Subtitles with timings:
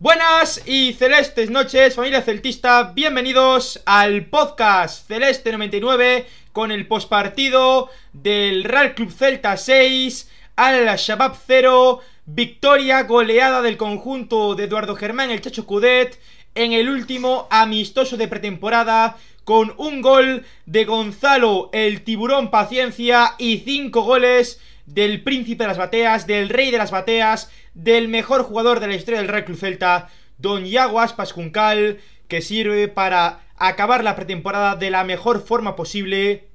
[0.00, 8.64] Buenas y celestes noches, familia celtista, bienvenidos al podcast Celeste 99 con el postpartido del
[8.64, 15.40] Real Club Celta 6 al Shabab 0, victoria goleada del conjunto de Eduardo Germán, el
[15.40, 16.18] Chacho Cudet,
[16.56, 23.58] en el último amistoso de pretemporada con un gol de Gonzalo el Tiburón Paciencia y
[23.58, 28.80] cinco goles del príncipe de las bateas, del rey de las bateas, del mejor jugador
[28.80, 30.08] de la historia del Real Club Celta,
[30.38, 31.98] Don Iago Aspas Juncal,
[32.28, 36.48] que sirve para acabar la pretemporada de la mejor forma posible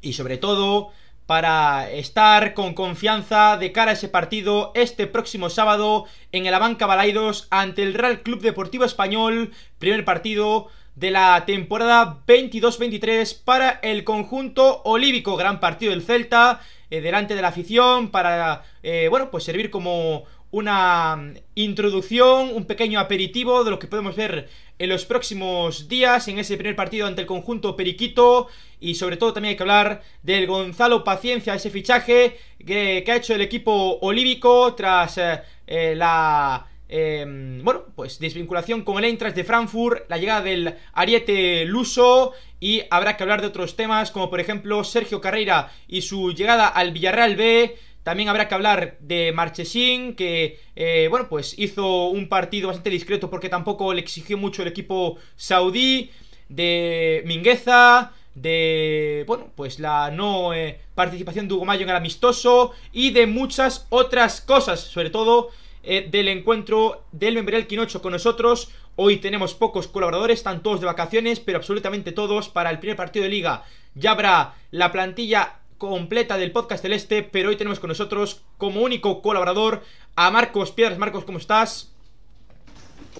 [0.00, 0.90] y sobre todo
[1.26, 6.86] para estar con confianza de cara a ese partido este próximo sábado en el Abanca
[6.86, 14.04] Balaidos ante el Real Club Deportivo Español, primer partido de la temporada 22-23 para el
[14.04, 16.60] conjunto olívico, gran partido del Celta,
[16.90, 22.98] eh, delante de la afición para, eh, bueno, pues servir como una introducción, un pequeño
[22.98, 24.48] aperitivo de lo que podemos ver
[24.78, 28.48] en los próximos días en ese primer partido ante el conjunto Periquito.
[28.80, 33.34] Y sobre todo también hay que hablar del Gonzalo Paciencia, ese fichaje que, ha hecho
[33.34, 40.08] el equipo olívico tras eh, la Em, bueno, pues desvinculación con el Eintracht de Frankfurt,
[40.08, 44.82] la llegada del Ariete Luso y habrá que hablar de otros temas como por ejemplo
[44.84, 47.76] Sergio Carreira y su llegada al Villarreal B.
[48.02, 53.28] También habrá que hablar de Marchesín, que, eh, bueno, pues hizo un partido bastante discreto
[53.28, 56.10] porque tampoco le exigió mucho el equipo saudí.
[56.48, 62.72] De Mingueza, de, bueno, pues la no eh, participación de Hugo Mayo en el amistoso
[62.90, 65.50] y de muchas otras cosas, sobre todo
[65.82, 68.70] eh, del encuentro del Memorial Quinocho con nosotros.
[68.96, 73.22] Hoy tenemos pocos colaboradores, están todos de vacaciones, pero absolutamente todos para el primer partido
[73.24, 73.64] de liga.
[73.94, 79.22] Ya habrá la plantilla completa del podcast celeste, pero hoy tenemos con nosotros como único
[79.22, 79.82] colaborador
[80.16, 80.98] a Marcos Piedras.
[80.98, 81.90] Marcos, ¿cómo estás?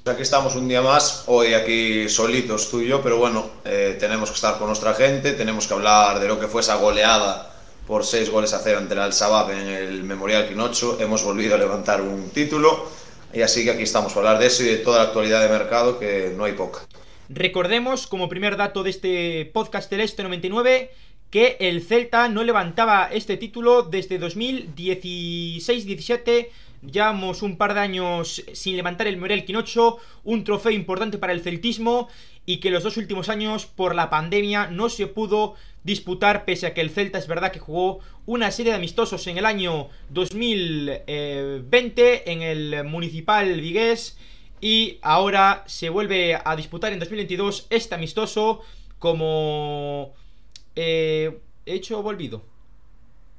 [0.02, 3.96] Pues aquí estamos un día más, hoy aquí solitos tú y yo, pero bueno, eh,
[3.98, 7.57] tenemos que estar con nuestra gente, tenemos que hablar de lo que fue esa goleada
[7.88, 11.00] por seis goles a cero ante el Al-Shabaab en el Memorial Quinocho.
[11.00, 12.86] Hemos volvido a levantar un título
[13.32, 15.48] y así que aquí estamos para hablar de eso y de toda la actualidad de
[15.48, 16.80] mercado, que no hay poca.
[17.30, 20.90] Recordemos, como primer dato de este podcast celeste 99,
[21.30, 26.48] que el Celta no levantaba este título desde 2016-17.
[26.92, 31.40] Llevamos un par de años sin levantar el Memorial Quinocho, un trofeo importante para el
[31.40, 32.10] celtismo
[32.44, 35.54] y que los dos últimos años por la pandemia no se pudo
[35.88, 39.38] disputar pese a que el Celta es verdad que jugó una serie de amistosos en
[39.38, 44.18] el año 2020 en el Municipal Vigués
[44.60, 48.60] y ahora se vuelve a disputar en 2022 este amistoso
[48.98, 50.12] como
[50.76, 52.42] eh, hecho volvido.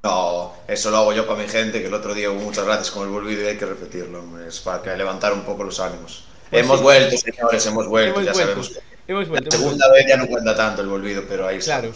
[0.02, 2.90] No, eso lo hago yo para mi gente, que el otro día hubo muchas gracias
[2.90, 6.24] con el volvido y hay que repetirlo, es para levantar un poco los ánimos.
[6.50, 8.80] Pues hemos vuelto, señores, hemos vuelto, ya sabemos.
[9.08, 11.94] Hemos vuelto, la segunda vez ya no cuenta tanto el volvido, pero ahí claro.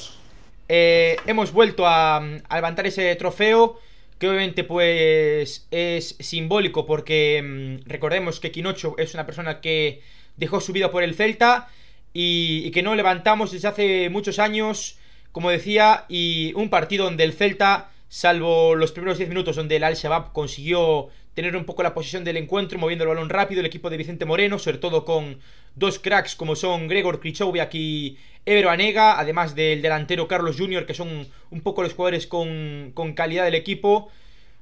[0.69, 2.21] Eh, hemos vuelto a,
[2.53, 3.79] levantar ese trofeo,
[4.19, 10.01] que obviamente pues es simbólico porque mm, recordemos que Quinocho es una persona que
[10.37, 11.67] dejó su vida por el Celta
[12.13, 14.97] y, y que no levantamos desde hace muchos años,
[15.31, 19.83] como decía, y un partido donde el Celta, salvo los primeros 10 minutos donde el
[19.83, 23.89] Al-Shabaab consiguió tener un poco la posición del encuentro, moviendo el balón rápido, el equipo
[23.89, 25.39] de Vicente Moreno, sobre todo con
[25.75, 30.93] dos cracks como son Gregor Krichowiak y Ebero Anega, además del delantero Carlos Junior, que
[30.93, 34.09] son un poco los jugadores con, con calidad del equipo.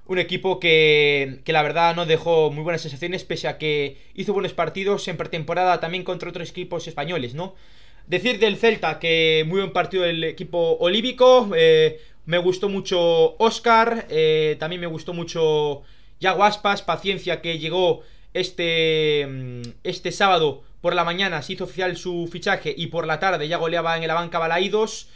[0.07, 4.33] Un equipo que, que, la verdad no dejó muy buenas sensaciones, pese a que hizo
[4.33, 7.55] buenos partidos en pretemporada también contra otros equipos españoles, ¿no?
[8.07, 14.07] Decir del Celta que muy buen partido del equipo olívico, eh, me gustó mucho Oscar,
[14.09, 15.83] eh, también me gustó mucho
[16.21, 21.97] ya Guaspas, paciencia que llegó este, mm, este sábado por la mañana, se hizo oficial
[21.97, 25.09] su fichaje y por la tarde ya goleaba en el banca Balaídos.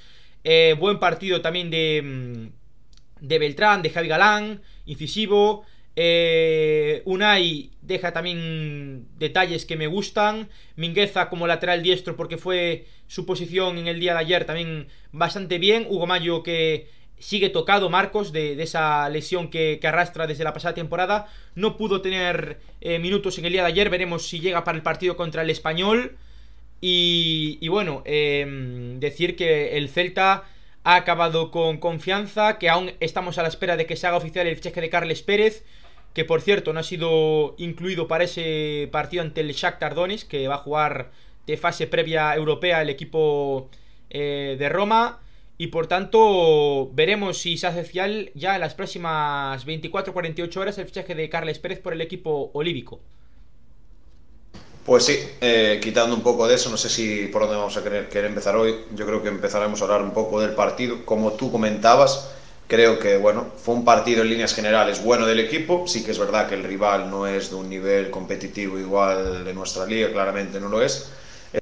[0.43, 5.65] Eh, buen partido también de, mm, de Beltrán, de Javi Galán, incisivo.
[5.95, 10.49] Eh, Unai deja también detalles que me gustan.
[10.75, 15.57] Mingueza como lateral diestro porque fue su posición en el día de ayer también bastante
[15.57, 15.85] bien.
[15.89, 16.89] Hugo Mayo que
[17.19, 21.27] sigue tocado Marcos de, esa lesión que, arrastra desde la pasada temporada.
[21.55, 23.89] No pudo tener eh, minutos en el día de ayer.
[23.89, 26.17] Veremos si llega para el partido contra el español.
[26.81, 30.43] Y, bueno, em, decir que el Celta
[30.83, 34.45] ha acabado con confianza, que aún estamos a la espera de que se haga oficial
[34.45, 35.63] el fichaje de Carles Pérez,
[36.13, 40.47] que por cierto no ha sido incluido para ese partido ante el Shakhtar Donetsk, que
[40.47, 41.11] va a jugar
[41.47, 43.69] de fase previa europea el equipo
[44.11, 45.19] eh, de Roma.
[45.57, 50.85] Y por tanto, veremos si se hace oficial ya en las próximas 24-48 horas el
[50.85, 52.99] fichaje de Carles Pérez por el equipo olívico.
[54.85, 57.83] Pues sí, eh, quitando un poco de eso, no sé si por dónde vamos a
[57.83, 58.75] querer, querer empezar hoy.
[58.93, 61.05] Yo creo que empezaremos a hablar un poco del partido.
[61.05, 62.31] Como tú comentabas,
[62.67, 65.87] creo que bueno, fue un partido en líneas generales bueno del equipo.
[65.87, 69.53] Sí que es verdad que el rival no es de un nivel competitivo igual de
[69.55, 71.09] nuestra liga, claramente no lo es.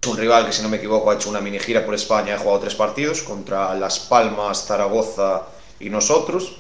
[0.02, 2.34] Es un rival que, si no me equivoco, ha hecho una mini gira por España,
[2.34, 5.44] ha jugado tres partidos contra Las Palmas, Zaragoza
[5.80, 6.58] y nosotros.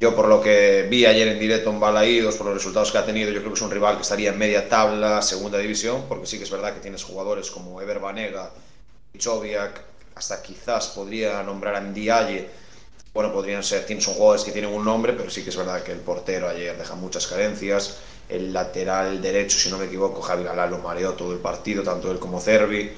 [0.00, 3.04] Yo por lo que vi ayer en directo en Balaídos, por los resultados que ha
[3.04, 6.26] tenido, yo creo que es un rival que estaría en media tabla, segunda división, porque
[6.26, 8.50] sí que es verdad que tienes jugadores como Ever Banega,
[9.18, 9.82] Choviak,
[10.14, 12.48] hasta quizás podría nombrar a Ndiaye,
[13.12, 15.92] bueno, podrían ser, son jugadores que tienen un nombre, pero sí que es verdad que
[15.92, 20.70] el portero ayer deja muchas carencias, el lateral derecho, si no me equivoco, Javi Galán
[20.70, 22.90] lo mareó todo el partido, tanto él como Cervi,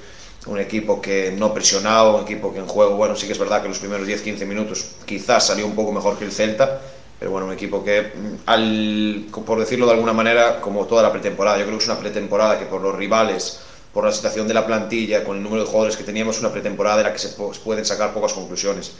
[0.47, 3.61] un equipo que no presionaba, un equipo que en juego, bueno, sí que es verdad
[3.61, 6.81] que los primeros 10-15 minutos quizás salió un poco mejor que el Celta,
[7.19, 11.11] pero bueno, un equipo que, mm, al, por decirlo de alguna manera, como toda la
[11.11, 13.59] pretemporada, yo creo que es una pretemporada que por los rivales,
[13.93, 16.97] por la situación de la plantilla, con el número de jugadores que teníamos, una pretemporada
[16.97, 18.93] de la que se pueden sacar pocas conclusiones.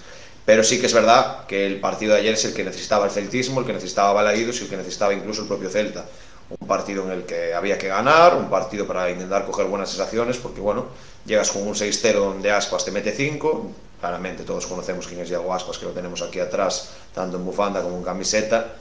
[0.46, 3.12] Pero sí que es verdad que el partido de ayer es el que necesitaba el
[3.12, 6.06] celtismo, el que necesitaba Balaídos y el que necesitaba incluso el propio Celta
[6.50, 10.38] un partido en el que había que ganar, un partido para intentar coger buenas sensaciones,
[10.38, 10.88] porque bueno,
[11.26, 15.54] llegas con un 6-0 donde Aspas te mete 5, claramente todos conocemos quién es Diego
[15.54, 18.74] Aspas, que lo tenemos aquí atrás, tanto en bufanda como en camiseta.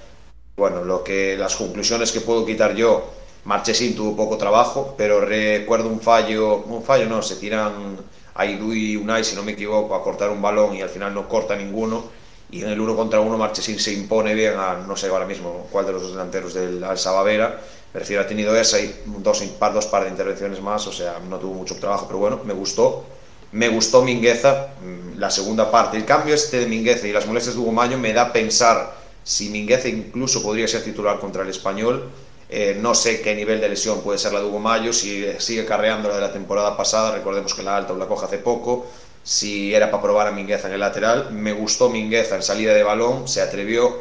[0.56, 3.10] Bueno, lo que las conclusiones que puedo quitar yo,
[3.44, 7.99] Marchesín tuvo poco trabajo, pero recuerdo un fallo, un fallo no, se tiran
[8.38, 11.12] a Idu y Unai, si no me equivoco, a cortar un balón y al final
[11.12, 12.05] no corta ninguno
[12.50, 15.67] y en el uno contra uno Marchesín se impone bien a, no sé ahora mismo
[15.70, 17.61] cuál de los dos delanteros del Al Sabavera,
[17.93, 21.38] prefiero ha tenido esa y dos par, dos par de intervenciones más, o sea, no
[21.38, 23.05] tuvo mucho trabajo, pero bueno, me gustó.
[23.50, 25.96] Me gustó Mingueza, mm, la segunda parte.
[25.96, 28.94] El cambio este de Mingueza y las molestias de Hugo Mayo me da pensar
[29.25, 32.11] si Mingueza incluso podría ser titular contra el Español.
[32.50, 35.67] Eh, no sé qué nivel de lesión puede ser la de Hugo Mayo, si sigue
[35.67, 38.87] carreando la de la temporada pasada, recordemos que la alta la coja hace poco,
[39.23, 41.31] si era para probar a Mingueza en el lateral.
[41.33, 44.00] Me gustó Mingueza en salida de balón, se atrevió.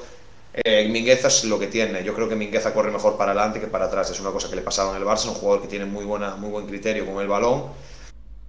[0.54, 2.02] Eh, Mingueza es lo que tiene.
[2.04, 4.10] Yo creo que Mingueza corre mejor para adelante que para atrás.
[4.10, 5.28] Es una cosa que le pasaba en el Barça.
[5.28, 7.66] Un jugador que tiene muy, buena, muy buen criterio con el balón.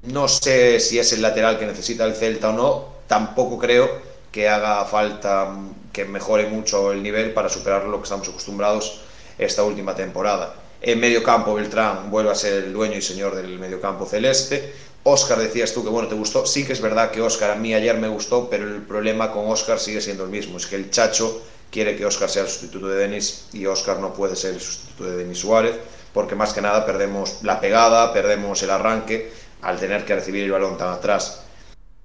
[0.04, 2.84] No sé si es el lateral que necesita el Celta o no.
[3.08, 3.90] Tampoco creo
[4.30, 5.50] que haga falta
[5.92, 9.00] que mejore mucho el nivel para superar lo que estamos acostumbrados
[9.38, 10.54] esta última temporada.
[10.80, 14.72] En medio campo, Beltrán vuelve a ser el dueño y señor del medio campo celeste.
[15.02, 16.46] Oscar decías tú que bueno, te gustó.
[16.46, 19.48] Sí que es verdad que Oscar a mí ayer me gustó, pero el problema con
[19.48, 20.58] Oscar sigue siendo el mismo.
[20.58, 24.12] Es que el Chacho quiere que Oscar sea el sustituto de Denis y Oscar no
[24.12, 25.76] puede ser el sustituto de Denis Suárez,
[26.12, 29.32] porque más que nada perdemos la pegada, perdemos el arranque
[29.62, 31.42] al tener que recibir el balón tan atrás.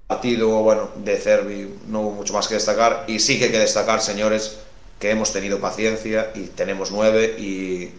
[0.08, 3.60] Partido, bueno, de Cervi no hubo mucho más que destacar y sí que hay que
[3.60, 4.60] destacar, señores,
[5.04, 7.92] que hemos tenido paciencia y tenemos nueve y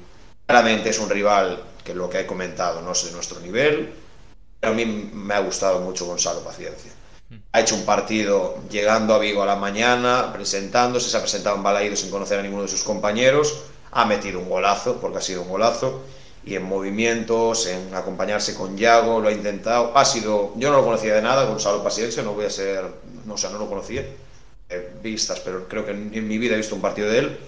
[0.47, 3.93] claramente es un rival que lo que he comentado no es de nuestro nivel,
[4.63, 6.91] a mí me ha gustado mucho Gonzalo Paciencia.
[7.53, 11.63] Ha hecho un partido llegando a Vigo a la mañana, presentándose, se ha presentado en
[11.63, 15.43] Balaído sin conocer a ninguno de sus compañeros, ha metido un golazo, porque ha sido
[15.43, 16.01] un golazo,
[16.43, 19.93] y en movimientos, en acompañarse con Yago, lo ha intentado.
[19.95, 22.83] Ha sido, yo no lo conocía de nada, Gonzalo Paciencia, no voy a ser,
[23.27, 24.07] no, o sea, no lo conocía,
[25.03, 27.39] vistas, pero creo que en mi vida he visto un partido de él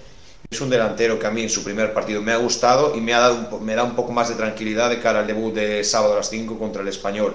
[0.51, 3.15] es un delantero que a mí en su primer partido me ha gustado y me,
[3.15, 6.13] ha dado me da un poco más de tranquilidad de cara al debut de sábado
[6.13, 7.35] a las 5 contra el Español.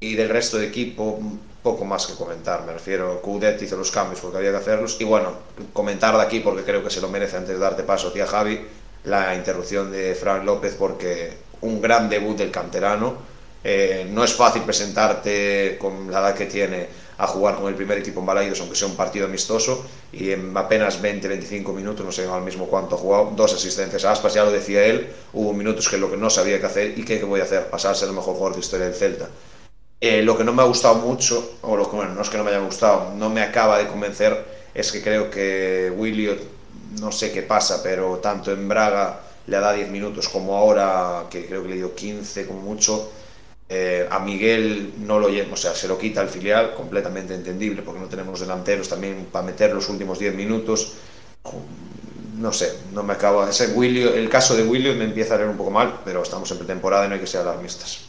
[0.00, 1.20] Y del resto de equipo,
[1.62, 2.64] poco más que comentar.
[2.66, 5.00] Me refiero, Coudet hizo los cambios porque había que hacerlos.
[5.00, 5.32] Y bueno,
[5.72, 8.60] comentar de aquí porque creo que se lo merece antes de darte paso, tía Javi,
[9.04, 11.32] la interrupción de Fran López porque
[11.62, 13.36] un gran debut del canterano.
[13.64, 17.98] Eh, no es fácil presentarte con la edad que tiene a jugar con el primer
[17.98, 22.26] equipo en Balaidos, aunque sea un partido amistoso, y en apenas 20-25 minutos, no sé
[22.26, 25.88] al mismo cuánto ha jugado, dos asistentes a Aspas, ya lo decía él, hubo minutos
[25.88, 28.34] que lo que no sabía qué hacer y qué, voy a hacer, pasarse el mejor
[28.34, 29.28] jugador de historia del Celta.
[30.00, 32.36] Eh, lo que no me ha gustado mucho, o lo que bueno, no es que
[32.36, 34.44] no me haya gustado, no me acaba de convencer,
[34.74, 36.38] es que creo que Williot,
[37.00, 41.46] no sé qué pasa, pero tanto en Braga le da 10 minutos como ahora, que
[41.46, 43.10] creo que le dio 15 como mucho,
[43.68, 48.00] eh, a Miguel no lo o sea, se lo quita el filial, completamente entendible, porque
[48.00, 50.94] no tenemos delanteros también para meter los últimos 10 minutos.
[52.36, 53.48] No sé, no me acaba.
[53.48, 56.50] Ese William, el caso de William me empieza a leer un poco mal, pero estamos
[56.50, 58.06] en pretemporada y no hay que ser alarmistas.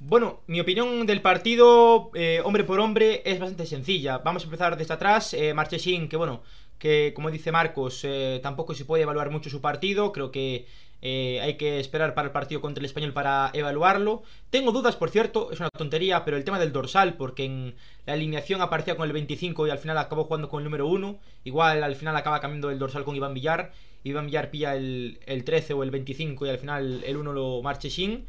[0.00, 4.18] Bueno, mi opinión del partido, eh, hombre por hombre, es bastante sencilla.
[4.18, 5.34] Vamos a empezar desde atrás.
[5.34, 6.42] Eh, Marchesín, que bueno,
[6.78, 10.12] que como dice Marcos, eh, tampoco se puede evaluar mucho su partido.
[10.12, 10.66] Creo que
[11.00, 14.22] Eh, hay que esperar para el partido contra el español para evaluarlo.
[14.50, 17.74] Tengo dudas, por cierto, es una tontería, pero el tema del dorsal, porque en
[18.06, 21.18] la alineación aparecía con el 25 y al final acabó jugando con el número 1.
[21.44, 23.72] Igual al final acaba cambiando el dorsal con Iván Villar.
[24.04, 28.26] Iván Villar pilla el, 13 o el 25 y al final el 1 lo sin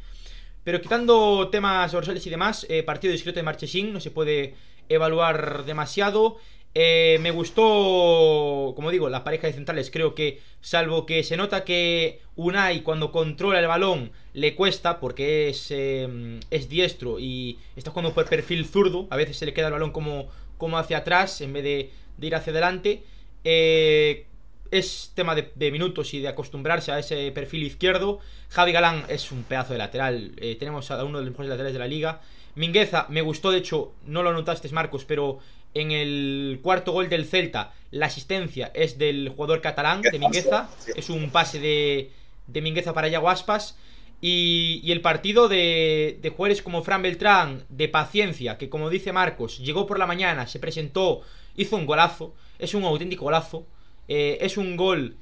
[0.64, 4.54] Pero quitando temas dorsales y demás, eh, partido discreto de sin no se puede
[4.88, 6.36] evaluar demasiado.
[6.74, 9.90] Eh, me gustó, como digo, la pareja de centrales.
[9.90, 15.48] Creo que, salvo que se nota que Unai cuando controla el balón le cuesta porque
[15.48, 19.08] es, em, es diestro y está jugando por perfil zurdo.
[19.10, 22.34] A veces se le queda el balón como, como hacia atrás en vez de, ir
[22.34, 23.02] hacia adelante.
[23.44, 24.26] Eh,
[24.70, 28.20] es tema de, minutos y de acostumbrarse a ese perfil izquierdo.
[28.50, 30.32] Javi Galán es un pedazo de lateral.
[30.36, 32.20] Eh, tenemos a uno de los mejores laterales de la liga.
[32.54, 35.38] Mingueza me gustó, de hecho, no lo notaste, Marcos, pero
[35.74, 40.68] en el cuarto gol del Celta, la asistencia es del jugador catalán, de Mingueza.
[40.94, 42.10] Es un pase de,
[42.46, 43.76] de Mingueza para Yago Aspas.
[44.22, 49.12] Y, y, el partido de, de jugadores como Fran Beltrán, de paciencia, que como dice
[49.12, 51.22] Marcos, llegó por la mañana, se presentó,
[51.56, 52.34] hizo un golazo.
[52.58, 53.66] Es un auténtico golazo.
[54.08, 55.16] Eh, es un gol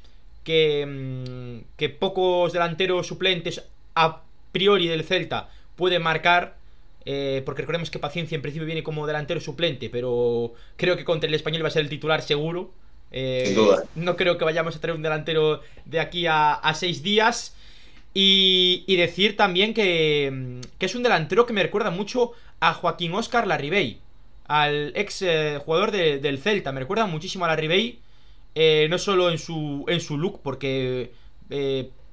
[0.45, 3.63] que, mm, que pocos delanteros suplentes
[3.95, 6.58] a priori del Celta pueden marcar.
[7.11, 11.27] Eh, porque recordemos que Paciencia en principio viene como delantero suplente, pero creo que contra
[11.27, 12.71] el español va a ser el titular seguro.
[13.11, 13.85] Eh, Sin duda.
[13.95, 17.57] No creo que vayamos a tener un delantero de aquí a, seis días.
[18.13, 23.47] Y, decir también que, que, es un delantero que me recuerda mucho a Joaquín Oscar
[23.47, 24.01] Larribey,
[24.47, 26.73] al ex eh, jugador del Celta.
[26.73, 28.01] Me recuerda muchísimo a Larribey,
[28.91, 31.13] no solo en su, en su look, porque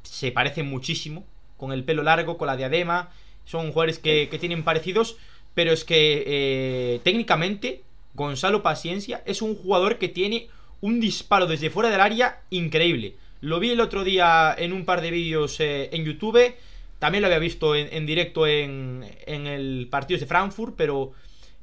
[0.03, 1.25] se parece muchísimo,
[1.57, 3.09] con el pelo largo, con la diadema
[3.45, 5.17] son jugadores que, tienen parecidos,
[5.53, 7.83] pero es que eh, técnicamente
[8.13, 10.47] Gonzalo Paciencia es un jugador que tiene
[10.81, 13.15] un disparo desde fuera del área increíble.
[13.41, 16.55] Lo vi el otro día en un par de vídeos eh, en YouTube,
[16.99, 21.11] también lo había visto en, directo en, el partido de Frankfurt, pero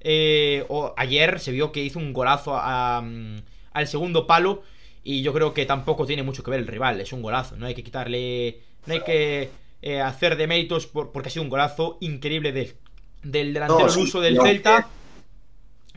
[0.01, 0.65] eh,
[0.97, 3.39] ayer se vio que hizo un golazo mm,
[3.73, 4.63] al segundo palo
[5.03, 7.67] y yo creo que tampoco tiene mucho que ver el rival, es un golazo, no
[7.67, 9.51] hay que quitarle, no hay que
[9.83, 14.87] eh, hacer de méritos porque ha sido un golazo increíble del delantero uso del Celta.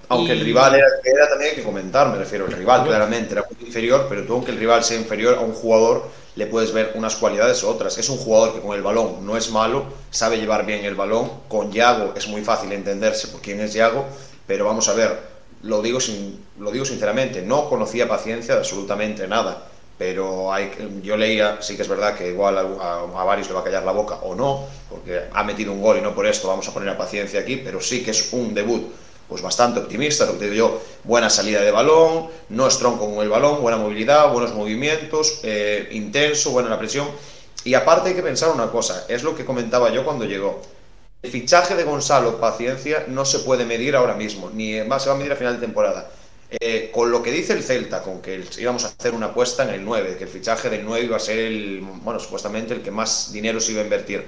[0.09, 3.43] Aunque el rival era, era, también hay que comentar, me refiero, el rival claramente era
[3.43, 6.93] muy inferior, pero tú aunque el rival sea inferior a un jugador, le puedes ver
[6.95, 7.97] unas cualidades u otras.
[7.97, 11.31] Es un jugador que con el balón no es malo, sabe llevar bien el balón,
[11.47, 14.05] con Yago es muy fácil entenderse por quién es Yago,
[14.45, 15.17] pero vamos a ver,
[15.61, 20.51] lo digo, sin, lo digo sinceramente, no conocía paciencia de absolutamente nada pero
[21.01, 23.93] yo leía, sí que es verdad que igual a, varios le va a callar la
[23.93, 26.89] boca o no, porque ha metido un gol y no por esto vamos a poner
[26.89, 28.83] a paciencia aquí, pero sí que es un debut
[29.27, 33.23] pues bastante optimista, lo que digo yo, buena salida de balón, no es tronco con
[33.23, 37.07] el balón, buena movilidad, buenos movimientos, eh, intenso, buena la presión.
[37.63, 40.61] Y aparte hay que pensar una cosa, es lo que comentaba yo cuando llegó.
[41.23, 45.15] El fichaje de Gonzalo Paciencia no se puede medir ahora mismo, ni se va a
[45.15, 46.11] medir a final de temporada
[46.49, 49.71] eh, con lo que dice el Celta, con que íbamos a hacer una apuesta en
[49.71, 52.91] el 9, que el fichaje del 9 iba a ser el, bueno, supuestamente el que
[52.91, 54.23] más dinero se iba a invertir.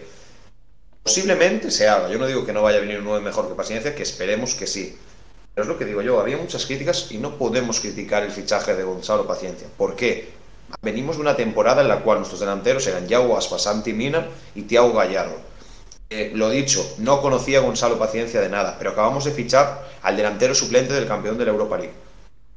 [1.04, 2.10] Posiblemente se haga.
[2.10, 4.56] Yo no digo que no vaya a venir un 9 mejor que Paciencia, que esperemos
[4.56, 4.98] que sí.
[5.54, 8.76] Pero es lo que digo yo, había muchas críticas y no podemos criticar el fichaje
[8.76, 9.68] de Gonzalo Paciencia.
[9.78, 10.34] ¿Por qué?
[10.82, 14.64] Venimos de una temporada en la cual nuestros delanteros eran Yao Aspas, Santi Mina y
[14.64, 15.38] Tiago Gallardo.
[16.10, 20.18] Eh, lo dicho, no conocía a Gonzalo Paciencia de nada, pero acabamos de fichar al
[20.18, 22.07] delantero suplente del campeón de la Europa League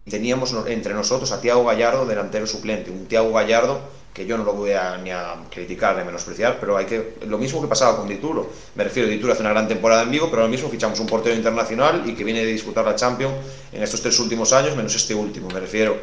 [0.09, 3.81] teníamos entre nosotros a Tiago Gallardo, delantero suplente, un Tiago Gallardo
[4.13, 7.15] que yo no lo voy a, ni a criticar ni a menospreciar, pero hay que
[7.27, 8.51] lo mismo que pasaba con Dituro.
[8.75, 11.37] Me refiero, Dituro hace una gran temporada en Vigo, pero ahora mismo fichamos un portero
[11.37, 13.35] internacional y que viene de disputar la Champions
[13.73, 15.49] en estos tres últimos años, menos este último.
[15.49, 15.97] Me refiero,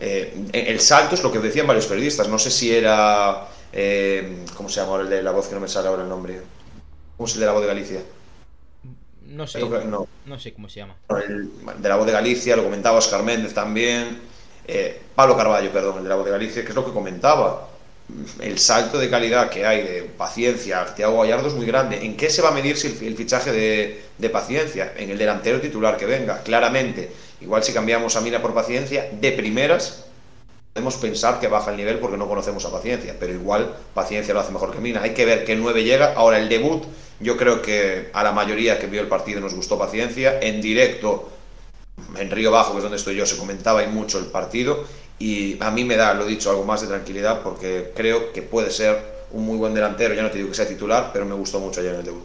[0.00, 2.28] eh, el salto es lo que decían varios periodistas.
[2.28, 5.68] No sé si era, eh, ¿cómo se llama el de la voz que no me
[5.68, 6.40] sale ahora el nombre?
[7.16, 8.00] ¿Cómo es el de la voz de Galicia?
[9.32, 10.38] No sé, no.
[10.38, 10.94] sé cómo se llama.
[11.08, 14.20] de la voz de Galicia, lo comentaba Oscar Méndez también.
[14.66, 17.68] Eh, Pablo Carballo, perdón, el de la voz de Galicia, que es lo que comentaba.
[18.40, 22.04] El salto de calidad que hay de paciencia, Thiago Gallardo es muy grande.
[22.04, 24.92] ¿En qué se va a medir si el, fichaje de, de, paciencia?
[24.96, 27.10] En el delantero titular que venga, claramente.
[27.40, 30.04] Igual si cambiamos a Mina por paciencia, de primeras,
[30.74, 34.40] podemos pensar que baja el nivel porque no conocemos a paciencia, pero igual paciencia lo
[34.40, 35.00] hace mejor que Mina.
[35.00, 36.12] Hay que ver qué 9 llega.
[36.14, 36.84] Ahora el debut
[37.22, 40.40] yo creo que a la mayoría que vio el partido nos gustó paciencia.
[40.40, 41.30] En directo,
[42.18, 44.84] en Río Bajo, que es donde estoy yo, se comentaba y mucho el partido.
[45.18, 48.70] Y a mí me da, lo dicho, algo más de tranquilidad porque creo que puede
[48.70, 48.98] ser
[49.30, 50.14] un muy buen delantero.
[50.14, 52.24] Ya no te digo que sea titular, pero me gustó mucho ayer en el debut.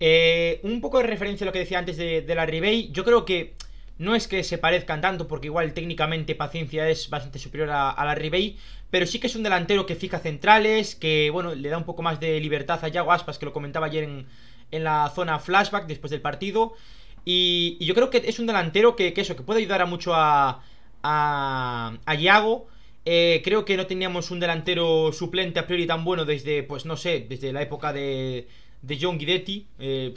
[0.00, 2.90] Eh, un poco de referencia a lo que decía antes de, la Ribey.
[2.92, 3.54] Yo creo que
[3.98, 8.14] No es que se parezcan tanto, porque igual técnicamente Paciencia es bastante superior a, la
[8.14, 8.56] Ribey,
[8.90, 12.02] pero sí que es un delantero que fija centrales, que bueno, le da un poco
[12.02, 14.26] más de libertad a Yago Aspas, que lo comentaba ayer en,
[14.70, 16.74] en la zona flashback después del partido.
[17.24, 20.62] Y, yo creo que es un delantero que, eso, que puede ayudar a mucho a,
[21.02, 22.68] a, a Yago.
[23.04, 26.96] Eh, creo que no teníamos un delantero suplente a priori tan bueno desde, pues no
[26.96, 28.48] sé, desde la época de,
[28.82, 29.68] de John Guidetti.
[29.78, 30.14] Eh,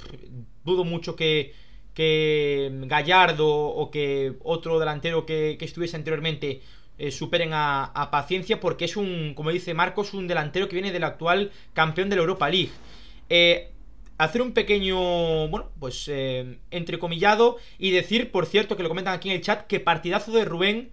[0.64, 1.54] dudo mucho que,
[1.94, 6.62] que Gallardo o que otro delantero que, estuviese anteriormente
[6.98, 11.04] eh, superen a, Paciencia porque es un, como dice Marcos, un delantero que viene del
[11.04, 12.72] actual campeón de la Europa League.
[13.30, 13.70] Eh,
[14.18, 19.30] hacer un pequeño, bueno, pues eh, entrecomillado y decir, por cierto, que lo comentan aquí
[19.30, 20.92] en el chat, que partidazo de Rubén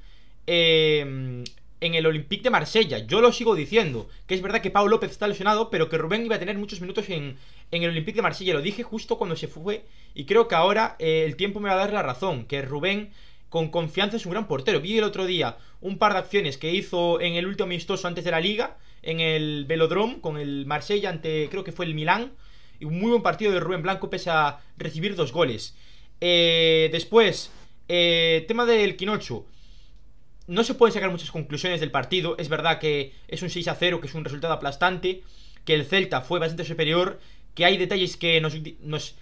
[1.80, 2.98] en el Olympique de Marsella.
[2.98, 6.24] Yo lo sigo diciendo, que es verdad que Pau López está lesionado, pero que Rubén
[6.24, 7.36] iba a tener muchos minutos en,
[7.70, 8.54] en el Olympique de Marsella.
[8.54, 11.74] Lo dije justo cuando se fue y creo que ahora eh, el tiempo me va
[11.74, 13.10] a dar la razón, que Rubén
[13.50, 14.80] con confianza es un gran portero.
[14.80, 18.24] Vi el otro día un par de acciones que hizo en el último amistoso antes
[18.24, 22.32] de la liga, en el Velodrome, con el Marsella ante, creo que fue el Milán.
[22.78, 25.76] Y un muy buen partido de Rubén Blanco pese a recibir dos goles.
[26.20, 27.50] Eh, después,
[27.88, 29.44] eh, tema del Quinocho
[30.46, 32.36] no se pueden sacar muchas conclusiones del partido.
[32.38, 35.22] Es verdad que es un 6 a 0, que es un resultado aplastante,
[35.64, 37.20] que el Celta fue bastante superior,
[37.54, 39.14] que hay detalles que nos, nos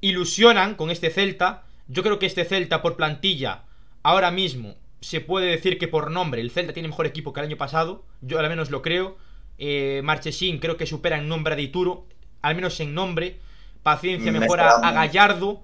[0.00, 1.64] ilusionan con este Celta.
[1.90, 3.64] Yo creo que este Celta por plantilla,
[4.04, 7.46] ahora mismo, se puede decir que por nombre el Celta tiene mejor equipo que el
[7.46, 8.04] año pasado.
[8.20, 9.18] Yo al menos lo creo.
[9.58, 12.06] Eh, Marchesín creo que supera en nombre a Dituro,
[12.42, 13.40] al menos en nombre.
[13.82, 15.62] Paciencia mejora a Gallardo.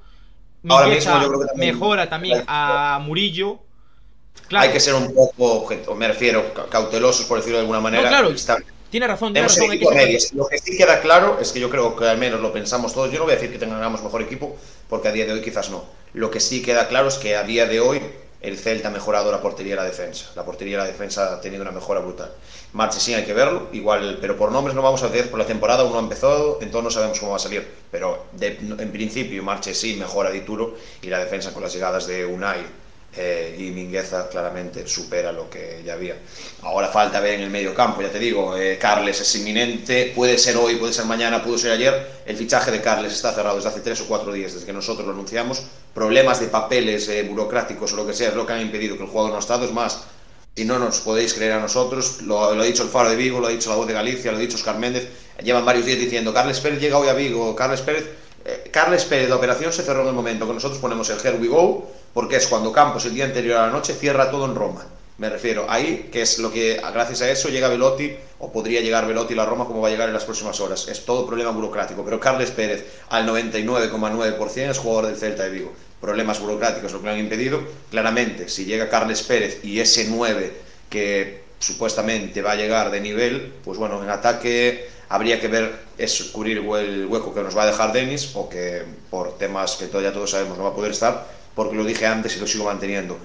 [1.54, 3.60] mejora también a Murillo.
[4.50, 8.08] Hay que ser un poco, me refiero, cautelosos, por decirlo de alguna manera.
[8.08, 8.30] claro,
[8.90, 9.68] tiene razón, tiene razón.
[10.34, 13.10] Lo que sí queda claro es que yo creo que al menos lo pensamos todos.
[13.10, 14.56] Yo no voy a decir que tengamos mejor equipo,
[14.88, 15.84] porque a día de hoy quizás no.
[16.16, 18.00] Lo que sí queda claro es que a día de hoy
[18.40, 20.30] el Celta ha mejorado la portería y la defensa.
[20.34, 22.32] La portería y la defensa ha tenido una mejora brutal.
[22.72, 25.44] Marche sí hay que verlo, igual, pero por nombres no vamos a decir por la
[25.44, 27.70] temporada, uno ha empezado, entonces no sabemos cómo va a salir.
[27.90, 32.64] Pero en principio Marche sí mejora Dituro y la defensa con las llegadas de Unai
[33.16, 36.16] eh, y Mingueza claramente supera lo que ya había.
[36.62, 40.36] Ahora falta ver en el medio campo, ya te digo, eh, Carles es inminente, puede
[40.36, 42.22] ser hoy, puede ser mañana, pudo ser ayer.
[42.26, 45.06] El fichaje de Carles está cerrado desde hace tres o cuatro días, desde que nosotros
[45.06, 45.62] lo anunciamos.
[45.94, 49.04] Problemas de papeles eh, burocráticos o lo que sea es lo que han impedido que
[49.04, 49.64] el jugador no ha estado.
[49.64, 50.04] Es más,
[50.54, 53.40] si no nos podéis creer a nosotros, lo, lo, ha dicho el Faro de Vigo,
[53.40, 55.08] lo ha dicho la Voz de Galicia, lo ha dicho Oscar Méndez,
[55.42, 58.25] llevan varios días diciendo, Carles Pérez llega hoy a Vigo, Carles Pérez...
[58.70, 61.48] Carles Pérez, la operación se cerró en el momento que nosotros ponemos el Here We
[61.48, 64.86] Go, porque es cuando Campos el día anterior a la noche cierra todo en Roma.
[65.18, 69.06] Me refiero ahí, que es lo que gracias a eso llega Velotti, o podría llegar
[69.06, 70.88] Velotti a Roma como va a llegar en las próximas horas.
[70.88, 72.04] Es todo problema burocrático.
[72.04, 75.72] Pero Carles Pérez, al 99,9%, es jugador del Celta de Vigo.
[76.02, 77.62] Problemas burocráticos lo que han impedido.
[77.90, 80.52] Claramente, si llega Carles Pérez y ese 9
[80.90, 86.30] que supuestamente va a llegar de nivel, pues bueno, en ataque habría que ver es
[86.32, 90.12] cubrir el hueco que nos va a dejar Denis o que por temas que todavía
[90.12, 93.16] todos sabemos no va a poder estar porque lo dije antes y lo sigo manteniendo.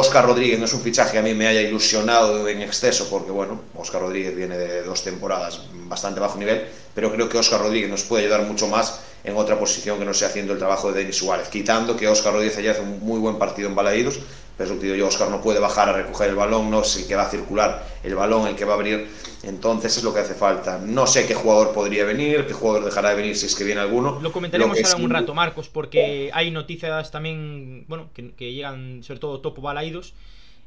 [0.00, 3.32] Oscar Rodríguez no es un fichaje que a mí me haya ilusionado en exceso, porque
[3.32, 7.90] bueno, Oscar Rodríguez viene de dos temporadas bastante bajo nivel, pero creo que Oscar Rodríguez
[7.90, 11.00] nos puede ayudar mucho más en otra posición que no sea haciendo el trabajo de
[11.00, 14.20] Denis Suárez, quitando que Oscar Rodríguez ayer hace un muy buen partido en Balaídos,
[14.58, 17.14] pero digo yo, Oscar no puede bajar a recoger el balón, no es el que
[17.14, 19.06] va a circular el balón, el que va a abrir,
[19.44, 20.80] entonces es lo que hace falta.
[20.84, 23.80] No sé qué jugador podría venir, qué jugador dejará de venir si es que viene
[23.80, 24.18] alguno.
[24.20, 29.40] Lo comentaremos ahora un rato, Marcos, porque hay noticias también, bueno, que, llegan sobre todo
[29.40, 30.14] topo balaídos.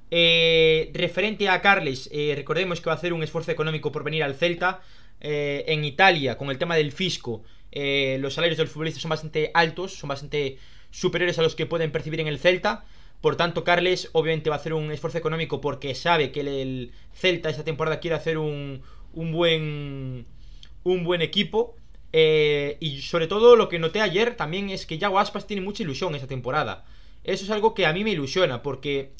[0.10, 4.24] Eh, referente a Carles, eh, recordemos que va a hacer un esfuerzo económico por venir
[4.24, 4.80] al Celta.
[5.20, 9.94] Eh, en Italia, con el tema del fisco, los salarios del futbolista son bastante altos,
[9.96, 10.58] son bastante
[10.92, 12.86] superiores a los que pueden percibir en el Celta.
[13.22, 17.50] Por tanto, Carles obviamente va a hacer un esfuerzo económico porque sabe que el Celta
[17.50, 18.82] esta temporada quiere hacer un,
[19.14, 20.26] un buen
[20.84, 21.76] un buen equipo.
[22.14, 25.84] Eh, y sobre todo lo que noté ayer también es que Yago Aspas tiene mucha
[25.84, 26.86] ilusión esta temporada.
[27.24, 29.12] Eso es algo que a mí me ilusiona porque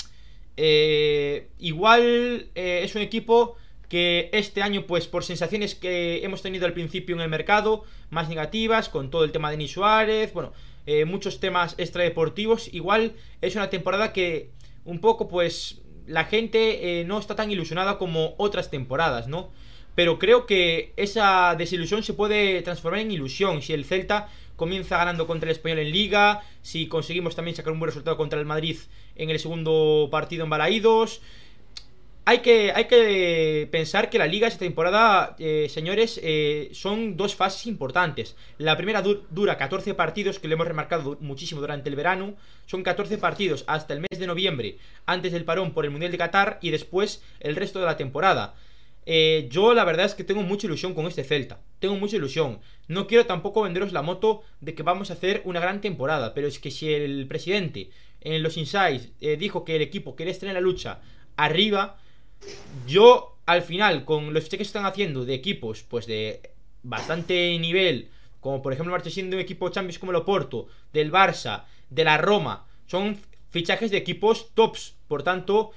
[0.58, 3.56] eh, igual eh, es un equipo
[3.88, 8.30] que este año, pues por sensaciones que hemos tenido al principio en el mercado, más
[8.30, 10.54] negativas, con todo el tema de Ni Suárez, bueno,
[10.86, 12.74] eh, muchos temas extradeportivos.
[12.74, 14.50] Igual es una temporada que
[14.86, 19.52] un poco pues la gente eh, no está tan ilusionada como otras temporadas, ¿no?
[19.96, 25.28] Pero creo que esa desilusión se puede transformar en ilusión si el Celta comienza ganando
[25.28, 28.78] contra el Español en Liga, si conseguimos también sacar un buen resultado contra el Madrid
[29.16, 31.22] en el segundo partido en Balaídos.
[32.24, 37.36] Hay que, hay que pensar que la liga esta temporada, eh, señores, eh, son dos
[37.36, 38.36] fases importantes.
[38.60, 42.36] La primera dura 14 partidos, que lo hemos remarcado muchísimo durante el verano.
[42.68, 46.20] Son 14 partidos hasta el mes de noviembre, antes del parón por el Mundial de
[46.20, 48.54] Qatar y después el resto de la temporada.
[49.08, 51.60] Eh, yo la verdad es que tengo mucha ilusión con este Celta.
[51.80, 52.60] Tengo mucha ilusión.
[52.88, 56.36] No quiero tampoco venderos la moto de que vamos a hacer una gran temporada.
[56.36, 57.90] Pero es que si el presidente
[58.22, 61.00] en los insights dijo que el equipo quiere estar en la lucha
[61.36, 61.98] arriba,
[62.88, 66.42] yo, al final, con los cheques que están haciendo de equipos, pues de
[66.84, 72.04] bastante nivel, como por ejemplo de un equipo Champions como el Oporto, del Barça, de
[72.04, 73.18] la Roma, son
[73.50, 74.96] fichajes de equipos tops.
[75.08, 75.72] Por tanto,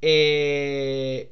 [0.00, 1.30] eh,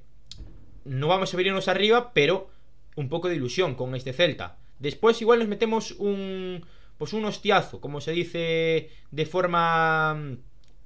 [0.84, 2.50] no vamos a venirnos arriba, pero
[2.96, 4.58] un poco de ilusión con este Celta.
[4.78, 6.64] Después igual nos metemos un
[6.96, 10.36] pues un hostiazo, como se dice de forma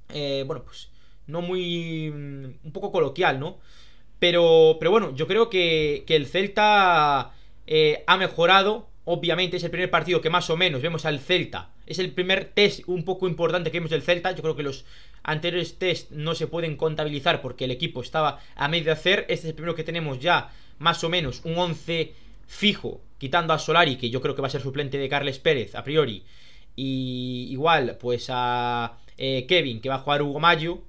[0.09, 0.89] eh, bueno, pues
[1.27, 2.09] no muy...
[2.09, 3.59] un poco coloquial, ¿no?
[4.19, 7.33] Pero, pero bueno, yo creo que, que el Celta
[7.67, 8.87] eh, ha mejorado.
[9.03, 11.69] Obviamente es el primer partido que más o menos vemos al Celta.
[11.85, 14.31] Es el primer test un poco importante que vemos del Celta.
[14.31, 14.85] Yo creo que los
[15.23, 19.19] anteriores test no se pueden contabilizar porque el equipo estaba a medio de hacer.
[19.21, 22.13] Este es el primero que tenemos ya más o menos un 11
[22.47, 25.75] fijo, quitando a Solari, que yo creo que va a ser suplente de Carles Pérez
[25.75, 26.23] a priori.
[26.75, 30.81] Y igual, pues a eh, Kevin, que va a jugar Hugo Mayo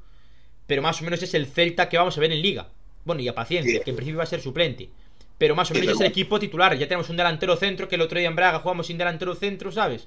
[0.66, 2.68] pero más o menos es el Celta que vamos a ver en Liga.
[3.05, 4.90] Bueno, y a Paciencia, que en principio va a ser suplente.
[5.38, 6.76] Pero más o menos es el equipo titular.
[6.76, 9.70] Ya tenemos un delantero centro, que el otro día en Braga jugamos sin delantero centro,
[9.70, 10.07] ¿sabes?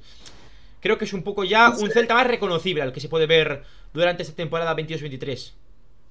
[0.81, 3.63] Creo que es un poco ya un Celta más reconocible al que se puede ver
[3.93, 5.51] durante esta temporada 22-23.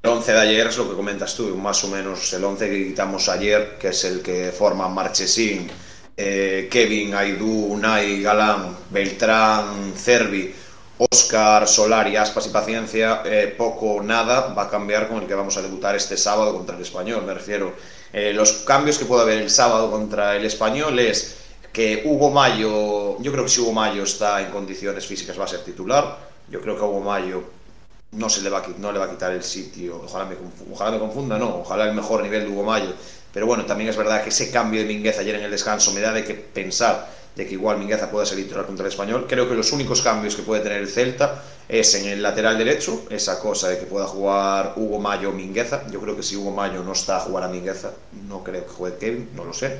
[0.04, 2.86] El 11 de ayer es lo que comentas tú, más o menos el 11 que
[2.86, 5.68] quitamos ayer, que es el que forma Marchesín,
[6.16, 10.54] eh, Kevin, Aidú, Unai, Galán, Beltrán, Cervi
[10.98, 15.28] Oscar, Solar y Aspas y Paciencia, eh, poco o nada va a cambiar con el
[15.28, 17.22] que vamos a debutar este sábado contra el Español.
[17.24, 17.72] Me refiero,
[18.12, 21.36] eh, los cambios que puede haber el sábado contra el Español es
[21.72, 25.48] que Hugo Mayo, yo creo que si Hugo Mayo está en condiciones físicas va a
[25.48, 26.18] ser titular.
[26.50, 27.44] Yo creo que Hugo Mayo
[28.12, 30.02] no, se le, va a, no le va a quitar el sitio.
[30.04, 30.34] Ojalá me,
[30.72, 31.60] ojalá me confunda, no.
[31.60, 32.92] Ojalá el mejor nivel de Hugo Mayo.
[33.32, 36.00] Pero bueno, también es verdad que ese cambio de Minguez ayer en el descanso me
[36.00, 39.26] da de que pensar de que igual Mingueza pueda ser titular contra el Español.
[39.28, 43.04] Creo que los únicos cambios que puede tener el Celta es en el lateral derecho,
[43.10, 45.84] esa cosa de que pueda jugar Hugo Mayo o Mingueza.
[45.88, 47.92] Yo creo que si Hugo Mayo no está a jugar a Mingueza,
[48.26, 49.78] no creo que juegue Kevin, no lo sé.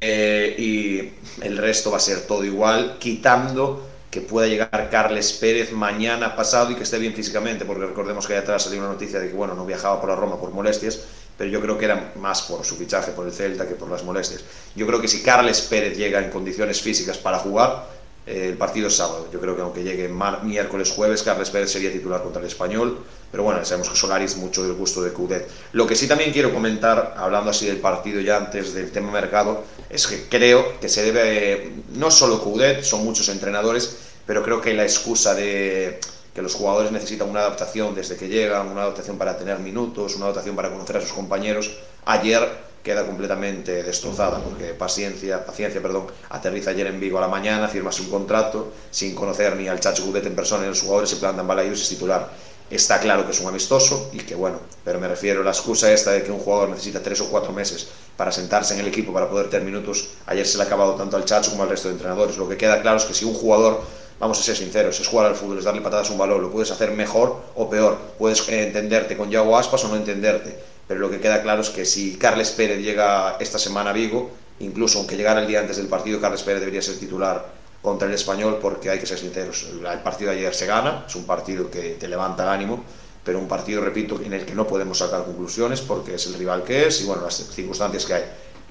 [0.00, 5.70] Eh, y el resto va a ser todo igual, quitando que pueda llegar Carles Pérez
[5.70, 9.20] mañana pasado y que esté bien físicamente, porque recordemos que allá atrás salió una noticia
[9.20, 11.04] de que bueno, no viajaba por la Roma por molestias
[11.40, 14.04] pero yo creo que era más por su fichaje por el Celta que por las
[14.04, 14.42] molestias.
[14.76, 17.86] Yo creo que si Carles Pérez llega en condiciones físicas para jugar,
[18.26, 19.26] eh, el partido es sábado.
[19.32, 20.10] Yo creo que aunque llegue
[20.42, 22.98] miércoles, jueves, Carles Pérez sería titular contra el Español,
[23.30, 25.48] pero bueno, sabemos que Solari es mucho del gusto de Cudet.
[25.72, 29.64] Lo que sí también quiero comentar, hablando así del partido ya antes del tema mercado,
[29.88, 34.74] es que creo que se debe, no solo Cudet, son muchos entrenadores, pero creo que
[34.74, 36.00] la excusa de
[36.34, 40.26] que los jugadores necesitan una adaptación desde que llegan, una adaptación para tener minutos, una
[40.26, 41.78] adaptación para conocer a sus compañeros.
[42.04, 47.68] Ayer queda completamente destrozada porque paciencia, paciencia, perdón, aterriza ayer en Vigo a la mañana,
[47.68, 51.16] firma un contrato sin conocer ni al Chacho Gudet en persona ni los jugadores, se
[51.16, 52.28] plantan balaídos y es titular.
[52.70, 55.92] Está claro que es un amistoso y que bueno, pero me refiero a la excusa
[55.92, 59.12] esta de que un jugador necesita tres o cuatro meses para sentarse en el equipo
[59.12, 60.10] para poder tener minutos.
[60.26, 62.36] Ayer se le ha acabado tanto al Chacho como al resto de entrenadores.
[62.36, 63.82] Lo que queda claro es que si un jugador
[64.20, 66.50] vamos a ser sinceros, es jugar al fútbol, es darle patadas a un balón, lo
[66.50, 70.56] puedes hacer mejor o peor, puedes entenderte con Yago Aspas o no entenderte,
[70.86, 74.30] pero lo que queda claro es que si Carles Pérez llega esta semana a Vigo,
[74.60, 77.46] incluso aunque llegara el día antes del partido, Carles Pérez debería ser titular
[77.80, 81.14] contra el español porque hay que ser sinceros, el partido de ayer se gana, es
[81.16, 82.84] un partido que te levanta el ánimo,
[83.24, 86.62] pero un partido, repito, en el que no podemos sacar conclusiones porque es el rival
[86.62, 88.24] que es y bueno, las circunstancias que hay.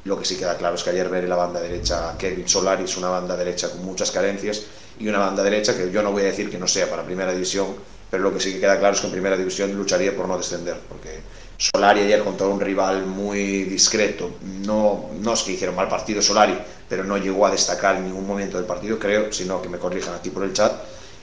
[0.06, 2.98] Lo que sí queda claro es que ayer ver la banda derecha Kevin Solari es
[2.98, 4.64] una banda derecha con muchas carencias
[5.00, 7.32] y una banda derecha que yo no voy a decir que no sea para primera
[7.34, 7.68] división,
[8.10, 10.38] pero lo que sí que queda claro es que en primera división lucharía por no
[10.38, 11.20] descender, porque
[11.58, 14.32] Solari ayer contra un rival muy discreto,
[14.66, 16.58] no, no es que hicieron mal partido Solari,
[16.88, 20.16] pero no llegó a destacar en ningún momento del partido, creo, sino que me corrijan
[20.16, 20.72] aquí por el chat.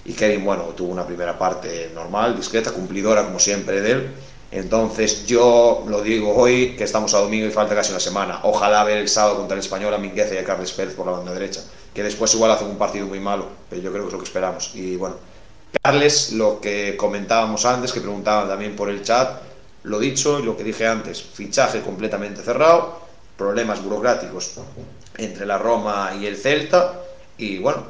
[0.05, 4.11] Y Kevin, bueno, tuvo una primera parte normal, discreta, cumplidora como siempre de él,
[4.51, 8.41] entonces yo lo digo hoy, que estamos a domingo y falta casi una semana.
[8.45, 11.13] Ojalá ver el sábado contra el Español a Mingueza y a Carles Pérez por la
[11.13, 14.13] banda derecha, que después igual hacen un partido muy malo, pero yo creo que es
[14.13, 14.71] lo que esperamos.
[14.75, 15.17] Y bueno,
[15.83, 19.41] Carles, lo que comentábamos antes, que preguntaban también por el chat,
[19.83, 23.01] lo dicho y lo que dije antes, fichaje completamente cerrado,
[23.37, 24.55] problemas burocráticos
[25.17, 27.01] entre la Roma y el Celta,
[27.39, 27.85] y bueno,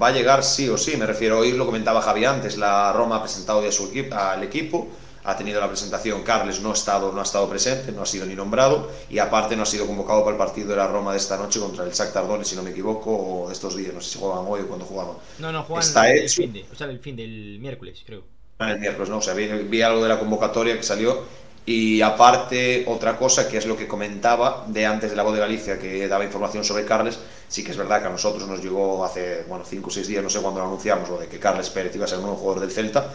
[0.00, 3.16] va a llegar sí o sí, me refiero, hoy lo comentaba Javi antes, la Roma
[3.16, 4.88] ha presentado ya su equipo, al equipo,
[5.24, 6.22] ha tenido la presentación.
[6.22, 9.56] Carles no ha, estado, no ha estado presente, no ha sido ni nombrado y aparte
[9.56, 11.92] no ha sido convocado para el partido de la Roma de esta noche contra el
[11.92, 14.60] Shakhtar Donetsk, si no me equivoco, o de estos días, no sé si juegan hoy
[14.62, 15.16] o cuando jugaban.
[15.38, 18.22] No, no, juegan Está el, fin de, o sea, el fin del miércoles, creo.
[18.58, 21.24] Ah, el miércoles, no, o sea, vi algo de la convocatoria que salió
[21.66, 25.40] y aparte, otra cosa que es lo que comentaba de antes de la voz de
[25.40, 29.04] Galicia, que daba información sobre Carles, sí que es verdad que a nosotros nos llegó
[29.04, 31.68] hace, bueno, 5 o 6 días, no sé cuándo lo anunciamos, lo de que Carles
[31.70, 33.12] Pérez iba a ser un nuevo jugador del Celta,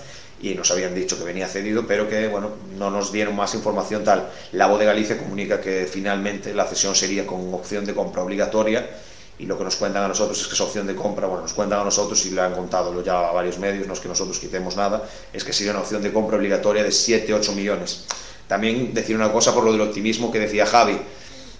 [0.49, 4.03] y nos habían dicho que venía cedido, pero que, bueno, no nos dieron más información
[4.03, 4.29] tal.
[4.51, 8.89] La voz de Galicia comunica que finalmente la cesión sería con opción de compra obligatoria,
[9.37, 11.53] y lo que nos cuentan a nosotros es que esa opción de compra, bueno, nos
[11.53, 14.39] cuentan a nosotros y le han contado ya a varios medios, no es que nosotros
[14.39, 15.03] quitemos nada,
[15.33, 18.05] es que sería una opción de compra obligatoria de 7-8 millones
[18.47, 20.99] también decir una cosa por lo del optimismo que decía Javi.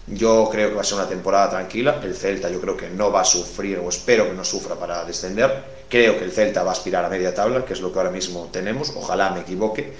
[0.07, 1.99] Yo creo que va a ser una temporada tranquila.
[2.03, 5.03] El Celta yo creo que no va a sufrir, o espero que no sufra para
[5.03, 5.74] descender.
[5.89, 8.11] Creo que el Celta va a aspirar a media tabla, que es lo que ahora
[8.11, 8.93] mismo tenemos.
[8.95, 9.93] Ojalá me equivoque.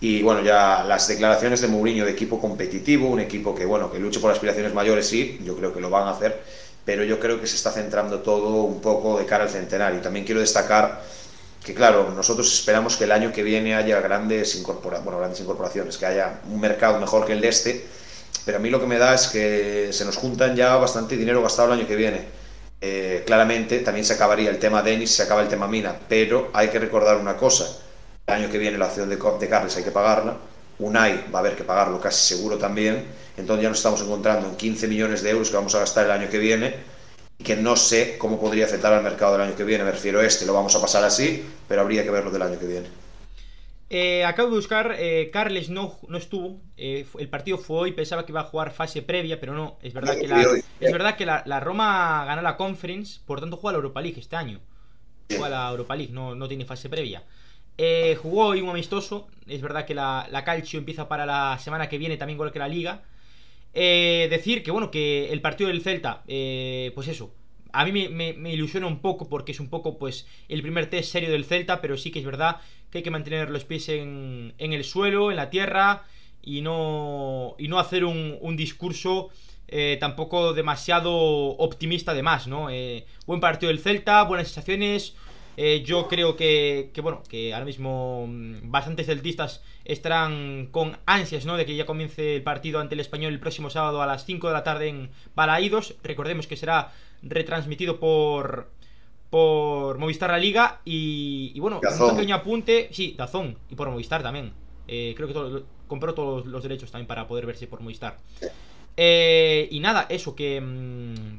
[0.00, 3.98] Y bueno, ya las declaraciones de Mourinho de equipo competitivo, un equipo que bueno, que
[3.98, 6.42] luche por aspiraciones mayores, sí, yo creo que lo van a hacer,
[6.84, 10.00] pero yo creo que se está centrando todo un poco de cara al centenario.
[10.00, 11.02] También quiero destacar
[11.66, 15.98] que claro, nosotros esperamos que el año que viene haya grandes, incorpora bueno, grandes incorporaciones,
[15.98, 17.84] que haya un mercado mejor que el de este,
[18.44, 21.42] pero a mí lo que me da es que se nos juntan ya bastante dinero
[21.42, 22.45] gastado el año que viene.
[22.88, 26.68] Eh, claramente también se acabaría el tema Denis, se acaba el tema Mina, pero hay
[26.68, 27.66] que recordar una cosa,
[28.28, 30.36] el año que viene la acción de, Carles hay que pagarla,
[30.78, 33.04] Unai va a haber que pagarlo casi seguro también,
[33.36, 36.12] entonces ya nos estamos encontrando en 15 millones de euros que vamos a gastar el
[36.12, 36.76] año que viene,
[37.42, 39.82] que no sé cómo podría afectar al mercado del año que viene.
[39.82, 42.58] Me refiero a este, lo vamos a pasar así, pero habría que verlo del año
[42.58, 42.86] que viene.
[43.88, 48.26] Eh, acabo de buscar, eh, Carles no, no estuvo, eh, el partido fue hoy, pensaba
[48.26, 51.24] que iba a jugar fase previa, pero no, es verdad que, la, es verdad que
[51.24, 54.60] la, Roma ganó la Conference, por tanto juega la Europa League este año,
[55.28, 57.22] juega la Europa League, no, no tiene fase previa.
[58.20, 61.98] jugó hoy un amistoso, es verdad que la, la Calcio empieza para la semana que
[61.98, 63.02] viene también igual que la Liga,
[63.78, 67.34] eh, decir que, bueno, que el partido del Celta, eh, pues eso,
[67.72, 71.30] a mí me, ilusiona un poco porque es un poco, pues, el primer test serio
[71.30, 72.56] del Celta, pero sí que es verdad
[72.90, 76.04] que hay que mantener los pies en, el suelo, en la tierra,
[76.42, 79.30] y no, y no hacer un, discurso
[79.68, 82.68] eh, tampoco demasiado optimista de más, ¿no?
[83.26, 85.14] buen partido del Celta, buenas sensaciones,
[85.58, 91.56] eh, yo creo que, bueno, que ahora mismo mm, bastantes celtistas estarán con ansias, ¿no?
[91.56, 94.48] De que ya comience el partido ante el Español el próximo sábado a las 5
[94.48, 95.94] de la tarde en Balaídos.
[96.02, 98.70] Recordemos que será retransmitido por
[99.30, 104.52] por Movistar la Liga y, bueno, un pequeño apunte, sí, Dazón y por Movistar también.
[104.86, 108.18] Eh, creo que compró todos los derechos también para poder verse por Movistar.
[108.96, 111.38] Eh, y nada, eso que mm,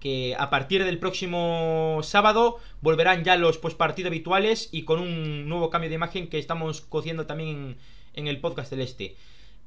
[0.00, 5.70] que a partir del próximo sábado volverán ya los postpartidos habituales y con un nuevo
[5.70, 7.76] cambio de imagen que estamos cociendo también
[8.14, 9.14] en, el podcast celeste.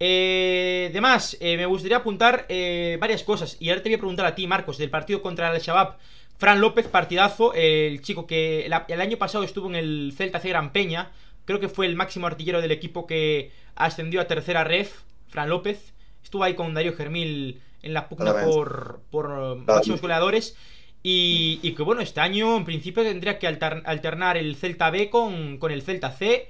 [0.05, 4.25] Eh, demás, eh, me gustaría apuntar eh, varias cosas y ahora te voy a preguntar
[4.25, 5.95] a ti, Marcos, del partido contra el Shabab.
[6.37, 10.73] Fran López, partidazo, el chico que el, año pasado estuvo en el Celta C Gran
[10.73, 11.13] Peña,
[11.45, 15.93] creo que fue el máximo artillero del equipo que ascendió a tercera ref, Fran López,
[16.21, 20.57] estuvo ahí con Darío Germil en la pugna por, por máximos goleadores.
[21.01, 25.71] Y, que bueno, este año en principio tendría que alternar el Celta B con, con
[25.71, 26.49] el Celta C.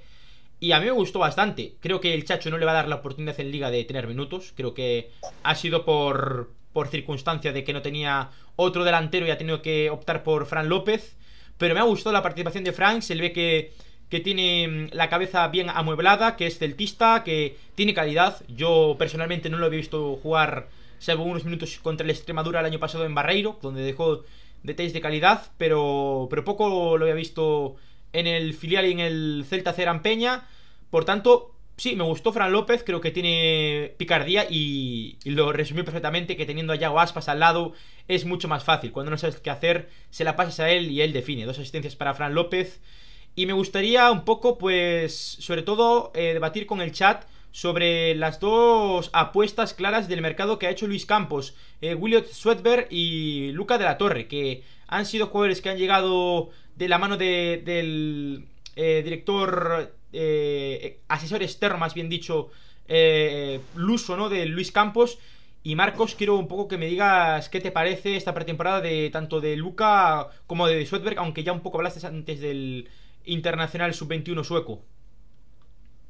[0.63, 1.75] Y a mí me gustó bastante.
[1.81, 4.07] Creo que el Chacho no le va a dar la oportunidad en Liga de tener
[4.07, 4.53] minutos.
[4.55, 5.11] Creo que
[5.43, 9.89] ha sido por, por circunstancia de que no tenía otro delantero y ha tenido que
[9.89, 11.17] optar por Fran López.
[11.57, 13.01] Pero me ha gustado la participación de Fran.
[13.01, 13.73] Se ve que,
[14.07, 18.41] que tiene mm, la cabeza bien amueblada, que es celtista, que tiene calidad.
[18.47, 22.79] Yo personalmente no lo he visto jugar salvo unos minutos contra el Extremadura el año
[22.79, 24.23] pasado en Barreiro, donde dejó
[24.63, 27.75] detalles de calidad, pero, pero poco lo había visto
[28.13, 30.47] en el filial y en el Celta Peña.
[30.89, 36.37] Por tanto, sí, me gustó Fran López, creo que tiene picardía y, lo resumí perfectamente,
[36.37, 37.73] que teniendo a Yago Aspas al lado
[38.07, 38.91] es mucho más fácil.
[38.91, 41.45] Cuando no sabes qué hacer, se la pasas a él y él define.
[41.45, 42.79] Dos asistencias para Fran López.
[43.35, 48.39] Y me gustaría un poco, pues, sobre todo, eh, debatir con el chat sobre las
[48.39, 51.95] dos apuestas claras del mercado que ha hecho Luis Campos, eh,
[52.31, 56.97] Swedberg y Luca de la Torre, que han sido jugadores que han llegado de la
[56.97, 62.49] mano del eh, director, eh, asesor externo, más bien dicho,
[62.87, 64.29] eh, Luso, ¿no?
[64.29, 65.19] De Luis Campos.
[65.65, 69.39] Y Marcos, quiero un poco que me digas qué te parece esta pretemporada de tanto
[69.39, 72.89] de Luca como de Swedberg, aunque ya un poco hablaste antes del
[73.23, 74.83] Internacional Sub-21 sueco.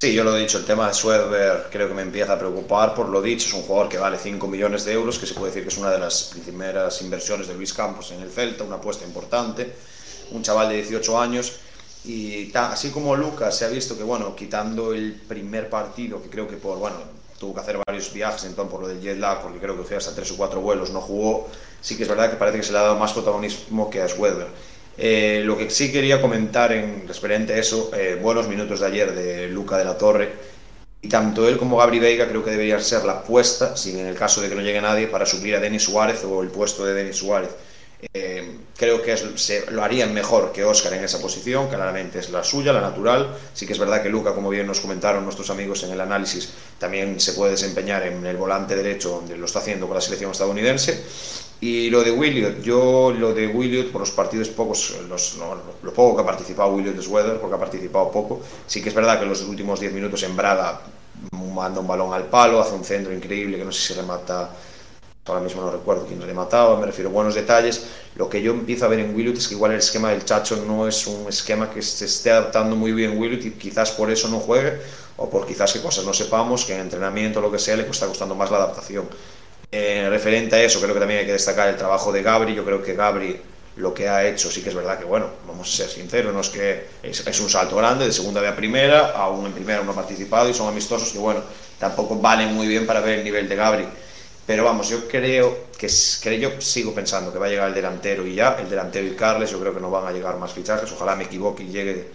[0.03, 2.93] Sí, yo lo he dicho, el tema de Swedberg creo que me empieza a preocupar
[2.93, 5.51] por lo dicho, es un jugador que vale 5 millones de euros, que se puede
[5.51, 8.77] decir que es una de las primeras inversiones de Luis Campos en el Celta, una
[8.77, 9.73] apuesta importante,
[10.31, 11.59] un chaval de 18 años
[12.05, 16.47] Y así como Lucas se ha visto que, bueno, quitando el primer partido, que creo
[16.47, 16.97] que por, bueno,
[17.39, 19.97] tuvo que hacer varios viajes, entonces por lo del jet lag, porque creo que fue
[19.97, 21.47] hasta tres o cuatro vuelos, no jugó,
[21.81, 24.07] sí que es verdad que parece que se le ha dado más protagonismo que a
[24.07, 24.47] Schweder.
[24.97, 29.15] Eh, lo que sí quería comentar en referente a eso, eh, buenos minutos de ayer
[29.15, 30.31] de Luca de la Torre,
[31.01, 34.15] y tanto él como Gabri Veiga creo que deberían ser la apuesta, si en el
[34.15, 36.93] caso de que no llegue nadie, para subir a Denis Suárez o el puesto de
[36.93, 37.49] Denis Suárez.
[38.13, 42.43] Eh, creo que se, lo harían mejor que Oscar en esa posición, claramente es la
[42.43, 43.35] suya, la natural.
[43.53, 46.53] Sí que es verdad que Luca, como bien nos comentaron nuestros amigos en el análisis,
[46.79, 50.31] también se puede desempeñar en el volante derecho, donde lo está haciendo con la selección
[50.31, 51.03] estadounidense.
[51.61, 55.37] Y lo de Williot, yo lo de Williot, por los partidos pocos, los,
[55.81, 58.95] lo poco que ha participado Williot es Weather, porque ha participado poco, sí que es
[58.95, 60.81] verdad que en los últimos 10 minutos en Braga
[61.31, 64.49] manda un balón al palo, hace un centro increíble que no sé si remata
[65.25, 67.85] ahora mismo no recuerdo quién le mataba, me refiero a buenos detalles.
[68.15, 70.57] Lo que yo empiezo a ver en Willut es que igual el esquema del Chacho
[70.67, 74.27] no es un esquema que se esté adaptando muy bien Willut y quizás por eso
[74.27, 74.79] no juegue,
[75.15, 77.87] o por quizás que cosas no sepamos, que en entrenamiento o lo que sea le
[77.89, 79.07] está costando más la adaptación.
[79.71, 82.53] Eh, referente a eso, creo que también hay que destacar el trabajo de Gabri.
[82.53, 83.39] Yo creo que Gabri
[83.77, 86.41] lo que ha hecho sí que es verdad que, bueno, vamos a ser sinceros, no
[86.41, 89.95] es que es, un salto grande de segunda a primera, aún en primera no ha
[89.95, 91.41] participado y son amistosos que, bueno,
[91.79, 93.87] tampoco valen muy bien para ver el nivel de Gabri
[94.45, 95.87] pero vamos, yo creo que,
[96.39, 99.51] yo sigo pensando que va a llegar el delantero y ya, el delantero y Carles,
[99.51, 100.91] yo creo que no van a llegar más fichajes.
[100.91, 102.09] Ojalá me equivoque y llegue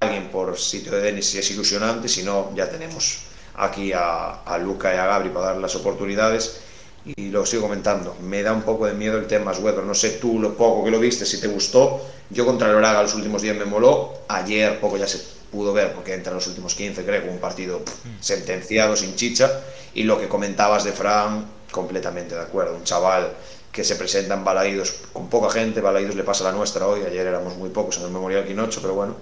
[0.00, 3.20] alguien por sitio de Denis si es ilusionante, si no, ya tenemos
[3.56, 6.60] aquí a, a Luca y a Gabri para dar las oportunidades.
[7.16, 9.84] Y lo sigo comentando, me da un poco de miedo el tema Weather.
[9.84, 12.06] No sé tú lo poco que lo viste, si te gustó.
[12.28, 14.12] Yo contra el Oraga los últimos días me moló.
[14.28, 15.18] Ayer poco ya se
[15.50, 17.80] pudo ver, porque entra en los últimos 15, creo, un partido
[18.20, 19.50] sentenciado, sin chicha.
[19.94, 22.76] Y lo que comentabas de Fran, completamente de acuerdo.
[22.76, 23.32] Un chaval
[23.72, 27.26] que se presenta en Balaídos con poca gente, Balaídos le pasa la nuestra hoy, ayer
[27.26, 29.16] éramos muy pocos en el Memorial Quinocho, pero bueno,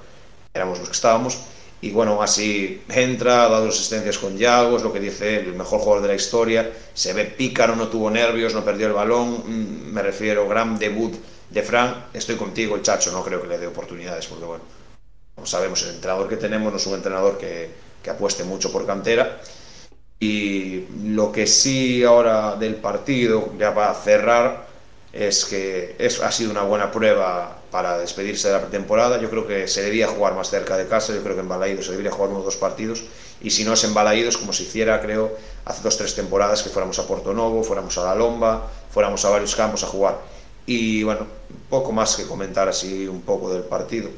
[0.54, 1.38] éramos los que estábamos.
[1.80, 5.78] Y bueno, así entra, ha dado asistencias con Yago, es lo que dice el mejor
[5.78, 6.72] jugador de la historia.
[6.92, 9.44] Se ve pícaro, no tuvo nervios, no perdió el balón.
[9.46, 11.14] Mm, me refiero, gran debut
[11.50, 12.06] de Fran.
[12.12, 14.64] Estoy contigo, el Chacho, no creo que le dé oportunidades, porque bueno,
[15.36, 17.70] como sabemos, el entrenador que tenemos no es un entrenador que,
[18.02, 19.40] que apueste mucho por cantera
[20.20, 24.66] y lo que sí ahora del partido, ya para cerrar,
[25.12, 29.20] es que es, ha sido una buena prueba para despedirse de la pretemporada.
[29.20, 31.86] Yo creo que se debía jugar más cerca de casa, yo creo que en Balaídos
[31.86, 33.04] se debería jugar uno o dos partidos.
[33.40, 36.62] Y si no es en Balaídos, como se hiciera, creo, hace dos o tres temporadas
[36.62, 40.18] que fuéramos a Porto Novo, fuéramos a La Lomba, fuéramos a varios campos a jugar.
[40.66, 41.26] Y bueno,
[41.70, 44.10] poco más que comentar así un poco del partido.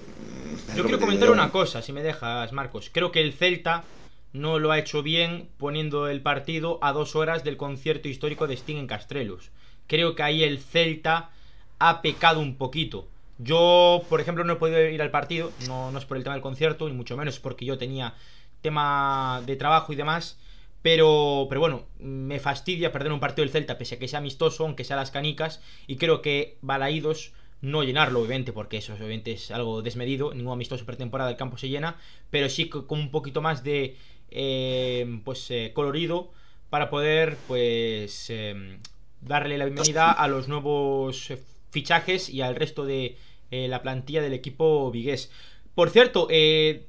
[0.75, 2.91] Yo quiero comentar una cosa, si me dejas, Marcos.
[2.93, 3.85] Creo que el Celta
[4.33, 8.55] no lo ha hecho bien poniendo el partido a dos horas del concierto histórico de
[8.55, 9.51] Sting en Castrelos.
[9.87, 11.31] Creo que ahí el Celta
[11.79, 13.09] ha pecado un poquito.
[13.39, 16.35] Yo, por ejemplo, no he podido ir al partido, no, no es por el tema
[16.35, 18.15] del concierto, ni mucho menos porque yo tenía
[18.61, 20.39] tema de trabajo y demás.
[20.83, 24.65] Pero, pero bueno, me fastidia perder un partido del Celta, pese a que sea amistoso,
[24.65, 25.61] aunque sea las canicas.
[25.87, 30.33] Y creo que Balaídos no llenarlo, obviamente, porque eso obviamente es algo desmedido.
[30.33, 31.97] Ningún amistoso pretemporada el campo se llena.
[32.31, 33.97] Pero sí con un poquito más de
[34.31, 36.31] eh, pues eh, colorido
[36.69, 38.79] para poder pues eh,
[39.21, 41.33] darle la bienvenida a los nuevos
[41.71, 43.17] fichajes y al resto de
[43.51, 45.33] la plantilla del equipo vigués.
[45.75, 46.29] Por cierto,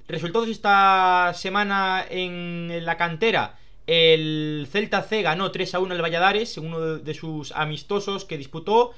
[0.07, 3.57] resultados esta semana en la cantera.
[3.87, 8.37] El Celta C ganó 3 a 1 el Valladares, en uno de sus amistosos que
[8.37, 8.91] disputó.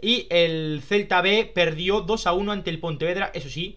[0.00, 3.76] Y el Celta B perdió 2 a 1 ante el Pontevedra, eso sí,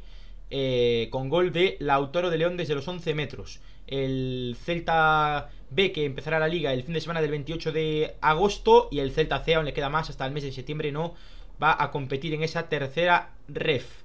[1.10, 6.40] con gol de Lautaro de León desde los 11 metros el Celta B que empezará
[6.40, 9.66] la liga el fin de semana del 28 de agosto y el Celta C aún
[9.66, 11.16] le queda más hasta el mes de septiembre no
[11.62, 14.04] va a competir en esa tercera ref.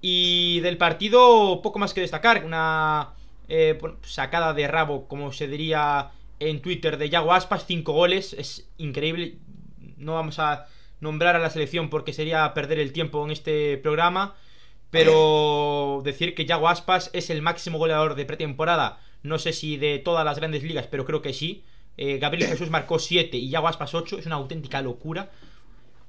[0.00, 3.10] Y del partido poco más que destacar, una
[3.48, 8.68] eh, sacada de rabo como se diría en Twitter de Yago Aspas, cinco goles, es
[8.78, 9.38] increíble,
[9.98, 10.66] no vamos a
[11.00, 14.34] nombrar a la selección porque sería perder el tiempo en este programa.
[14.90, 19.98] Pero decir que Yago Aspas es el máximo goleador de pretemporada, no sé si de
[19.98, 21.62] todas las grandes ligas, pero creo que sí.
[21.96, 25.30] Eh, Gabriel Jesús marcó 7 y Yago Aspas 8, es una auténtica locura.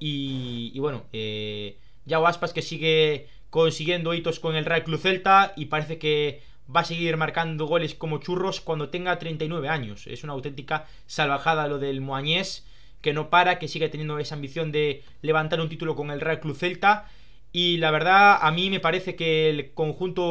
[0.03, 5.65] Y, bueno, eh, Yago Aspas que sigue consiguiendo hitos con el Real Club Celta y
[5.65, 6.41] parece que
[6.73, 10.07] va a seguir marcando goles como churros cuando tenga 39 años.
[10.07, 12.65] Es una auténtica salvajada lo del Moañés,
[13.01, 16.39] que no para, que sigue teniendo esa ambición de levantar un título con el Real
[16.39, 17.09] Club Celta
[17.53, 20.23] y la verdad, a mí me parece que el conjunto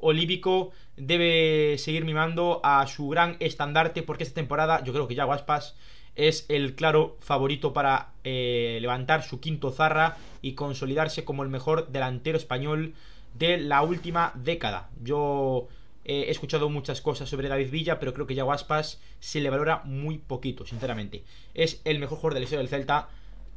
[0.00, 5.24] olívico debe seguir mimando a su gran estandarte, porque esta temporada yo creo que ya
[5.24, 5.76] Guaspas
[6.16, 11.88] es el claro favorito para eh, levantar su quinto zarra y consolidarse como el mejor
[11.88, 12.94] delantero español
[13.34, 14.90] de la última década.
[15.02, 15.68] Yo
[16.04, 19.82] he escuchado muchas cosas sobre David Villa, pero creo que Yago Aspas se le valora
[19.84, 21.24] muy poquito, sinceramente.
[21.54, 23.08] Es el mejor jugador de la historia del Celta,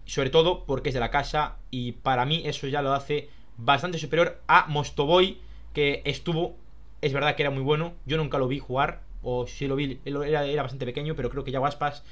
[0.05, 3.97] sobre todo porque es de la casa, y para mí eso ya lo hace bastante
[3.97, 5.39] superior a Mostoboy,
[5.73, 6.55] que estuvo,
[7.01, 9.99] es verdad que era muy bueno, yo nunca lo vi jugar, o si lo vi,
[10.05, 12.03] era, era bastante pequeño, pero creo que Yago Aspas,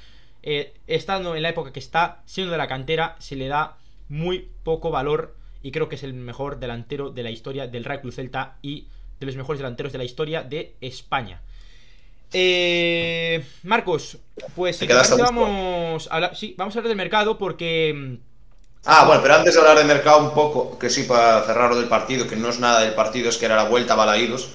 [0.42, 3.78] eh, estando en la época que está, siendo de la cantera, se le da
[4.08, 8.02] muy poco valor, y creo que es el mejor delantero de la historia del Real
[8.02, 8.88] Club Celta y
[9.20, 11.40] de los mejores delanteros de la historia de España.
[12.36, 14.18] Eh, Marcos,
[14.56, 17.94] pues si vamos a hablar, sí, vamos a hablar del mercado porque...
[17.94, 18.14] Mm,
[18.86, 21.76] ah, bueno, pero antes de hablar del mercado un poco, que sí, para cerrar lo
[21.76, 24.48] del partido, que no es nada del partido, es que era la vuelta a Balaídos.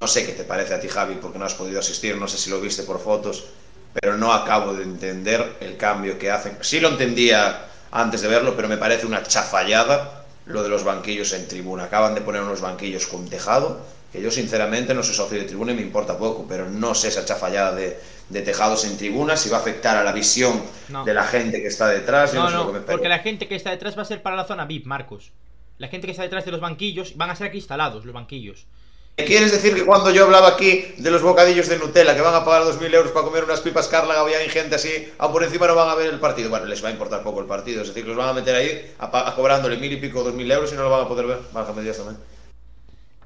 [0.00, 2.36] No sé qué te parece a ti, Javi, porque no has podido asistir, no sé
[2.36, 3.44] si lo viste por fotos,
[3.92, 6.58] pero no acabo de entender el cambio que hacen.
[6.62, 11.32] Sí lo entendía antes de verlo, pero me parece una chafallada lo de los banquillos
[11.32, 11.84] en tribuna.
[11.84, 13.80] Acaban de poner unos banquillos con tejado,
[14.14, 17.08] que yo sinceramente no soy socio de tribuna y me importa poco, pero no sé
[17.08, 17.98] esa chafallada de,
[18.28, 20.62] de tejados en tribuna, si va a afectar a la visión
[21.04, 22.32] de la gente que está detrás.
[22.32, 24.86] No, no, porque la gente que está detrás va a ser para la zona VIP,
[24.86, 25.32] Marcos.
[25.78, 28.68] La gente que está detrás de los banquillos van a ser aquí instalados, los banquillos.
[29.16, 32.44] ¿Quieres decir que cuando yo hablaba aquí de los bocadillos de Nutella que van a
[32.44, 35.74] pagar 2.000 euros para comer unas pipas Carla, había gente así, aún por encima no
[35.74, 36.50] van a ver el partido?
[36.50, 38.94] Bueno, les va a importar poco el partido, es decir, los van a meter ahí
[39.00, 41.38] a, cobrándole mil y pico, dos mil euros y no lo van a poder ver.
[41.52, 42.18] Válgame Dios también.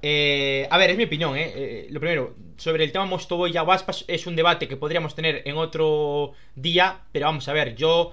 [0.02, 1.52] Eh, a ver, es mi opinión, ¿eh?
[1.54, 1.86] ¿eh?
[1.90, 5.56] Lo primero, sobre el tema Mostovoy y Aguaspas es un debate que podríamos tener en
[5.56, 8.12] otro día, pero vamos a ver, yo...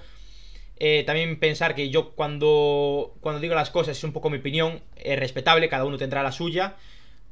[0.77, 4.81] Eh, también pensar que yo cuando, cuando digo las cosas es un poco mi opinión,
[4.97, 6.75] es respetable, cada uno tendrá la suya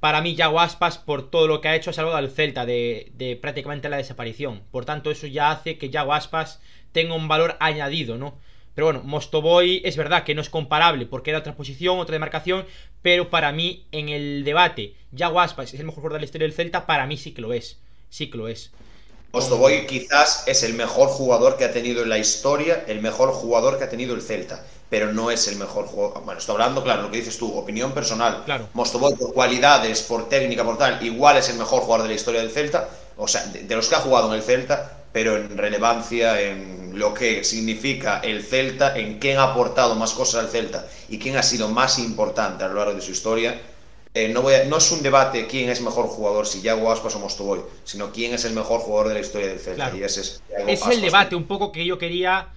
[0.04, 3.40] para mí Yago Aspas, por todo lo que ha hecho, ha salvado al Celta de,
[3.42, 4.62] prácticamente la desaparición.
[4.70, 8.38] Por tanto, eso ya hace que Aspas tenga un valor añadido, ¿no?
[8.76, 12.66] Pero bueno, Mostoboy es verdad que no es comparable porque era otra posición, otra demarcación,
[13.02, 16.48] pero para mí en el debate, Yago Aspas es el mejor jugador de la historia
[16.48, 18.72] del Celta, para mí sí que lo es, sí que lo es.
[19.32, 23.78] Mostoboy quizás es el mejor jugador que ha tenido en la historia, el mejor jugador
[23.78, 24.64] que ha tenido el Celta
[24.94, 26.22] pero no es el mejor juego.
[26.24, 28.44] Bueno, estoy hablando, claro, lo que dices tú, opinión personal.
[28.46, 28.70] Claro.
[28.76, 32.42] Mostoboy, por cualidades, por técnica, por tal, igual es el mejor jugador de la historia
[32.42, 36.42] del Celta, o sea, de, los que ha jugado en el Celta, pero en relevancia,
[36.42, 41.20] en lo que significa el Celta, en quién ha aportado más cosas al Celta y
[41.20, 43.62] quién ha sido más importante a lo largo de su historia.
[44.16, 47.20] Eh, no, voy no es un debate quién es mejor jugador, si Yago Aspas o
[47.20, 49.92] Mostoboy, sino quién es el mejor jugador de la historia del Celta.
[49.96, 52.50] Y ese es, es el debate un poco que yo quería,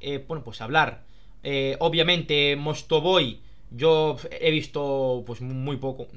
[0.00, 1.04] eh, bueno, pues hablar
[1.44, 3.38] eh, obviamente, Mostoboy,
[3.70, 6.08] yo he visto pues muy poco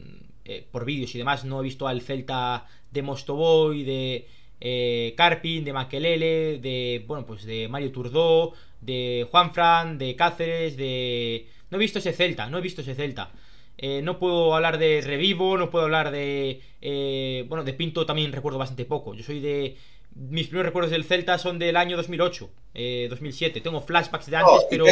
[0.45, 1.43] eh, por vídeos y demás.
[1.43, 4.27] No he visto al Celta de Mostoboy, de
[4.59, 11.47] eh, Carpin, de Maquelele, de bueno, pues de Mario Turdó, de Juanfran, de Cáceres, de.
[11.69, 13.31] No he visto ese Celta, no he visto ese Celta.
[14.03, 16.61] no puedo hablar de Revivo, no puedo hablar de.
[17.47, 19.13] bueno, de Pinto también recuerdo bastante poco.
[19.13, 19.77] Yo soy de
[20.17, 22.49] mis primeros recuerdos del Celta son del año 2008,
[23.09, 23.59] 2007.
[23.59, 24.85] Eh, Tengo flashbacks de antes, pero.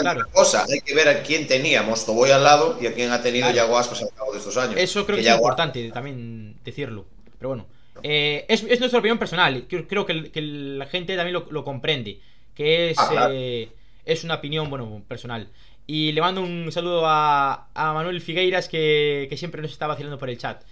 [0.00, 0.26] claro.
[0.32, 3.46] cosa, hay que ver a quién tenía Mostoboy al lado y a quién ha tenido
[3.76, 4.76] Aspas al cabo de estos años.
[4.78, 7.06] Eso creo que, es importante también decirlo.
[7.38, 7.66] Pero bueno,
[8.02, 9.66] eh, es, nuestra opinión personal.
[9.68, 12.20] Creo, que, la gente también lo, comprende.
[12.54, 13.70] Que es, ah, eh,
[14.04, 15.48] es una opinión, bueno, personal.
[15.86, 20.30] Y le mando un saludo a, Manuel Figueiras que, que siempre nos está vacilando por
[20.30, 20.62] el chat.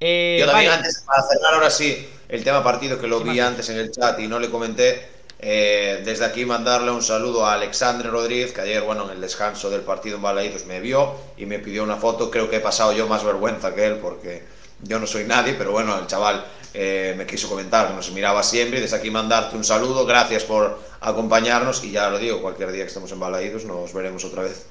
[0.00, 3.68] Eh, Yo también antes, para cerrar ahora sí el tema partido que lo vi antes
[3.68, 5.06] en el chat y no le comenté,
[5.38, 9.68] eh, desde aquí mandarle un saludo a Alexandre Rodríguez, que ayer, bueno, en el descanso
[9.68, 12.30] del partido en Balaídos me vio y me pidió una foto.
[12.30, 14.42] Creo que he pasado yo más vergüenza que él porque
[14.82, 18.78] yo no soy nadie, pero bueno, el chaval eh, me quiso comentar nos miraba siempre
[18.78, 20.06] y desde aquí mandarte un saludo.
[20.06, 24.24] Gracias por acompañarnos y ya lo digo, cualquier día que estemos en Balaídos nos veremos
[24.24, 24.66] otra vez.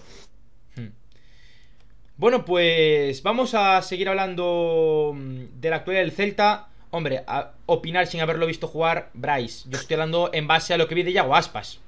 [2.19, 6.67] Bueno, pues vamos a seguir hablando mm, de la actualidad del Celta.
[6.91, 7.23] Hombre,
[7.65, 9.69] opinar sin haberlo visto jugar, Bryce.
[9.69, 11.79] Yo estoy hablando en base a lo que vi de Yago Aspas.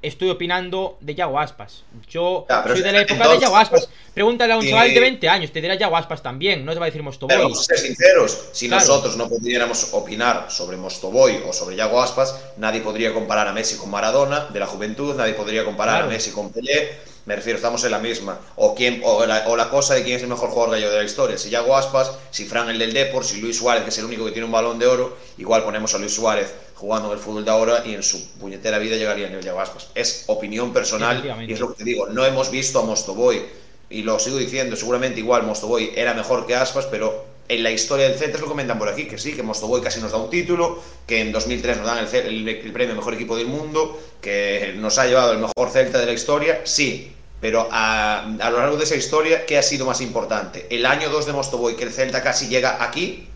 [0.00, 1.82] Estoy opinando de Yago Aspas.
[2.08, 3.88] Yo soy de la época de Yago Aspas.
[4.14, 6.86] Pregúntale a un chaval de 20 años, te dirá Yago Aspas también, no te va
[6.86, 7.34] a decir Mostoboy.
[7.34, 12.00] Pero vamos a ser sinceros, si nosotros no pudiéramos opinar sobre Mostoboy o sobre Yago
[12.00, 16.06] Aspas, nadie podría comparar a Messi con Maradona de la juventud, nadie podría comparar a
[16.06, 18.40] Messi con Pelé me refiero, estamos en la misma.
[18.56, 21.36] O, quién, o, la, cosa de quién es el mejor jugador gallego de la historia.
[21.36, 24.24] Si Yago Aspas, si Fran el del Depor, si Luis Suárez, que es el único
[24.24, 27.44] que tiene un balón de oro, igual ponemos a Luis Suárez jugando en el fútbol
[27.44, 29.88] de ahora y en su puñetera vida llegaría a nivel Yago Aspas.
[29.96, 32.06] Es opinión personal y es lo que te digo.
[32.06, 33.42] No hemos visto a Mostoboy
[33.90, 38.08] y lo sigo diciendo, seguramente igual Mostoboy era mejor que Aspas, pero en la historia
[38.08, 40.80] del Celta lo comentan por aquí, que sí, que Mostoboy casi nos da un título,
[41.06, 44.98] que en 2003 nos dan el, el, el premio Mejor Equipo del Mundo, que nos
[44.98, 48.84] ha llevado el mejor Celta de la historia, sí, Pero a, a, lo largo de
[48.84, 50.66] esa historia, ¿qué ha sido más importante?
[50.70, 53.28] ¿El año 2 de Mostoboy, que el Celta casi llega aquí?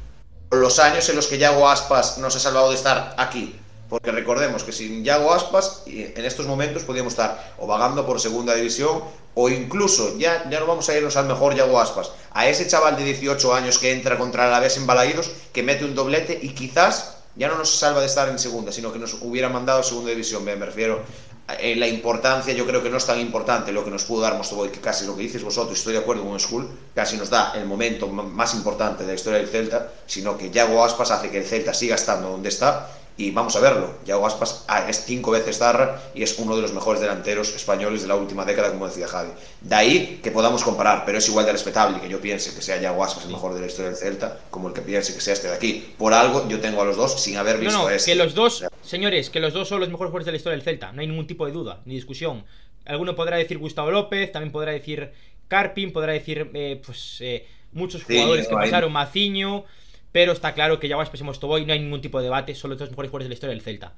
[0.53, 3.59] ¿O los años en los que Yago Aspas nos ha salvado de estar aquí?
[3.89, 8.55] Porque recordemos que sin Yago Aspas, en estos momentos podríamos estar o vagando por segunda
[8.55, 9.03] división
[9.35, 12.99] o incluso, ya, ya no vamos a irnos al mejor Yago Aspas, a ese chaval
[12.99, 16.51] de 18 años que entra contra la vez en Balaídos, que mete un doblete y
[16.51, 19.83] quizás ya no nos salva de estar en segunda, sino que nos hubiera mandado a
[19.83, 20.45] segunda división.
[20.45, 21.03] Me refiero
[21.49, 24.37] eh, la importancia, yo creo que no es tan importante lo que nos pudo dar
[24.37, 27.53] Mostoboy, que casi lo que dices vosotros, estoy de acuerdo con School, casi nos da
[27.55, 31.39] el momento más importante de la historia del Celta, sino que Yago Aspas hace que
[31.39, 35.33] el Celta siga estando donde está y vamos a verlo, Yago Aspas ah, es cinco
[35.33, 38.87] veces Zarra y es uno de los mejores delanteros españoles de la última década, como
[38.87, 39.31] decía Javi.
[39.61, 42.81] De ahí que podamos comparar, pero es igual de respetable que yo piense que sea
[42.81, 45.35] Yago Aspas el mejor de la historia del Celta, como el que piense que sea
[45.35, 45.95] este de aquí.
[45.99, 48.13] Por algo yo tengo a los dos sin haber visto no, no, este.
[48.13, 50.65] Que los dos, señores, que los dos son los mejores jugadores de la historia del
[50.65, 52.45] Celta, no hay ningún tipo de duda ni discusión.
[52.85, 55.13] Alguno podrá decir Gustavo López, también podrá decir
[55.49, 59.65] Carpin, podrá decir eh, pues eh, muchos jugadores sí, que pasaron, Maciño.
[60.13, 62.71] Pero está claro que Yago Aspas y Mostoboy no hay ningún tipo de debate, son
[62.71, 63.95] los dos mejores jugadores de la historia del Celta.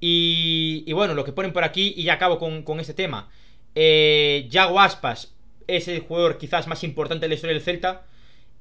[0.00, 3.30] Y, y bueno, lo que ponen por aquí, y ya acabo con, con este tema.
[3.76, 5.32] Eh, Yago Aspas
[5.68, 8.02] es el jugador quizás más importante de la historia del Celta.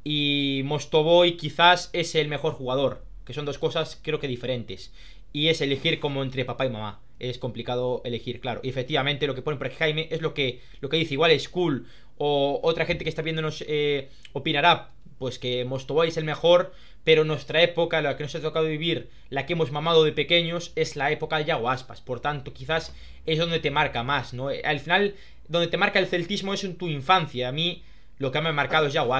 [0.03, 3.03] Y Mostoboy quizás es el mejor jugador.
[3.25, 4.91] Que son dos cosas creo que diferentes.
[5.33, 6.99] Y es elegir como entre papá y mamá.
[7.19, 8.61] Es complicado elegir, claro.
[8.63, 11.13] Y efectivamente lo que ponen por aquí Jaime es lo que, lo que dice.
[11.13, 11.87] Igual es cool.
[12.17, 14.91] O otra gente que está viéndonos eh, opinará.
[15.17, 16.73] Pues que Mostoboy es el mejor
[17.03, 20.71] pero nuestra época, la que nos ha tocado vivir, la que hemos mamado de pequeños,
[20.75, 22.01] es la época de Yago Aspas.
[22.01, 22.93] Por tanto, quizás
[23.25, 24.49] es donde te marca más, ¿no?
[24.49, 25.15] Al final,
[25.47, 27.47] donde te marca el celtismo es en tu infancia.
[27.47, 27.83] A mí,
[28.17, 29.15] lo que me ha marcado es Yago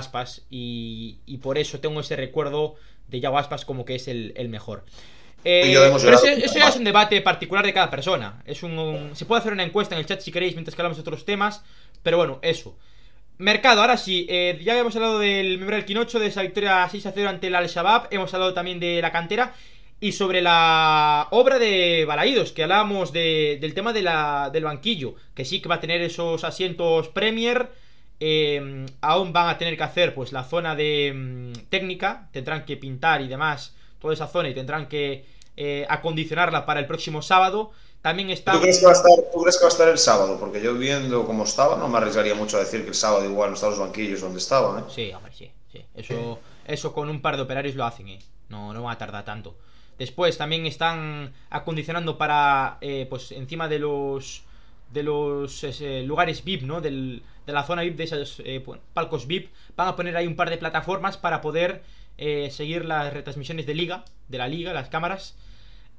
[0.50, 2.76] y, y por eso tengo ese recuerdo
[3.08, 4.86] de Yago Aspas como que es el mejor.
[5.44, 8.42] Eh, pero eso, eso, ya es un debate particular de cada persona.
[8.46, 10.82] Es un, un, se puede hacer una encuesta en el chat si queréis mientras que
[10.82, 11.64] hablamos de otros temas.
[12.04, 12.78] Pero bueno, eso.
[13.38, 17.08] Mercado, ahora sí, eh, ya habíamos hablado del miembro del Quinocho, de esa victoria 6
[17.08, 19.56] a 0 ante el Al-Shabaab, hemos hablado también de la cantera
[20.00, 25.16] y sobre la obra de Balaídos, que hablábamos de, del tema de la, del banquillo,
[25.34, 27.72] que sí que va a tener esos asientos Premier,
[28.20, 32.78] eh, aún van a tener que hacer pues la zona de mm, técnica, tendrán que
[32.78, 35.26] pintar y demás toda esa zona y tendrán que
[35.56, 37.72] eh, acondicionarla para el próximo sábado.
[38.02, 38.54] También está.
[38.54, 40.38] ¿Tú crees, que va a estar, ¿Tú crees que va a estar el sábado?
[40.40, 43.52] Porque yo viendo cómo estaba, no me arriesgaría mucho a decir que el sábado igual
[43.52, 44.84] no están los banquillos donde estaban.
[44.84, 44.86] ¿eh?
[44.90, 45.52] Sí, hombre, sí.
[45.72, 45.86] sí.
[45.94, 48.20] Eso, eso con un par de operarios lo hacen, ¿eh?
[48.50, 49.56] No, no va a tardar tanto.
[50.00, 54.44] Después también están acondicionando para, eh, pues encima de los
[54.92, 55.64] de los
[56.04, 56.82] lugares VIP, ¿no?
[56.82, 60.36] Del, de la zona VIP, de esos eh, palcos VIP, van a poner ahí un
[60.36, 61.84] par de plataformas para poder
[62.18, 65.36] eh, seguir las retransmisiones de liga, de la liga, las cámaras.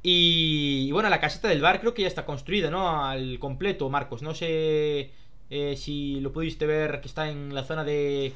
[0.02, 3.04] Y, bueno, la caseta del bar creo que ya está construida, ¿no?
[3.04, 4.22] Al completo, Marcos.
[4.22, 5.10] No sé
[5.50, 8.26] eh, si lo pudiste ver que está en la zona de...
[8.26, 8.34] Eh...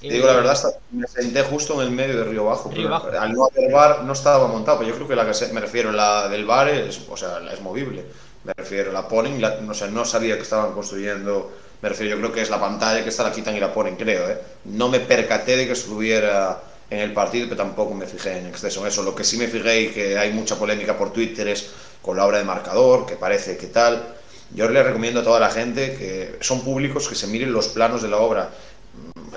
[0.00, 0.58] Te digo la verdad,
[0.90, 2.70] me senté justo en el medio de Río Bajo.
[2.70, 3.08] Río Bajo.
[3.08, 5.90] Al no haber bar no estaba montado, pero yo creo que la caseta, me refiero,
[5.90, 8.04] la del bar es, o sea, es movible.
[8.44, 11.50] Me refiero, la ponen, la, no, sé, no sabía que estaban construyendo,
[11.80, 13.96] me refiero, yo creo que es la pantalla que está, la quitan y la ponen,
[13.96, 14.38] creo, ¿eh?
[14.66, 16.60] No me percaté de que estuviera
[16.90, 19.02] en el partido, pero tampoco me fijé en exceso en eso.
[19.02, 21.70] Lo que sí me fijé y que hay mucha polémica por Twitter es
[22.02, 24.14] con la obra de marcador, que parece que tal.
[24.54, 28.02] Yo le recomiendo a toda la gente que son públicos que se miren los planos
[28.02, 28.50] de la obra.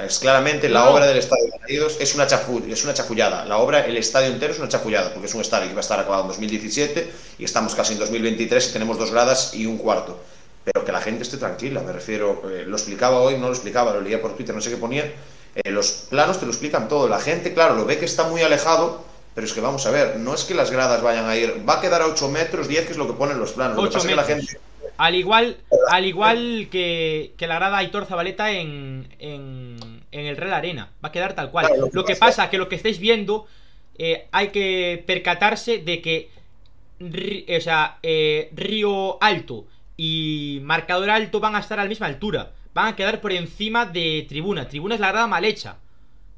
[0.05, 0.91] Es claramente la no.
[0.91, 3.43] obra del Estadio de Unidos es una, chafu es una chafullada.
[3.45, 5.81] La obra, el estadio entero es una chafullada, porque es un estadio que va a
[5.81, 9.77] estar acabado en 2017 y estamos casi en 2023 y tenemos dos gradas y un
[9.77, 10.19] cuarto.
[10.63, 13.93] Pero que la gente esté tranquila, me refiero, eh, lo explicaba hoy, no lo explicaba,
[13.93, 15.11] lo leía por Twitter, no sé qué ponía,
[15.63, 17.07] eh, los planos te lo explican todo.
[17.07, 19.03] La gente, claro, lo ve que está muy alejado,
[19.35, 21.75] pero es que vamos a ver, no es que las gradas vayan a ir, va
[21.75, 23.77] a quedar a 8 metros, 10 que es lo que ponen los planos.
[23.77, 24.21] 8 lo que pasa metros.
[24.21, 24.69] es que la gente...
[24.97, 25.57] Al igual,
[25.89, 30.91] al igual que, que la grada Aitor Zabaleta en, en, en, el Real Arena.
[31.03, 31.67] Va a quedar tal cual.
[31.67, 33.47] Claro, lo, lo que pasa es que lo que estáis viendo,
[33.97, 36.29] eh, hay que percatarse de que
[37.01, 42.51] o sea, eh, Río Alto y Marcador Alto van a estar a la misma altura
[42.73, 44.67] van a quedar por encima de Tribuna.
[44.67, 45.77] Tribuna es la grada mal hecha.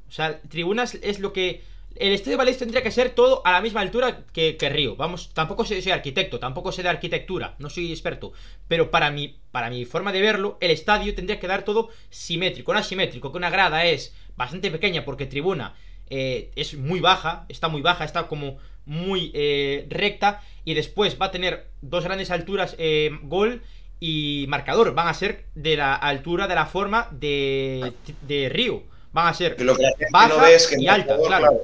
[0.08, 1.62] O sea, Tribunas es lo que...
[1.94, 4.96] El Estadio Valés tendría que ser todo a la misma altura que, que Río.
[4.96, 8.32] Vamos, tampoco soy, soy, arquitecto, tampoco sé de arquitectura, no soy experto.
[8.66, 12.72] Pero para mi, para mi forma de verlo, el estadio tendría que dar todo simétrico,
[12.72, 15.74] no asimétrico, que una grada es bastante pequeña porque Tribuna
[16.08, 20.42] eh, es muy baja, está muy baja, está como muy eh, recta.
[20.64, 23.62] Y después va a tener dos grandes alturas eh, gol
[24.04, 27.92] y marcador van a ser de la altura de la forma de,
[28.22, 28.82] de Río.
[29.12, 31.10] Van a ser que lo que la gente baja no ve es que y alta,
[31.10, 31.46] marcador, claro.
[31.46, 31.60] claro.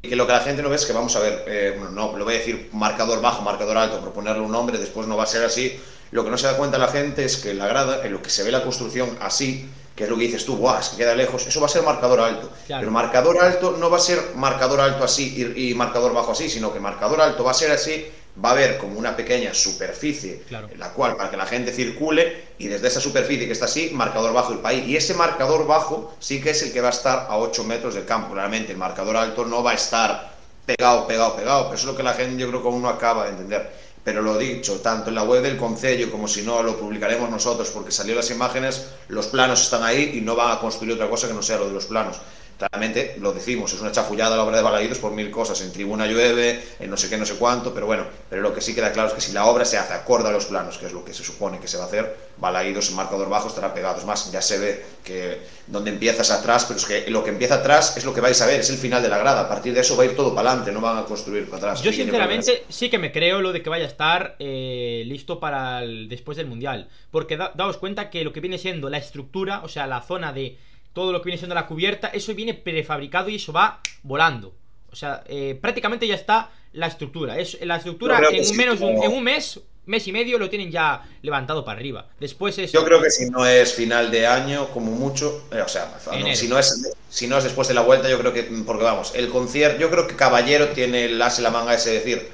[0.00, 1.90] Y que lo que la gente no ve es que, vamos a ver, eh, bueno,
[1.90, 5.18] no, lo voy a decir marcador bajo, marcador alto, por ponerle un nombre, después no
[5.18, 5.78] va a ser así.
[6.10, 8.30] Lo que no se da cuenta la gente es que la grada, en lo que
[8.30, 11.14] se ve la construcción así, que es lo que dices tú, guau, es que queda
[11.14, 12.50] lejos, eso va a ser marcador alto.
[12.66, 16.72] Pero marcador alto no va a ser marcador alto así y, marcador bajo así, sino
[16.72, 18.06] que marcador alto va a ser así,
[18.44, 22.48] va a haber como una pequeña superficie en la cual para que la gente circule
[22.58, 24.86] y desde esa superficie que está así, marcador bajo el país.
[24.86, 27.94] Y ese marcador bajo sí que es el que va a estar a 8 metros
[27.94, 28.34] del campo.
[28.34, 30.32] Realmente el marcador alto no va a estar
[30.64, 32.88] pegado, pegado, pegado, pero eso es lo que la gente yo creo que aún no
[32.88, 36.62] acaba de entender pero lo dicho, tanto en la web del Concello como si no
[36.62, 40.60] lo publicaremos nosotros porque salió las imágenes, los planos están ahí y no van a
[40.60, 42.16] construir otra cosa que no sea lo de los planos.
[42.58, 45.60] Claramente, lo decimos, es una chafullada la obra de Balaídos por mil cosas.
[45.60, 48.60] En tribuna llueve, en no sé qué, no sé cuánto, pero bueno, pero lo que
[48.60, 50.86] sí queda claro es que si la obra se hace acorde a los planos, que
[50.86, 53.72] es lo que se supone que se va a hacer, Balaídos en marcador bajo estará
[53.72, 53.98] pegado.
[53.98, 55.38] Es más, ya se ve que
[55.68, 58.46] donde empiezas atrás, pero es que lo que empieza atrás es lo que vais a
[58.46, 59.42] ver, es el final de la grada.
[59.42, 61.58] A partir de eso va a ir todo para adelante, no van a construir para
[61.58, 61.82] atrás.
[61.82, 65.82] Yo, sinceramente, sí que me creo lo de que vaya a estar eh, listo para
[65.82, 66.88] después del mundial.
[67.12, 70.58] Porque daos cuenta que lo que viene siendo la estructura, o sea, la zona de
[70.98, 74.52] todo lo que viene siendo la cubierta, eso viene prefabricado y eso va volando.
[74.90, 77.38] O sea, eh, prácticamente ya está la estructura.
[77.38, 81.64] Es, la estructura en, menos en un mes, mes y medio lo tienen ya levantado
[81.64, 82.08] para arriba.
[82.18, 82.72] Después es.
[82.72, 85.88] Yo creo que si no es final de año, como mucho, eh, o sea,
[86.34, 89.12] si no es si no es después de la vuelta, yo creo que porque vamos,
[89.14, 92.28] el concierto, yo creo que Caballero tiene el as en la manga ese decir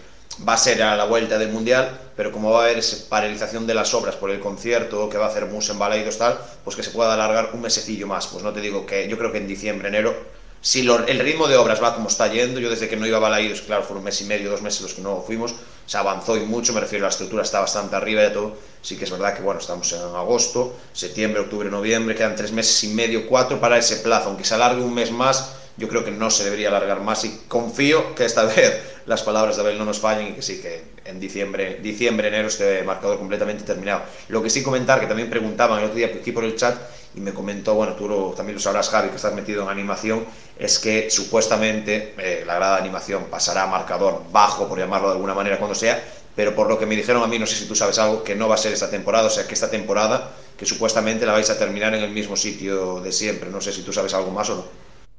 [0.46, 3.74] va a ser a la vuelta del Mundial, pero como va a haber paralización de
[3.74, 6.82] las obras por el concierto que va a hacer Mus en Balaidos tal, pues que
[6.82, 8.26] se pueda alargar un mesecillo más.
[8.26, 10.14] Pues no te digo que yo creo que en diciembre, enero,
[10.60, 13.20] si el ritmo de obras va como está yendo, yo desde que no iba a
[13.20, 15.54] Balaidos, claro, fueron un mes y medio, dos meses los que no fuimos,
[15.86, 18.56] se avanzó y mucho, me refiero, a la estructura está bastante arriba de todo.
[18.80, 22.82] Sí que es verdad que, bueno, estamos en agosto, septiembre, octubre, noviembre, quedan tres meses
[22.84, 26.10] y medio, cuatro para ese plazo, aunque se alargue un mes más yo creo que
[26.10, 29.84] no se debería alargar más y confío que esta vez las palabras de Abel no
[29.84, 34.02] nos fallen y que sí, que en diciembre, diciembre, enero esté marcador completamente terminado.
[34.28, 36.76] Lo que sí comentar, que también preguntaban el otro día aquí por el chat
[37.14, 40.24] y me comentó, bueno, tú también lo sabrás Javi, que estás metido en animación,
[40.58, 45.14] es que supuestamente eh, la grada de animación pasará a marcador bajo, por llamarlo de
[45.14, 46.02] alguna manera, cuando sea,
[46.34, 48.34] pero por lo que me dijeron a mí, no sé si tú sabes algo, que
[48.34, 51.50] no va a ser esta temporada, o sea que esta temporada, que supuestamente la vais
[51.50, 54.50] a terminar en el mismo sitio de siempre, no sé si tú sabes algo más
[54.50, 54.64] o no.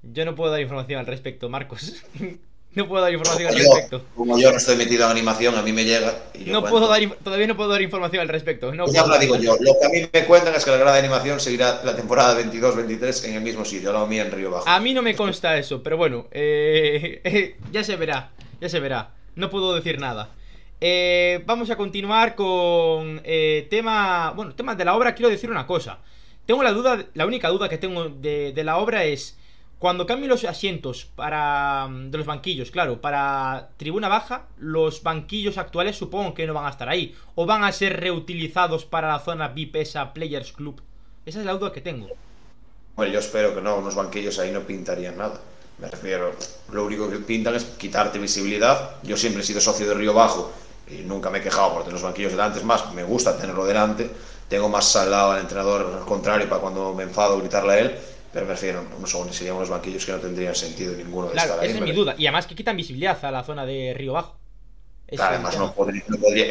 [0.02, 2.04] Yo no puedo dar información al respecto, Marcos.
[2.76, 4.04] no puedo dar información al respecto.
[4.16, 6.14] Como yo no estoy metido en animación, a mí me llega.
[6.46, 8.74] no puedo dar, todavía no puedo dar información al respecto.
[8.74, 9.56] No pues ya digo yo.
[9.60, 12.40] Lo que a mí me cuentan es que la grada de animación seguirá la temporada
[12.40, 14.68] 22-23 en el mismo sitio, la mía en Río Bajo.
[14.68, 18.32] A mí no me consta eso, pero bueno, eh, eh, ya se verá.
[18.60, 19.12] Ya se verá.
[19.36, 20.32] No puedo decir nada.
[20.82, 23.22] Eh, vamos a continuar con
[23.70, 24.34] tema.
[24.36, 25.16] Bueno, temas de la obra.
[25.16, 26.00] Quiero decir una cosa.
[26.46, 29.38] Tengo la duda, la única duda que tengo de, de la obra es
[29.86, 35.60] cuando cambien los asientos para mm, de los banquillos, claro, para tribuna baja, los banquillos
[35.60, 37.14] actuales supongo que no van a estar ahí.
[37.36, 40.82] O van a ser reutilizados para la zona VIPESA Players Club.
[41.28, 42.08] Esa es la duda que tengo.
[42.96, 45.40] Bueno, yo espero que no, unos banquillos ahí no pintarían nada.
[45.78, 46.32] Me refiero,
[46.72, 48.96] lo único que pintan es quitarte visibilidad.
[49.04, 50.52] Yo siempre he sido socio de Río Bajo
[50.90, 52.58] y nunca me he quejado por tener los banquillos delante.
[52.58, 54.10] Es más, me gusta tenerlo delante.
[54.50, 58.00] Tengo más al lado al entrenador al contrario para cuando me enfado gritarle a él
[58.36, 61.64] pero me refiero, no serían unos banquillos que no tendrían sentido ninguno de claro, estar
[61.64, 61.70] ahí.
[61.70, 62.16] Esa es mi duda.
[62.18, 64.36] Y además que quitan visibilidad a la zona de Río Bajo.
[65.18, 65.74] además no,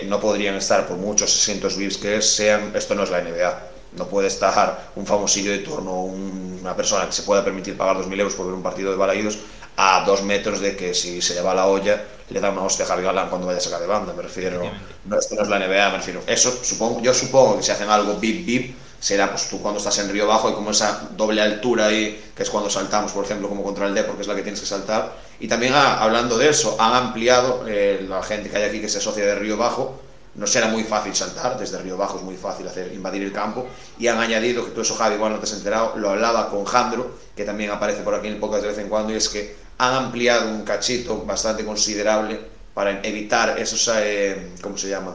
[0.06, 2.72] no, podrían estar por muchos 600 VIPs que sean.
[2.74, 3.62] Esto no es la NBA.
[3.98, 8.18] No puede estar un famosillo de turno, una persona que se pueda permitir pagar 2.000
[8.18, 9.40] euros por ver un partido de balaídos
[9.76, 12.88] a dos metros de que si se lleva la olla le da una hostia a
[12.88, 14.14] Javi Galán cuando vaya a sacar de banda.
[14.14, 14.62] Me refiero,
[15.04, 16.22] no, esto no es la NBA, me refiero.
[16.26, 19.98] Eso supongo, yo supongo que si hacen algo VIP VIP será pues tú cuando estás
[19.98, 23.50] en Río Bajo y como esa doble altura ahí, que es cuando saltamos, por ejemplo,
[23.50, 25.14] como contra el D, porque es la que tienes que saltar.
[25.38, 28.88] Y también ah, hablando de eso, han ampliado eh, la gente que hay aquí que
[28.88, 30.00] se asocia de Río Bajo,
[30.36, 33.66] no será muy fácil saltar, desde Río Bajo es muy fácil hacer invadir el campo,
[33.98, 36.64] y han añadido, que tú eso Javi igual no te has enterado, lo hablaba con
[36.64, 39.28] Jandro, que también aparece por aquí en el podcast de vez en cuando, y es
[39.28, 42.40] que han ampliado un cachito bastante considerable
[42.72, 45.14] para evitar esos, eh, ¿cómo se llama?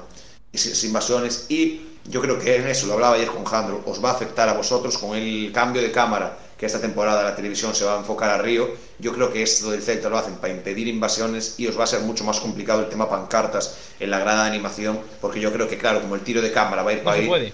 [0.53, 4.09] Esas invasiones y yo creo que en eso, lo hablaba ayer con Jandro, os va
[4.09, 7.85] a afectar a vosotros con el cambio de cámara que esta temporada la televisión se
[7.85, 8.67] va a enfocar a Río.
[8.97, 11.87] Yo creo que esto del Celta lo hacen para impedir invasiones y os va a
[11.87, 15.69] ser mucho más complicado el tema pancartas en la grada de animación, porque yo creo
[15.69, 17.27] que, claro, como el tiro de cámara va a ir para ahí.
[17.27, 17.53] puede.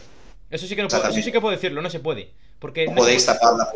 [0.49, 2.31] Eso sí, que no puedo, eso sí que puedo decirlo, no se puede.
[2.59, 3.69] Porque no, podéis tapar la,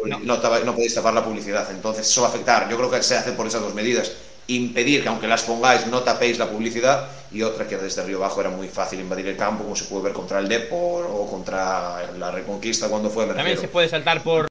[0.63, 0.73] no.
[0.73, 2.69] podéis tapar la publicidad, entonces eso va a afectar.
[2.69, 4.11] Yo creo que se hace por esas dos medidas
[4.55, 8.41] impedir que aunque las pongáis no tapéis la publicidad y otra que desde Río Bajo
[8.41, 12.11] era muy fácil invadir el campo como se puede ver contra el Depor o contra
[12.17, 14.47] la Reconquista cuando fue también se puede saltar por,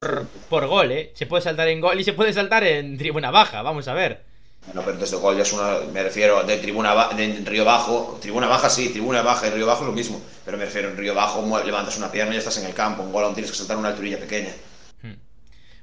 [0.49, 1.11] por gol ¿eh?
[1.13, 4.21] se puede saltar en gol y se puede saltar en tribuna baja vamos a ver
[4.67, 5.79] Bueno, pero desde gol ya es una.
[5.91, 8.19] Me refiero de tribuna de Río Bajo.
[8.21, 10.21] Tribuna baja, sí, tribuna baja y Río Bajo es lo mismo.
[10.45, 13.01] Pero me refiero en Río Bajo, levantas una pierna y ya estás en el campo.
[13.01, 14.51] Un gol aún tienes que saltar una alturilla pequeña.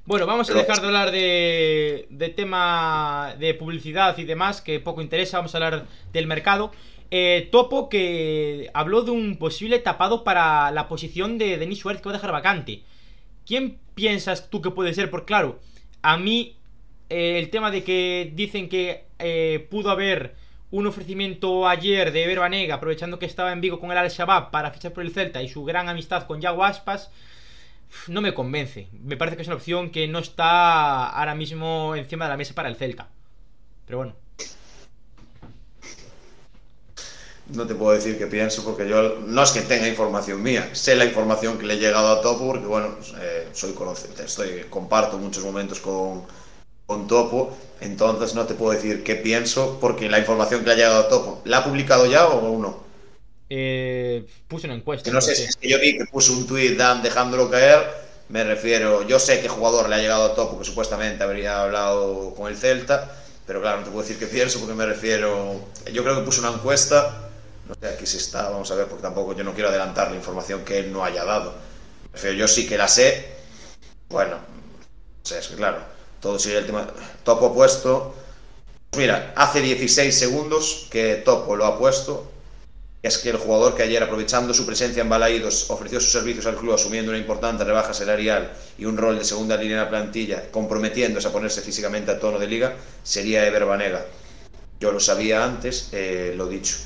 [0.07, 5.03] Bueno, vamos a dejar de hablar de, de tema de publicidad y demás, que poco
[5.03, 5.39] interesa.
[5.39, 6.71] Vamos a hablar del mercado.
[7.11, 12.09] Eh, Topo que habló de un posible tapado para la posición de Denis Suárez que
[12.09, 12.85] va a dejar vacante.
[13.45, 15.11] ¿Quién piensas tú que puede ser?
[15.11, 15.59] Porque claro,
[16.03, 16.55] a mí
[17.11, 20.37] eh, el tema de que dicen que eh, pudo haber
[20.71, 24.93] un ofrecimiento ayer de Ever aprovechando que estaba en Vigo con el Al-Shabaab para fichar
[24.93, 27.11] por el Celta y su gran amistad con Yago Aspas,
[28.09, 28.89] no me convence.
[28.93, 32.55] Me parece que es una opción que no está ahora mismo encima de la mesa
[32.55, 33.09] para el Celta.
[33.87, 34.15] Pero bueno.
[37.49, 40.97] No te puedo decir qué pienso porque yo no es que tenga información mía, sé
[40.97, 42.89] la información que le he llegado a Topo porque bueno,
[43.21, 46.25] eh, soy conocente, estoy comparto muchos momentos con,
[46.87, 50.77] con Topo, entonces no te puedo decir qué pienso porque la información que le ha
[50.77, 52.86] llegado a Topo, ¿la ha publicado ya o no?
[53.49, 55.11] Eh, puse una encuesta.
[55.11, 57.87] no sé, si es que yo vi que puso un tweet dejándolo caer,
[58.29, 62.35] me refiero, yo sé qué jugador le ha llegado a Topo que supuestamente habría hablado
[62.35, 63.17] con el Celta,
[63.47, 65.61] pero claro, no te puedo decir qué pienso porque me refiero,
[65.93, 67.27] yo creo que puso una encuesta
[67.69, 70.17] no sé, aquí sí está, vamos a ver, porque tampoco yo no quiero adelantar la
[70.17, 71.55] información que él no haya dado.
[72.37, 73.37] yo sí que la sé.
[74.09, 74.37] Bueno,
[75.23, 75.79] sé, es que claro,
[76.21, 76.87] todo sigue el tema.
[77.25, 78.15] Topo puesto.
[78.97, 82.31] Mira, hace 16 segundos que Topo lo ha puesto.
[83.07, 86.57] Es que el jugador que ayer, aprovechando su presencia en Balaídos, ofreció sus servicios al
[86.57, 90.51] club asumiendo una importante rebaja salarial y un rol de segunda línea en la plantilla,
[90.51, 94.05] comprometiéndose a ponerse físicamente a tono de liga, sería Ever Banega.
[94.81, 96.79] Yo lo sabía antes, eh, lo dicho.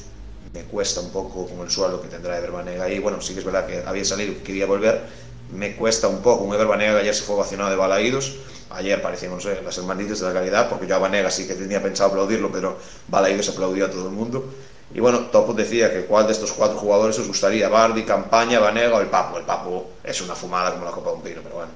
[0.53, 2.91] Me cuesta un poco con el suelo que tendrá Ever Banega.
[2.91, 5.01] Y bueno, sí que es verdad que había salido, que quería volver,
[5.55, 8.37] me cuesta un poco, un Ever Banega ayer se fue vacionado de Balaídos,
[8.69, 11.55] ayer parecían, no sé, las hermanitas de la calidad, porque yo a Banega sí que
[11.55, 12.77] tenía pensado aplaudirlo, pero
[13.09, 14.53] Balaídos aplaudió a todo el mundo,
[14.93, 18.97] y bueno, Topo decía que cuál de estos cuatro jugadores os gustaría, Bardi, Campaña, Banega
[18.97, 21.57] o el Papo, el Papo es una fumada como la copa de un pino, pero
[21.57, 21.73] bueno.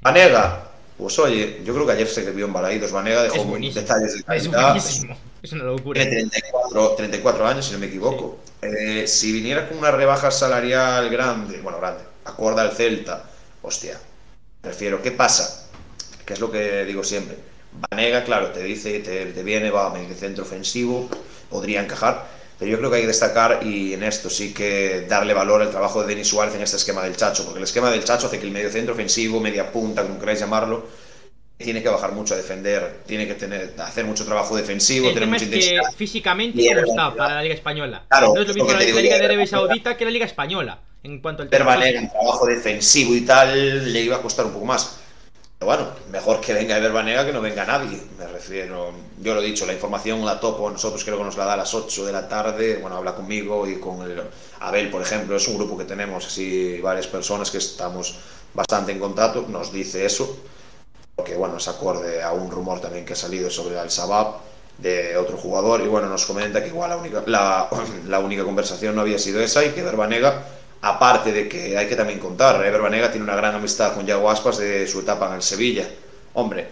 [0.00, 0.64] Banega,
[0.98, 4.76] pues oye, yo creo que ayer se vio en Balaídos, Banega dejó detalles de calidad.
[4.76, 5.02] Es
[5.42, 6.00] es una locura.
[6.00, 6.30] Tiene
[6.96, 8.38] 34, años, si no me equivoco.
[8.62, 13.24] Eh, si viniera con una rebaja salarial grande, bueno, grande, acorda al Celta,
[13.60, 13.98] hostia,
[14.60, 15.02] prefiero.
[15.02, 15.68] ¿Qué pasa?
[16.24, 17.36] Que es lo que digo siempre.
[17.90, 21.08] Vanega, claro, te dice, te, te viene, va, el centro ofensivo,
[21.52, 22.26] podría encajar,
[22.58, 25.70] pero yo creo que hay que destacar y en esto sí que darle valor al
[25.70, 28.40] trabajo de Denis Suárez en este esquema del Chacho, porque el esquema del Chacho hace
[28.40, 30.84] que el medio centro ofensivo, media punta, como queráis llamarlo,
[31.58, 35.28] tiene que bajar mucho a defender, tiene que tener, hacer mucho trabajo defensivo, el tener
[35.28, 35.82] mucha intensidad.
[35.90, 38.04] Que físicamente cómo está para la Liga Española.
[38.10, 40.78] no es lo mismo la, Liga de Arabia Saudita que la Liga Española.
[41.04, 44.66] En cuanto al tema en trabajo defensivo y tal, le iba a costar un poco
[44.66, 45.01] más.
[45.64, 48.00] Bueno, mejor que venga Verbanega que no venga nadie.
[48.18, 51.44] Me refiero, yo lo he dicho, la información la topo, nosotros creo que nos la
[51.44, 52.76] da a las 8 de la tarde.
[52.76, 54.22] Bueno, habla conmigo y con el
[54.60, 58.16] Abel, por ejemplo, es un grupo que tenemos así varias personas que estamos
[58.54, 60.36] bastante en contacto, nos dice eso
[61.24, 64.36] que bueno, es acorde a un rumor también que ha salido sobre el Sabab
[64.78, 69.40] de otro jugador y bueno, nos comenta que igual la única, conversación no había sido
[69.40, 70.42] esa y que Verbanega,
[70.82, 72.70] aparte de que hay que también contar, ¿eh?
[72.70, 75.88] Verbanega tiene una gran amistad con Yago Aspas de su etapa en el Sevilla.
[76.34, 76.66] Hombre,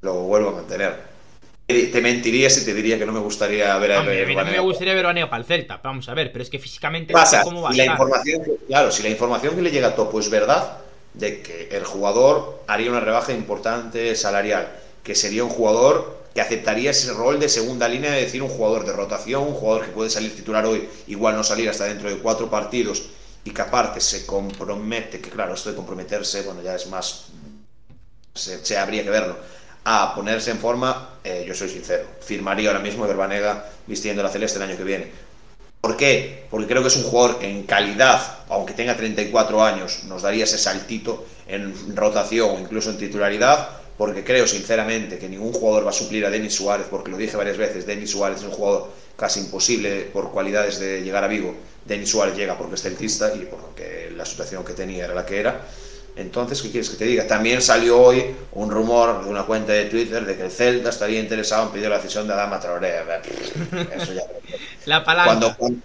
[0.00, 1.10] lo vuelvo a mantener.
[1.66, 4.44] Te mentiría si te diría que no me gustaría ver a Verbanega.
[4.44, 7.12] No me gustaría ver Verbanega para el Celta, vamos a ver, pero es que físicamente
[7.12, 10.18] Pasa, cómo va a la información, claro, si la información que le llega a Topo
[10.18, 10.78] es verdad,
[11.14, 14.68] de que el jugador haría una rebaja importante salarial,
[15.04, 18.86] que sería un jugador que aceptaría ese rol de segunda línea, es decir, un jugador
[18.86, 22.18] de rotación, un jugador que puede salir titular hoy, igual no salir hasta dentro de
[22.18, 23.10] cuatro partidos,
[23.44, 27.26] y que aparte se compromete, que claro, esto de comprometerse, bueno, ya es más,
[28.34, 29.36] se, habría que verlo,
[29.84, 34.58] a ponerse en forma, eh, yo soy sincero, firmaría ahora mismo Verbanega vistiendo la celeste
[34.58, 35.30] el año que viene.
[35.80, 36.46] ¿Por qué?
[36.50, 38.20] Porque creo que es un jugador que en calidad,
[38.50, 44.24] aunque tenga 34 años, nos daría ese saltito en rotación o incluso en titularidad, porque
[44.24, 47.58] creo sinceramente que ningún jugador va a suplir a Denis Suárez, porque lo dije varias
[47.58, 51.54] veces, Denis Suárez es un jugador casi imposible por cualidades de llegar a Vigo.
[51.84, 55.38] Denis Suárez llega porque es celtista y porque la situación que tenía era la que
[55.38, 55.66] era.
[56.16, 57.26] Entonces, ¿qué quieres que te diga?
[57.26, 61.20] También salió hoy un rumor de una cuenta de Twitter de que el Celta estaría
[61.20, 63.00] interesado en pedir la cesión de Adama Traoré.
[63.94, 64.22] Eso ya.
[64.86, 65.56] la palanca.
[65.58, 65.76] Cuando,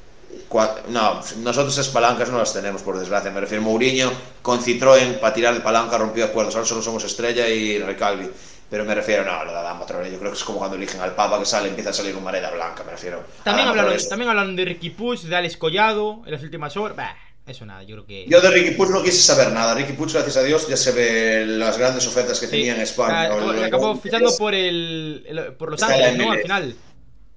[0.89, 3.31] no, nosotros esas palancas no las tenemos, por desgracia.
[3.31, 6.55] Me refiero a Mourinho con Citroën para tirar de palanca rompió acuerdos.
[6.55, 8.29] Ahora solo somos Estrella y Recalvi.
[8.69, 10.11] Pero me refiero, no, lo de Adama Traoré.
[10.11, 12.25] Yo creo que es como cuando eligen al Papa que sale, empieza a salir una
[12.25, 12.83] mareda blanca.
[12.83, 13.23] Me refiero.
[13.43, 17.15] También hablaron, también hablaron de Ricky Puig, de Alex Collado en las últimas horas.
[17.45, 18.25] eso nada, yo creo que.
[18.27, 19.75] Yo de Ricky Puig no quise saber nada.
[19.75, 23.31] Ricky Puig, gracias a Dios, ya se ve las grandes ofertas que tenía en España.
[23.65, 26.31] acabó fichando por el, por Los Ángeles, ¿no?
[26.31, 26.75] Al final.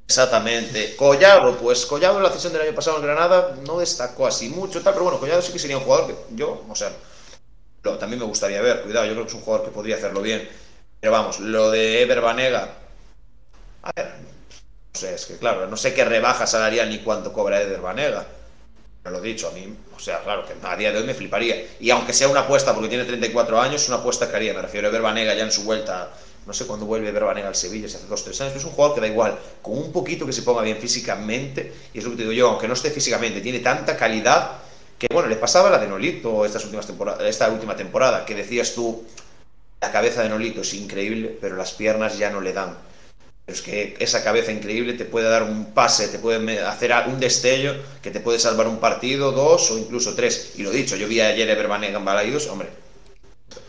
[0.09, 0.97] Exactamente.
[0.97, 4.81] Collado, pues Collado en la sesión del año pasado en Granada no destacó así mucho,
[4.81, 6.91] tal, pero bueno, Collado sí que sería un jugador que yo, o sea,
[7.83, 10.49] también me gustaría ver, cuidado, yo creo que es un jugador que podría hacerlo bien.
[10.99, 12.71] Pero vamos, lo de Ever Banega,
[13.83, 17.61] a ver, no sé, es que claro, no sé qué rebaja salarial ni cuánto cobra
[17.61, 18.27] Ever Banega.
[19.03, 21.67] Pero lo dicho, a mí, o sea, claro, que a día de hoy me fliparía.
[21.81, 24.87] Y aunque sea una apuesta, porque tiene 34 años, una apuesta que haría, me refiero
[24.87, 26.11] a Ever Banega ya en su vuelta
[26.49, 28.95] no sé cuándo vuelve Verbanega al Sevilla, si hace dos tres años, es un jugador
[28.95, 32.17] que da igual, con un poquito que se ponga bien físicamente, y es lo que
[32.17, 34.53] te digo yo, aunque no esté físicamente, tiene tanta calidad
[34.99, 38.73] que, bueno, le pasaba la de Nolito estas últimas temporadas, esta última temporada, que decías
[38.75, 39.05] tú,
[39.83, 42.79] la cabeza de Nolito es increíble, pero las piernas ya no le dan.
[43.47, 47.75] es que esa cabeza increíble te puede dar un pase, te puede hacer un destello
[48.03, 50.55] que te puede salvar un partido, dos o incluso tres.
[50.57, 52.69] Y lo dicho, yo vi ayer a Verbanega en Balaidos, hombre,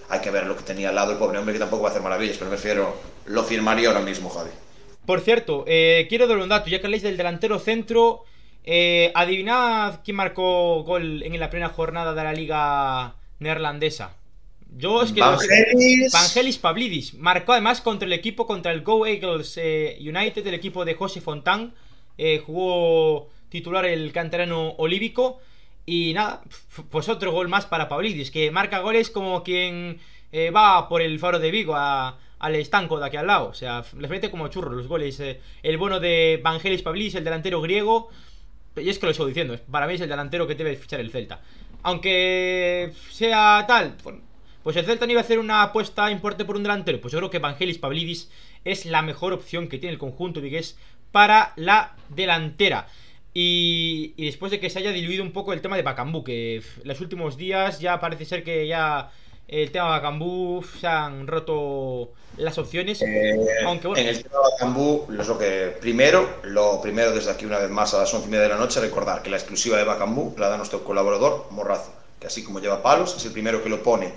[0.09, 1.91] hay que ver lo que tenía al lado el pobre hombre que tampoco va a
[1.91, 2.95] hacer maravillas, pero me refiero,
[3.27, 4.49] lo firmaría ahora mismo, Javi.
[5.05, 8.25] Por cierto, eh, quiero dar un dato, ya que habláis del delantero centro,
[8.63, 14.15] eh, adivinad quién marcó gol en la plena jornada de la liga neerlandesa.
[14.77, 15.21] Yo es que...
[15.21, 16.11] Vangelis.
[16.11, 17.13] Vangelis Pavlidis.
[17.15, 21.21] Marcó además contra el equipo, contra el Go Eagles eh, United, el equipo de José
[21.21, 21.73] Fontán.
[22.45, 25.39] jugó titular el canterano olívico.
[25.89, 26.43] Y nada,
[26.91, 29.99] pues otro gol más para Pavlidis, que marca goles como quien
[30.31, 33.47] eh, va por el faro de Vigo al estanco de aquí al lado.
[33.47, 35.19] O sea, les mete como churros los goles.
[35.19, 35.41] Eh.
[35.63, 38.09] El bueno de Vangelis Pavlidis, el delantero griego.
[38.75, 41.09] Y es que lo estoy diciendo, para mí es el delantero que debe fichar el
[41.09, 41.41] Celta.
[41.81, 43.95] Aunque sea tal,
[44.61, 47.01] pues el Celta no iba a hacer una apuesta importante por un delantero.
[47.01, 48.29] Pues yo creo que Vangelis Pavlidis
[48.63, 50.77] es la mejor opción que tiene el conjunto vigués
[51.11, 52.87] para la delantera.
[53.33, 56.99] Y, después de que se haya diluido un poco el tema de Bacambú, que los
[57.01, 59.11] últimos días ya parece ser que ya
[59.47, 63.01] el tema de Bacambú se han roto las opciones.
[63.01, 67.59] Eh, aunque En el tema de Bacambú, lo que primero, lo primero desde aquí una
[67.59, 69.83] vez más a las once y media de la noche, recordar que la exclusiva de
[69.83, 73.69] Bacambú la da nuestro colaborador Morrazo, que así como lleva palos, es el primero que
[73.69, 74.11] lo pone.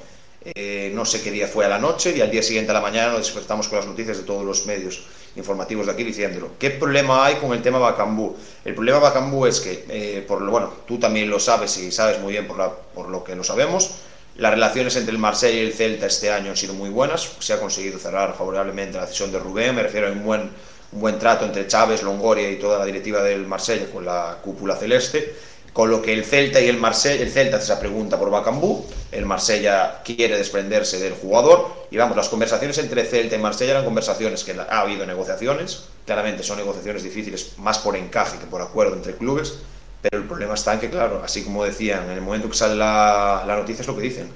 [0.45, 2.81] Eh, no sé qué día fue a la noche y al día siguiente a la
[2.81, 5.05] mañana nos despertamos con las noticias de todos los medios
[5.37, 6.51] informativos de aquí diciéndolo.
[6.59, 8.37] ¿Qué problema hay con el tema Bacambú?
[8.65, 12.19] El problema Bacambú es que, eh, por lo, bueno, tú también lo sabes y sabes
[12.19, 13.91] muy bien por, lo que lo sabemos,
[14.37, 17.53] las relaciones entre el Marsella y el Celta este año han sido muy buenas, se
[17.53, 20.51] ha conseguido cerrar favorablemente la decisión de Rubén, me refiero a un buen,
[20.93, 24.75] un buen trato entre Chávez, Longoria y toda la directiva del Marsella con la cúpula
[24.75, 25.35] celeste
[25.73, 28.85] con lo que el Celta y el Marsella, el Celta hace esa pregunta por Bacambú,
[29.13, 31.87] el Marsella quiere desprenderse del jugador.
[31.91, 36.43] Y vamos, las conversaciones entre Celta y Marsella eran conversaciones que ha habido negociaciones, claramente
[36.43, 39.59] son negociaciones difíciles más por encaje que por acuerdo entre clubes,
[40.01, 42.75] pero el problema está en que, claro, así como decían, en el momento que sale
[42.75, 44.31] la, la noticia es lo que dicen,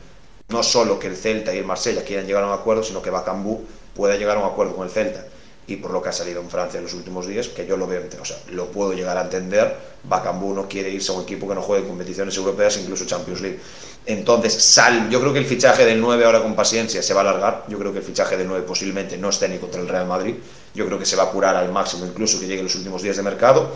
[0.49, 3.11] no solo que el Celta y el Marsella quieran llegar a un acuerdo, sino que
[3.11, 3.65] Bacambú
[3.95, 5.25] pueda llegar a un acuerdo con el Celta.
[5.69, 7.89] Y por lo que ha salido en Francia en los últimos días, que yo lo
[7.89, 11.49] veo, o sea, lo puedo llegar a entender, Bacambú no quiere irse a un equipo
[11.49, 13.59] que no juegue en competiciones europeas, incluso Champions League.
[14.07, 17.25] Entonces, sal, yo creo que el fichaje del 9 ahora con paciencia se va a
[17.29, 20.07] alargar, yo creo que el fichaje del 9 posiblemente no esté ni contra el Real
[20.07, 20.35] Madrid,
[20.75, 23.17] yo creo que se va a apurar al máximo, incluso que llegue los últimos días
[23.17, 23.73] de mercado.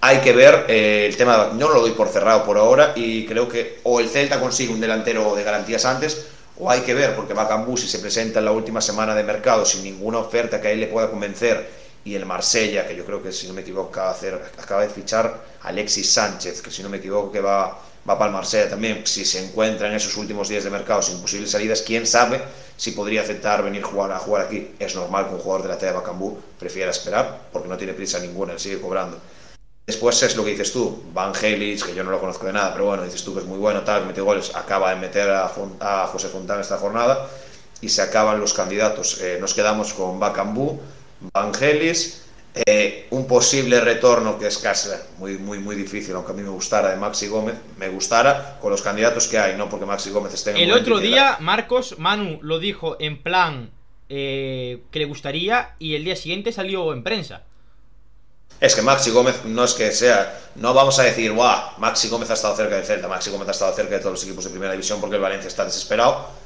[0.00, 3.48] Hay que ver eh, el tema, no lo doy por cerrado por ahora y creo
[3.48, 6.26] que o el Celta consigue un delantero de garantías antes
[6.58, 9.64] o hay que ver, porque Bacambú si se presenta en la última semana de mercado
[9.64, 13.22] sin ninguna oferta que a él le pueda convencer, y el Marsella, que yo creo
[13.22, 16.82] que si no me equivoco acaba de, hacer, acaba de fichar Alexis Sánchez, que si
[16.82, 20.16] no me equivoco que va, va para el Marsella también, si se encuentra en esos
[20.16, 22.42] últimos días de mercado sin posibles salidas, quién sabe
[22.76, 24.72] si podría aceptar venir jugar, a jugar aquí.
[24.78, 27.94] Es normal que un jugador de la talla de Bacambú prefiera esperar, porque no tiene
[27.94, 29.18] prisa ninguna, él sigue cobrando.
[29.86, 32.72] Después es lo que dices tú, Van Helix, que yo no lo conozco de nada,
[32.72, 35.28] pero bueno, dices tú que es muy bueno, tal, que mete goles, acaba de meter
[35.30, 37.28] a, a José Fontán esta jornada
[37.82, 39.20] y se acaban los candidatos.
[39.20, 40.80] Eh, nos quedamos con Bacambú,
[41.32, 42.23] Van Helix,
[42.54, 44.88] eh, un posible retorno que es casi
[45.18, 48.70] muy, muy, muy difícil, aunque a mí me gustara, de Maxi Gómez, me gustara con
[48.70, 52.38] los candidatos que hay, no porque Maxi Gómez esté en el otro día, Marcos, Manu
[52.42, 53.70] lo dijo en plan
[54.08, 57.42] eh, que le gustaría y el día siguiente salió en prensa.
[58.60, 62.30] Es que Maxi Gómez no es que sea, no vamos a decir, guau, Maxi Gómez
[62.30, 64.50] ha estado cerca de Celta, Maxi Gómez ha estado cerca de todos los equipos de
[64.50, 66.43] primera división porque el Valencia está desesperado.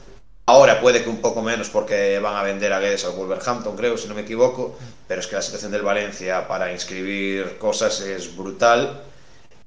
[0.48, 3.98] Ahora puede que un poco menos porque van a vender a Guedes al Wolverhampton, creo,
[3.98, 8.34] si no me equivoco, pero es que la situación del Valencia para inscribir cosas es
[8.34, 9.02] brutal.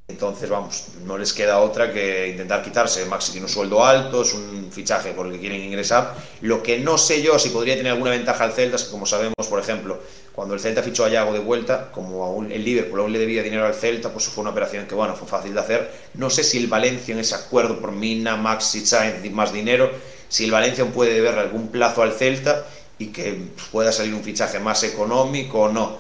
[0.08, 3.06] Entonces, vamos, no les queda otra que intentar quitarse.
[3.06, 6.16] Maxi tiene un sueldo alto, es un fichaje por el que quieren ingresar.
[6.42, 9.06] Lo que no sé yo si podría tener alguna ventaja al Celta es que, como
[9.06, 10.00] sabemos, por ejemplo,
[10.34, 13.68] cuando el Celta fichó a Yago de vuelta, como el Liverpool aún le debía dinero
[13.68, 15.92] al Celta, pues fue una operación que, bueno, fue fácil de hacer.
[16.16, 19.92] No sé si el Valencia, en ese acuerdo por Mina, Maxi, Sainz más dinero,
[20.32, 22.66] si el Valencia puede deberle algún plazo al Celta
[22.98, 25.98] y que pueda salir un fichaje más económico o no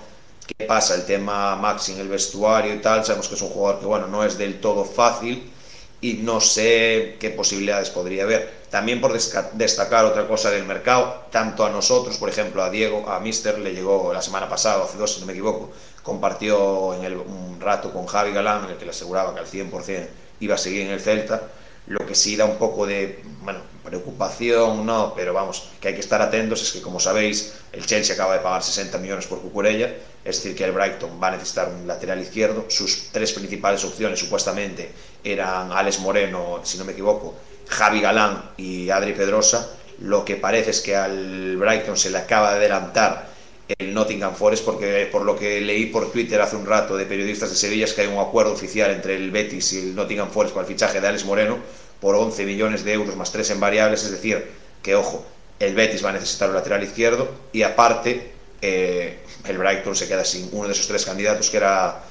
[0.48, 3.04] qué pasa el tema Maxi en el vestuario y tal.
[3.04, 5.52] Sabemos que es un jugador que bueno, no es del todo fácil
[6.00, 8.62] y no sé qué posibilidades podría haber.
[8.70, 13.20] También por destacar otra cosa del mercado, tanto a nosotros, por ejemplo, a Diego, a
[13.20, 15.72] Mister, le llegó la semana pasada, hace dos, si no me equivoco,
[16.04, 19.46] compartió en el, un rato con Javi Galán, en el que le aseguraba que al
[19.46, 20.08] 100%
[20.40, 21.42] iba a seguir en el Celta
[21.88, 26.02] lo que sí da un poco de bueno, preocupación, no, pero vamos, que hay que
[26.02, 29.96] estar atentos es que, como sabéis, el Chelsea acaba de pagar 60 millones por Cucurella,
[30.24, 32.66] es decir, que el Brighton va a necesitar un lateral izquierdo.
[32.70, 34.92] Sus tres principales opciones, supuestamente,
[35.24, 37.36] eran Alex Moreno, si no me equivoco,
[37.68, 39.70] Javi Galán y Adri Pedrosa.
[40.00, 43.32] Lo que parece es que al Brighton se le acaba de adelantar
[43.78, 47.50] el Nottingham Forest, porque por lo que leí por Twitter hace un rato de periodistas
[47.50, 50.54] de Sevilla es que hay un acuerdo oficial entre el Betis y el Nottingham Forest
[50.54, 51.60] con el fichaje de Alex Moreno
[52.02, 55.24] por 11 millones de euros más 3 en variables, es decir, que ojo,
[55.60, 58.32] el Betis va a necesitar un lateral izquierdo y aparte
[58.62, 62.02] eh, el Brighton se queda sin uno de esos tres candidatos que era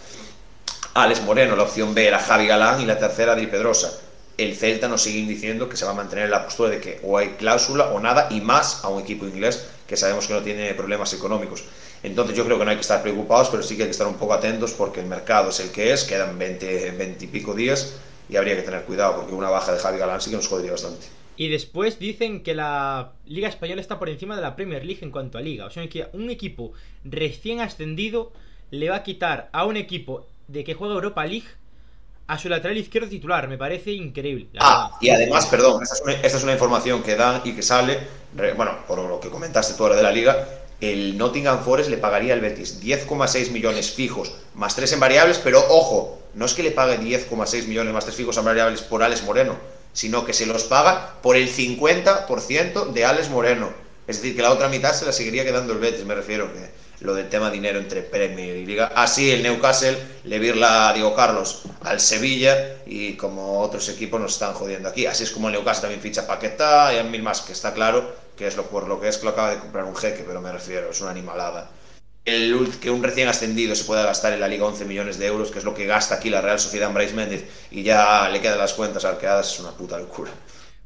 [0.95, 3.93] Alex Moreno, la opción B era Javi Galán y la tercera Di Pedrosa.
[4.38, 7.01] El Celta nos sigue diciendo que se va a mantener en la postura de que
[7.03, 10.41] o hay cláusula o nada y más a un equipo inglés que sabemos que no
[10.41, 11.64] tiene problemas económicos.
[12.03, 14.07] Entonces yo creo que no hay que estar preocupados, pero sí que hay que estar
[14.07, 17.53] un poco atentos porque el mercado es el que es, quedan 20, 20 y pico
[17.55, 17.95] días
[18.31, 20.72] y habría que tener cuidado porque una baja de Javi Galán sí que nos jodería
[20.72, 21.07] bastante.
[21.37, 25.11] Y después dicen que la Liga Española está por encima de la Premier League en
[25.11, 25.64] cuanto a liga.
[25.64, 26.72] O sea, que un equipo
[27.03, 28.33] recién ascendido
[28.70, 31.47] le va a quitar a un equipo de que juega Europa League
[32.26, 33.49] a su lateral izquierdo titular.
[33.49, 34.49] Me parece increíble.
[34.59, 37.99] Ah, y además, perdón, esta es, una, información que dan y que sale,
[38.55, 40.47] bueno, por lo que comentaste tú ahora de la liga,
[40.81, 45.64] el Nottingham Forest le pagaría al Betis 10,6 millones fijos más 3 en variables, pero
[45.68, 49.22] ojo, no es que le pague 10,6 millones más 3 fijos en variables por Alex
[49.24, 49.57] Moreno,
[49.93, 53.70] sino que se los paga por el 50% de Alex Moreno.
[54.07, 56.70] Es decir, que la otra mitad se la seguiría quedando el Betis, me refiero que
[57.01, 58.92] lo del tema dinero entre Premier y Liga.
[58.94, 64.32] Así el Newcastle le virla a Diego Carlos al Sevilla y como otros equipos nos
[64.32, 65.07] están jodiendo aquí.
[65.07, 68.30] Así es como el Newcastle también ficha Paquetá y a mil más, que está claro
[68.40, 70.40] que es lo por lo que es que lo acaba de comprar un jeque, pero
[70.40, 71.70] me refiero, es una animalada.
[72.24, 75.51] El, que un recién ascendido se pueda gastar en la Liga 11 millones de euros,
[75.51, 78.40] que es lo que gasta aquí la Real Sociedad en Bryce Méndez, y ya le
[78.40, 80.30] quedan las cuentas arqueadas, es una puta locura.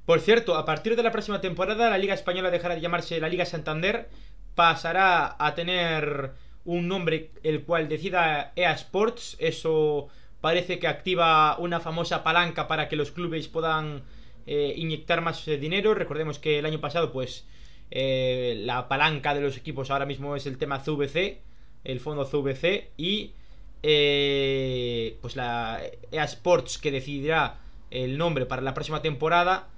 [0.07, 3.29] Por cierto, a partir de la próxima temporada, la Liga Española dejará de llamarse la
[3.29, 4.09] Liga Santander
[4.55, 6.33] pasará a tener
[6.65, 9.37] un nombre el cual decida EA Sports.
[9.39, 10.09] Eso
[10.41, 14.03] parece que activa una famosa palanca para que los clubes puedan
[14.47, 15.95] eh, inyectar más eh, dinero.
[15.95, 17.47] Recordemos que el año pasado, pues,
[17.91, 21.41] eh, la palanca de los equipos ahora mismo es el tema CVC,
[21.85, 23.33] el fondo CVC, y
[25.21, 27.59] pues la EA Sports que decidirá
[27.91, 29.69] el nombre para la próxima temporada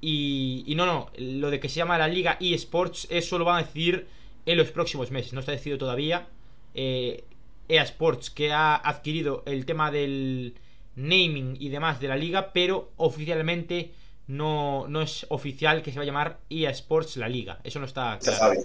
[0.00, 3.66] y, no, no, lo de que se llama la Liga eSports, eso lo van a
[3.66, 4.06] decidir
[4.46, 6.26] en los próximos meses, no está decidido todavía.
[6.74, 7.24] Eh,
[7.68, 10.54] EA Sports que ha adquirido el tema del
[10.96, 13.92] naming y demás de la liga, pero oficialmente
[14.26, 17.60] no, no es oficial que se va a llamar EA Sports la liga.
[17.62, 18.60] Eso no está claro.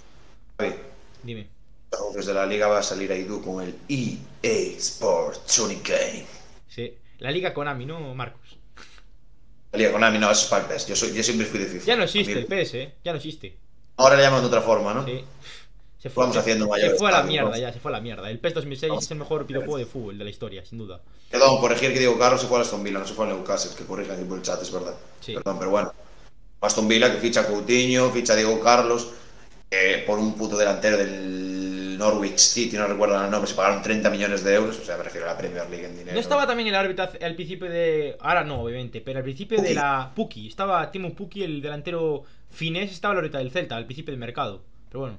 [1.22, 1.48] Dime.
[2.14, 6.26] Desde la liga va a salir Aidu con el EA Sports Sonic Game.
[6.68, 8.45] Sí, la liga Konami, ¿no, Marcos?
[9.76, 10.86] Liga Konami, no, eso es para el PES.
[10.88, 11.82] Yo, soy, yo siempre fui difícil.
[11.82, 12.94] Ya no existe el PES, ¿eh?
[13.04, 13.56] Ya no existe.
[13.96, 15.04] Ahora le llaman de otra forma, ¿no?
[15.04, 15.24] Sí.
[15.98, 18.30] Se fue, Vamos haciendo Se fue a la mierda ya, se fue a la mierda.
[18.30, 21.00] El PES 2006 es el mejor videojuego de fútbol de la historia, sin duda.
[21.30, 23.72] Perdón, corregir que digo Carlos se fue a Aston Villa, no se fue a Newcastle,
[23.76, 24.94] que corrijan aquí por el chat, es verdad.
[25.20, 25.34] Sí.
[25.34, 25.92] Perdón, pero bueno.
[26.60, 29.08] Aston Villa que ficha a Coutinho, ficha a Diego Carlos,
[29.70, 31.65] eh, por un puto delantero del
[31.98, 35.02] Norwich City, no recuerdo el nombre, se pagaron 30 millones de euros, o sea, me
[35.02, 36.14] refiero a la Premier League en dinero.
[36.14, 38.16] ¿No estaba también el árbitro al principio de.
[38.20, 40.48] Ahora no, obviamente, pero al principio de la Puki.
[40.48, 44.62] Estaba Timo Puki, el delantero finés, estaba la ahorita del Celta, al principio del mercado.
[44.88, 45.18] Pero bueno.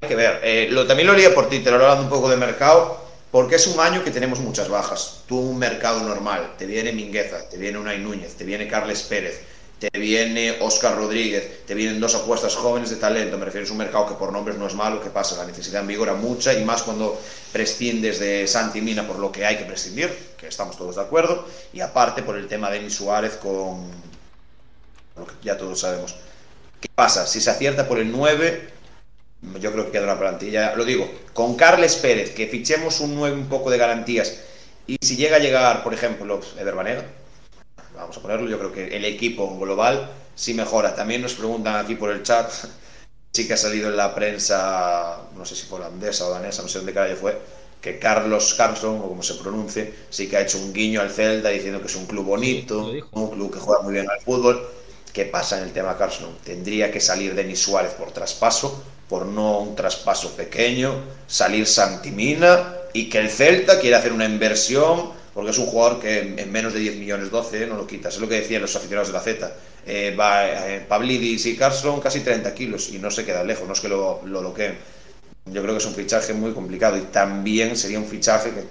[0.00, 0.40] Hay que ver.
[0.42, 2.98] Eh, lo, también lo haría por Twitter, hablando un poco de mercado,
[3.30, 5.24] porque es un año que tenemos muchas bajas.
[5.28, 9.51] Tú un mercado normal, te viene Mingueza, te viene Unai Núñez, te viene Carles Pérez
[9.90, 13.78] te viene Oscar Rodríguez, te vienen dos apuestas jóvenes de talento, me refiero, es un
[13.78, 16.54] mercado que por nombres no es malo, que pasa, la necesidad en vigor a mucha
[16.54, 17.20] y más cuando
[17.50, 21.48] prescindes de Santi Mina por lo que hay que prescindir, que estamos todos de acuerdo,
[21.72, 23.90] y aparte por el tema de Denis Suárez con
[25.16, 26.14] lo que ya todos sabemos.
[26.80, 27.26] ¿Qué pasa?
[27.26, 28.68] Si se acierta por el 9,
[29.58, 33.34] yo creo que queda una plantilla, lo digo, con Carles Pérez, que fichemos un 9
[33.34, 34.42] un poco de garantías
[34.86, 37.04] Y si llega a llegar, por ejemplo, Eder Banega,
[38.02, 40.94] vamos a ponerlo, yo creo que el equipo global sí mejora.
[40.94, 42.50] También nos preguntan aquí por el chat,
[43.32, 46.68] sí que ha salido en la prensa, no sé si fue holandesa o danesa, no
[46.68, 47.40] sé dónde calle fue,
[47.80, 51.48] que Carlos Carlson, o como se pronuncie, sí que ha hecho un guiño al Celta
[51.48, 54.68] diciendo que es un club bonito, un club que juega muy bien al fútbol.
[55.12, 56.38] ¿Qué pasa en el tema Carlson?
[56.42, 60.94] Tendría que salir Denis Suárez por traspaso, por no un traspaso pequeño,
[61.26, 66.34] salir Santimina y que el Celta quiera hacer una inversión, porque es un jugador que
[66.36, 68.14] en menos de 10 millones, 12, no lo quitas.
[68.14, 69.52] Es lo que decían los aficionados de la Z.
[69.86, 73.72] Eh, va, eh, Pavlidis y Carlson casi 30 kilos y no se queda lejos, no
[73.72, 74.76] es que lo, lo loqueen
[75.46, 78.64] yo creo que es un fichaje muy complicado y también sería un fichaje que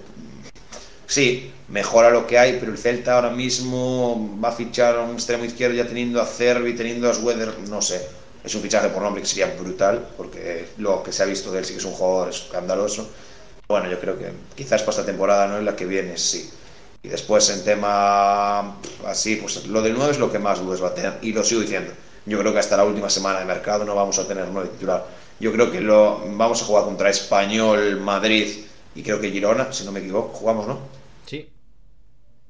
[1.06, 5.12] sí, mejora lo que hay, pero el Celta ahora mismo va a fichar a un
[5.12, 8.00] extremo izquierdo ya teniendo a Cervi, teniendo a Schweder, no sé.
[8.42, 11.60] Es un fichaje por nombre que sería brutal, porque lo que se ha visto de
[11.60, 13.08] él sí que es un jugador escandaloso.
[13.72, 16.50] Bueno, yo creo que quizás para esta temporada, no es la que viene, sí.
[17.02, 20.88] Y después en tema así, pues lo del 9 es lo que más dudas va
[20.88, 21.90] a tener, y lo sigo diciendo.
[22.26, 25.06] Yo creo que hasta la última semana de mercado no vamos a tener 9 titular
[25.40, 28.46] yo creo que lo vamos a jugar contra Español, Madrid
[28.94, 30.78] y creo que Girona, si no me equivoco, jugamos, ¿no?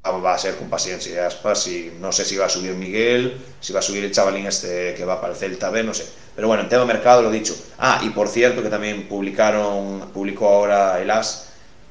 [0.05, 3.73] Va a ser con paciencia aspas y no sé si va a subir Miguel, si
[3.73, 6.05] va a subir el chavalín este que va para el Celta B, no sé.
[6.35, 7.55] Pero bueno, en tema mercado lo dicho.
[7.79, 11.51] Ah, y por cierto que también publicaron, publicó ahora el AS,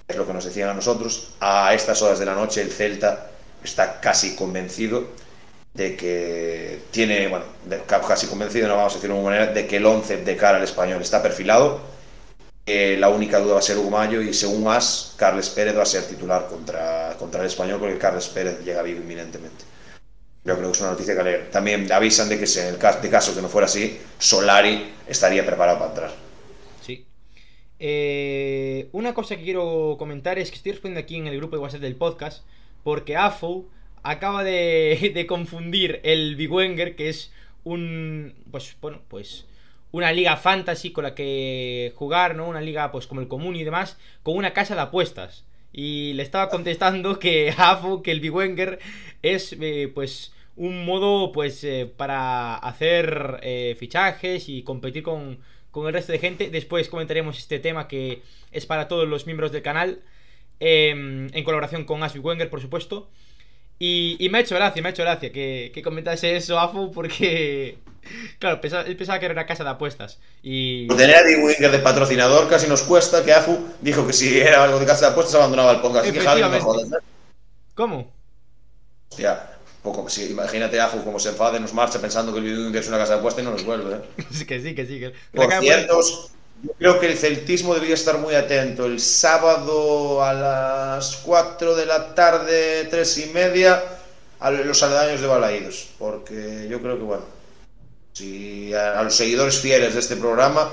[0.09, 3.32] es lo que nos decían a nosotros, a estas horas de la noche el Celta
[3.64, 5.05] está casi convencido
[5.74, 7.45] de que tiene, bueno,
[7.88, 10.57] casi convencido, no vamos a decirlo de alguna manera, de que el 11 de cara
[10.57, 11.80] al español está perfilado.
[12.66, 15.86] La única duda va a ser Hugo Mayo y según As, Carles Pérez va a
[15.86, 19.66] ser titular contra, contra el español porque Carles Pérez llega vivo inminentemente.
[20.43, 21.49] Yo creo que es una noticia que leer.
[21.51, 24.91] También avisan de que si en el caso, de caso que no fuera así, Solari
[25.07, 26.12] estaría preparado para entrar.
[26.84, 27.05] Sí.
[27.80, 31.62] Eh, una cosa que quiero comentar es que estoy respondiendo aquí en el grupo de
[31.62, 32.43] WhatsApp del podcast
[32.84, 33.66] porque AFO
[34.03, 37.32] acaba de, confundir el Big Wenger, que es
[37.64, 38.34] un.
[38.49, 39.45] Pues bueno, pues.
[39.91, 42.47] Una liga fantasy con la que jugar, ¿no?
[42.47, 45.45] Una liga, pues como el común y demás, con una casa de apuestas.
[45.73, 48.79] Y le estaba contestando que AFO, que el Big Wenger
[49.21, 55.39] es, eh, pues, un modo, pues, eh, para hacer eh, fichajes y competir con,
[55.71, 56.49] con el resto de gente.
[56.49, 58.21] Después comentaremos este tema que
[58.51, 60.01] es para todos los miembros del canal.
[60.63, 63.09] Em, en colaboración con Ash Wenger, por supuesto.
[63.79, 67.77] Y, me ha hecho gracia, me ha hecho gracia que, que comentase eso, Afu, porque.
[68.39, 70.19] Claro, él pensaba que era una casa de apuestas.
[70.41, 70.87] Y.
[70.87, 74.79] tener a Winger de patrocinador casi nos cuesta que Afu dijo que si era algo
[74.79, 76.05] de casa de apuestas abandonaba el podcast.
[76.05, 77.05] Así que Javi, no jodas, ¿eh?
[77.75, 78.11] ¿Cómo?
[79.09, 79.49] Hostia,
[79.83, 82.87] poco, si, imagínate a Afu como se enfade, nos marcha pensando que el Winger es
[82.87, 84.23] una casa de apuestas y no nos vuelve, ¿eh?
[84.31, 84.99] sí, que sí, que sí.
[84.99, 85.13] Que...
[85.33, 86.01] Por cierto,
[86.63, 88.85] yo creo que el celtismo debería estar muy atento.
[88.85, 93.83] El sábado a las 4 de la tarde, 3 y media,
[94.39, 95.89] a los aledaños de Balaídos.
[95.97, 97.23] Porque yo creo que, bueno,
[98.14, 100.72] si a, los seguidores fieles de este programa,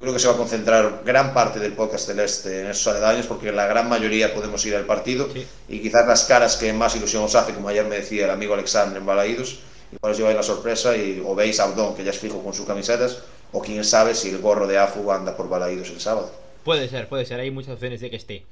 [0.00, 3.52] creo que se va a concentrar gran parte del podcast celeste en esos aledaños, porque
[3.52, 5.28] la gran mayoría podemos ir al partido.
[5.68, 8.54] Y quizás las caras que más ilusión os hace, como ayer me decía el amigo
[8.54, 9.60] Alexander en Balaídos,
[9.92, 12.52] igual os lleváis la sorpresa y o veis a Abdón, que ya es fijo con
[12.52, 13.22] sus camisetas
[13.52, 16.30] o quién sabe si el gorro de Afu anda por Balaídos el sábado.
[16.64, 18.44] Puede ser, puede ser, hay muchas opciones de que esté.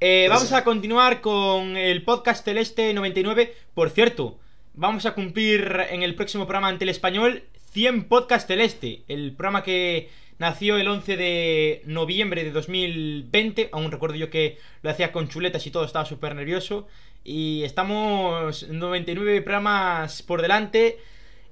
[0.00, 3.54] Eh, vamos a continuar con el podcast Celeste 99.
[3.74, 4.38] Por cierto,
[4.74, 9.02] vamos a cumplir en el próximo programa ante el español 100 podcast Celeste.
[9.06, 13.68] El programa que nació el 11 de noviembre de 2020.
[13.72, 16.88] Aún recuerdo yo que lo hacía con chuletas y todo, estaba súper nervioso.
[17.22, 20.98] Y estamos 99 programas por delante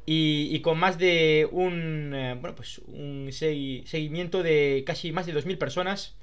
[0.07, 5.59] y, con más de un, eh, bueno, pues un seguimiento de casi más de 2.000
[5.59, 6.17] personas.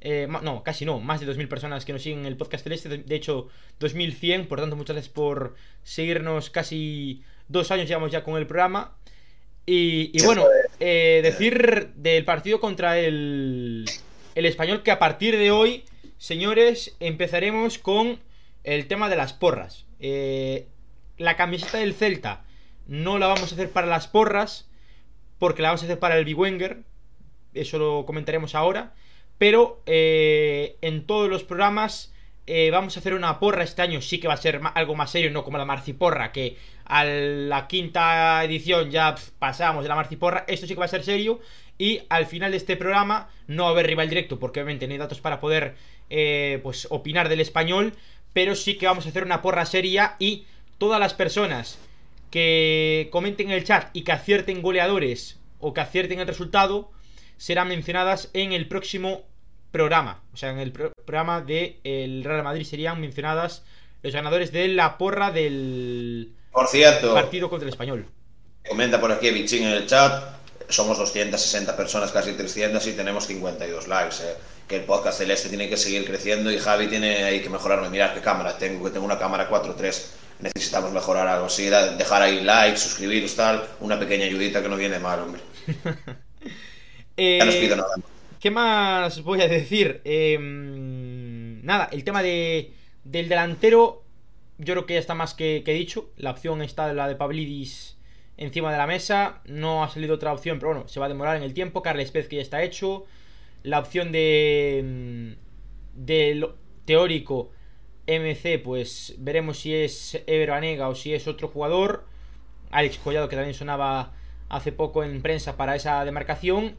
[0.00, 2.88] Eh, no, casi no, más de 2.000 personas que nos siguen en el podcast celeste,
[2.88, 3.48] de hecho
[3.80, 8.96] 2.100, por tanto muchas gracias por seguirnos casi dos años llevamos ya con el programa.
[9.66, 10.46] Y, bueno,
[10.78, 13.84] eh, decir del partido contra el,
[14.36, 15.84] el español que a partir de hoy,
[16.18, 18.20] señores, empezaremos con
[18.62, 19.86] el tema de las porras.
[21.18, 22.44] la camiseta del Celta
[22.86, 24.68] no la vamos a hacer para las porras,
[25.38, 26.84] porque la vamos a hacer para el Big Wenger.
[27.54, 28.94] Eso lo comentaremos ahora.
[29.38, 32.14] Pero eh, en todos los programas
[32.46, 34.00] eh, vamos a hacer una porra este año.
[34.00, 37.66] Sí que va a ser algo más serio, no como la Marciporra, que a la
[37.66, 40.44] quinta edición ya pasamos de la Marciporra.
[40.46, 41.40] Esto sí que va a ser serio.
[41.78, 44.92] Y al final de este programa no va a haber rival directo, porque obviamente no
[44.92, 45.74] hay datos para poder
[46.08, 47.94] eh, pues opinar del español.
[48.32, 50.44] Pero sí que vamos a hacer una porra seria y
[50.78, 51.78] todas las personas
[52.30, 56.90] que comenten en el chat y que acierten goleadores o que acierten el resultado
[57.38, 59.24] serán mencionadas en el próximo
[59.70, 60.22] programa.
[60.32, 63.62] O sea, en el programa del el Real Madrid serían mencionadas
[64.02, 68.06] los ganadores de la porra del por cierto, partido contra el español.
[68.68, 70.36] Comenta por aquí Bichín en el chat.
[70.68, 74.16] Somos 260 personas, casi 300 y tenemos 52 likes.
[74.22, 74.36] Eh.
[74.66, 77.88] Que el podcast celeste tiene que seguir creciendo y Javi tiene ahí que mejorarme.
[77.88, 80.06] Mirad qué cámara tengo, que tengo una cámara 4.3.
[80.40, 83.64] Necesitamos mejorar algo así, dejar ahí like, suscribiros, tal.
[83.80, 85.40] Una pequeña ayudita que no viene mal, hombre.
[87.16, 87.94] ya no os pido nada.
[88.40, 90.00] ¿Qué más voy a decir?
[90.04, 92.72] Em, nada, el tema de,
[93.04, 94.04] del delantero,
[94.58, 96.10] yo creo que ya está más que, dicho.
[96.16, 97.96] La opción está la de Pavlidis
[98.36, 99.40] encima de la mesa.
[99.46, 101.82] No ha salido otra opción, pero bueno, se va a demorar en el tiempo.
[101.82, 103.06] Carles Pez que ya está hecho.
[103.62, 104.78] La opción de.
[104.78, 105.36] Em,
[105.94, 106.46] del
[106.84, 107.50] teórico
[108.06, 112.04] MC, pues veremos si es Ever Banega o si es otro jugador.
[112.70, 114.12] Alex Collado, que también sonaba
[114.48, 116.76] hace poco en prensa para esa demarcación.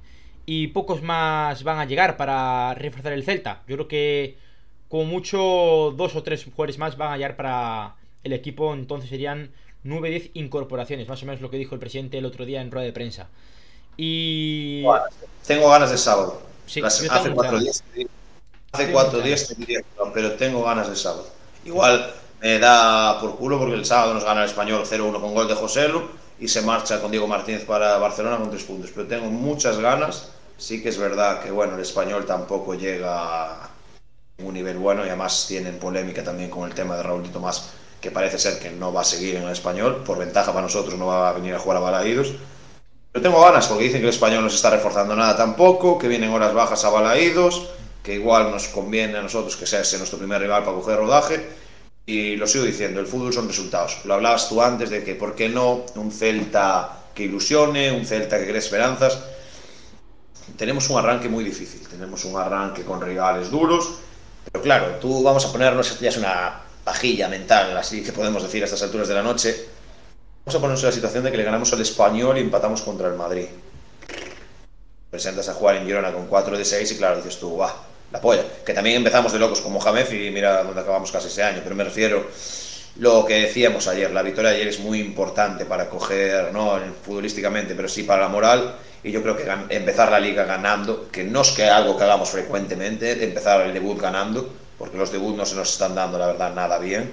[0.49, 3.64] Y pocos más van a llegar para reforzar el Celta.
[3.68, 4.38] Yo creo que
[4.88, 8.74] como mucho dos o tres jugadores más van a llegar para el equipo.
[8.74, 9.52] Entonces serían
[9.84, 11.10] 9-10 incorporaciones.
[11.10, 13.28] Más o menos lo que dijo el presidente el otro día en rueda de prensa.
[13.98, 14.86] Y...
[15.45, 16.41] tengo ganas de sábado.
[16.82, 17.84] hace cuatro días.
[18.72, 19.53] Hace cuatro días
[20.14, 21.28] pero tengo ganas de sábado.
[21.65, 25.49] Igual me da por culo porque el sábado nos gana el español 0-1 con gol
[25.49, 26.07] de José Lu
[26.40, 28.91] y se marcha con Diego Martínez para Barcelona con tres puntos.
[28.95, 30.32] Pero tengo muchas ganas.
[30.57, 33.69] Sí que es verdad que bueno, el español tampoco llega a
[34.39, 37.69] un nivel bueno y además tienen polémica también con el tema de Raúl Tomás,
[38.01, 40.03] que parece ser que no va a seguir en el español.
[40.05, 42.34] Por ventaja para nosotros no va a venir a jugar a Balaídos.
[43.11, 46.07] Pero tengo ganas porque dicen que el español no se está reforzando nada tampoco, que
[46.07, 47.69] vienen horas bajas a Balaídos,
[48.03, 51.67] que igual nos conviene a nosotros que sea ese nuestro primer rival para coger rodaje
[52.09, 53.99] y lo sigo diciendo, el fútbol son resultados.
[54.05, 58.39] Lo hablabas tú antes de que, ¿por qué no un Celta que ilusione, un Celta
[58.39, 59.19] que cree esperanzas?
[60.57, 63.99] Tenemos un arranque muy difícil, tenemos un arranque con rivales duros,
[64.51, 68.63] pero claro, tú vamos a ponernos, ya es una pajilla mental, así que podemos decir
[68.63, 69.55] a estas alturas de la noche,
[70.45, 73.07] vamos a ponernos en la situación de que le ganamos al Español y empatamos contra
[73.07, 73.45] el Madrid.
[75.11, 77.73] Presentas a jugar en Girona con 4 de 6 y claro, dices tú, va,
[78.11, 78.43] la polla.
[78.65, 81.61] Que también empezamos de locos como Mohamed y mira dónde acabamos casi ese año.
[81.63, 82.27] Pero me refiero
[82.97, 84.11] lo que decíamos ayer.
[84.11, 88.29] La victoria de ayer es muy importante para coger, no futbolísticamente, pero sí para la
[88.29, 88.75] moral.
[89.07, 92.29] Y yo creo que empezar la liga ganando, que no es que algo que hagamos
[92.29, 96.53] frecuentemente, empezar el debut ganando, porque los debuts no se nos están dando, la verdad,
[96.53, 97.09] nada bien.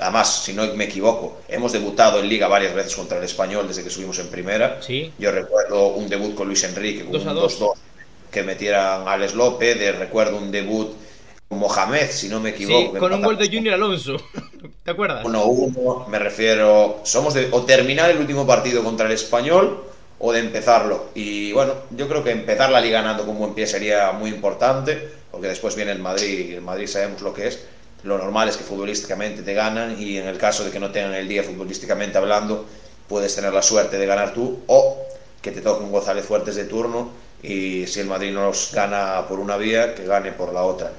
[0.00, 3.84] Además, si no me equivoco, hemos debutado en Liga varias veces contra el Español desde
[3.84, 4.82] que subimos en primera.
[4.82, 5.12] Sí.
[5.20, 7.74] Yo recuerdo un debut con Luis Enrique, con un 2-2
[8.28, 10.96] que metieran a Alex López, de, recuerdo un debut
[11.48, 12.92] con Mohamed, si no me equivoco.
[12.92, 14.16] Sí, con un gol de Junior Alonso,
[14.84, 15.24] ¿te acuerdas?
[15.24, 19.94] Uno, uno, me refiero, somos de o terminar el último partido contra el Español
[20.26, 21.10] o de empezarlo.
[21.14, 25.08] Y bueno, yo creo que empezar la liga ganando como buen pie sería muy importante,
[25.30, 27.60] porque después viene el Madrid y el Madrid sabemos lo que es.
[28.02, 31.14] Lo normal es que futbolísticamente te ganan y en el caso de que no tengan
[31.14, 32.66] el día futbolísticamente hablando,
[33.08, 34.98] puedes tener la suerte de ganar tú o
[35.40, 39.24] que te toque un González Fuertes de turno y si el Madrid no nos gana
[39.28, 40.90] por una vía, que gane por la otra.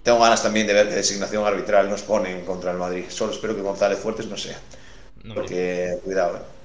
[0.00, 3.06] Tengo ganas también de ver qué designación arbitral nos ponen contra el Madrid.
[3.08, 4.60] Solo espero que González Fuertes no sea.
[5.34, 6.36] porque, cuidado.
[6.36, 6.55] ¿eh?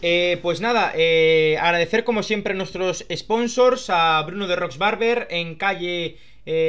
[0.00, 5.26] Eh, pues nada, eh, agradecer como siempre a nuestros sponsors, a Bruno de Rox Barber
[5.30, 6.18] en calle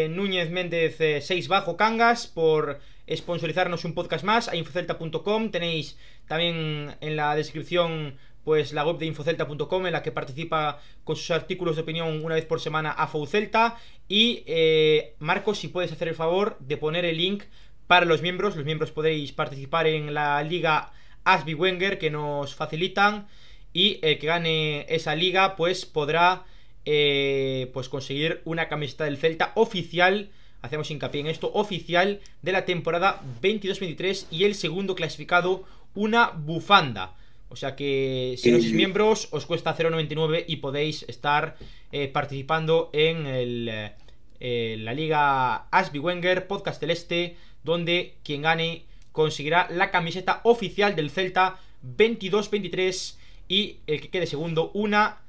[0.10, 5.98] Núñez Méndez 6 Bajo Cangas por sponsorizarnos un podcast más, a infocelta.com, tenéis
[6.28, 11.32] también en la descripción pues la web de infocelta.com en la que participa con sus
[11.32, 13.78] artículos de opinión una vez por semana a Foucelta.
[14.08, 17.44] Y eh, Marcos si puedes hacer el favor de poner el link
[17.88, 20.92] para los miembros, los miembros podéis participar en la liga
[21.24, 23.28] Asby Wenger que nos facilitan
[23.74, 26.44] y el que gane esa liga pues podrá
[26.86, 30.30] eh, pues conseguir una camiseta del Celta oficial
[30.62, 35.64] hacemos hincapié en esto, oficial de la temporada 22-23 y el segundo clasificado
[35.96, 37.16] una bufanda.
[37.50, 41.58] O sea que si no sois miembros os cuesta 0,99 y podéis estar
[41.92, 43.92] eh, participando en el,
[44.40, 51.10] eh, la liga Asby Wenger Podcast Celeste, donde quien gane conseguirá la camiseta oficial del
[51.10, 51.60] Celta
[51.98, 53.16] 22-23
[53.48, 55.20] y el que quede segundo una,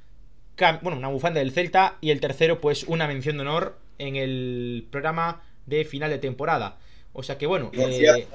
[0.82, 4.86] bueno, una bufanda del Celta y el tercero pues una mención de honor en el
[4.90, 6.76] programa de final de temporada.
[7.12, 7.70] O sea que bueno...
[7.72, 8.26] Eh,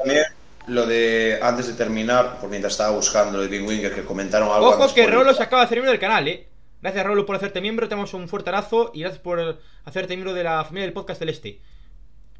[0.67, 4.49] lo de antes de terminar, por mientras estaba buscando lo de Big Winger, que comentaron
[4.49, 4.69] algo.
[4.69, 6.47] Ojo que Rolo se acaba de hacer miembro del canal, eh.
[6.81, 10.33] Gracias Rolo por hacerte miembro, te damos un fuerte abrazo y gracias por hacerte miembro
[10.33, 11.59] de la familia del podcast Celeste.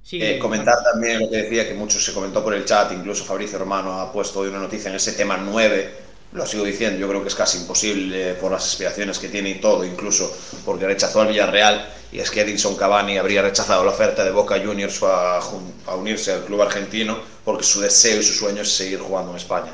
[0.06, 3.26] Sigue, eh, comentar también lo que decía, que mucho se comentó por el chat, incluso
[3.26, 6.06] Fabricio Romano ha puesto hoy una noticia en ese tema 9
[6.36, 9.56] lo sigo diciendo, yo creo que es casi imposible por las aspiraciones que tiene y
[9.56, 10.32] todo, incluso
[10.65, 14.60] porque rechazó al Villarreal y es que Edinson Cavani habría rechazado la oferta de Boca
[14.64, 18.99] Juniors a, a unirse al club argentino porque su deseo y su sueño es seguir
[18.99, 19.72] jugando en España.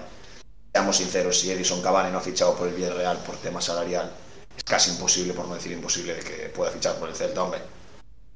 [0.71, 4.11] Seamos sinceros, si Edison Cavani no ha fichado por el Villarreal por tema salarial,
[4.55, 7.59] es casi imposible, por no decir imposible, de que pueda fichar por el Celta, hombre.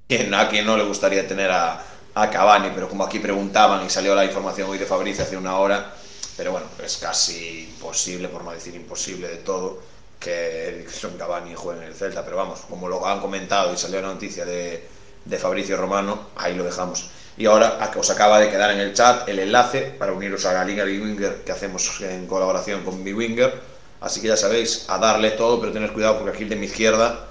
[0.07, 1.83] A quien no le gustaría tener a,
[2.13, 5.57] a Cavani, pero como aquí preguntaban y salió la información hoy de Fabricio hace una
[5.57, 5.95] hora,
[6.37, 9.81] pero bueno, es casi imposible, por no decir imposible de todo,
[10.19, 12.23] que Edison Cavani juegue en el Celta.
[12.23, 14.87] Pero vamos, como lo han comentado y salió la noticia de,
[15.25, 17.09] de Fabricio Romano, ahí lo dejamos.
[17.35, 20.63] Y ahora os acaba de quedar en el chat el enlace para uniros a la
[20.63, 23.59] Liga Winger que hacemos en colaboración con Winger.
[24.01, 27.29] Así que ya sabéis, a darle todo, pero tener cuidado porque aquí de mi izquierda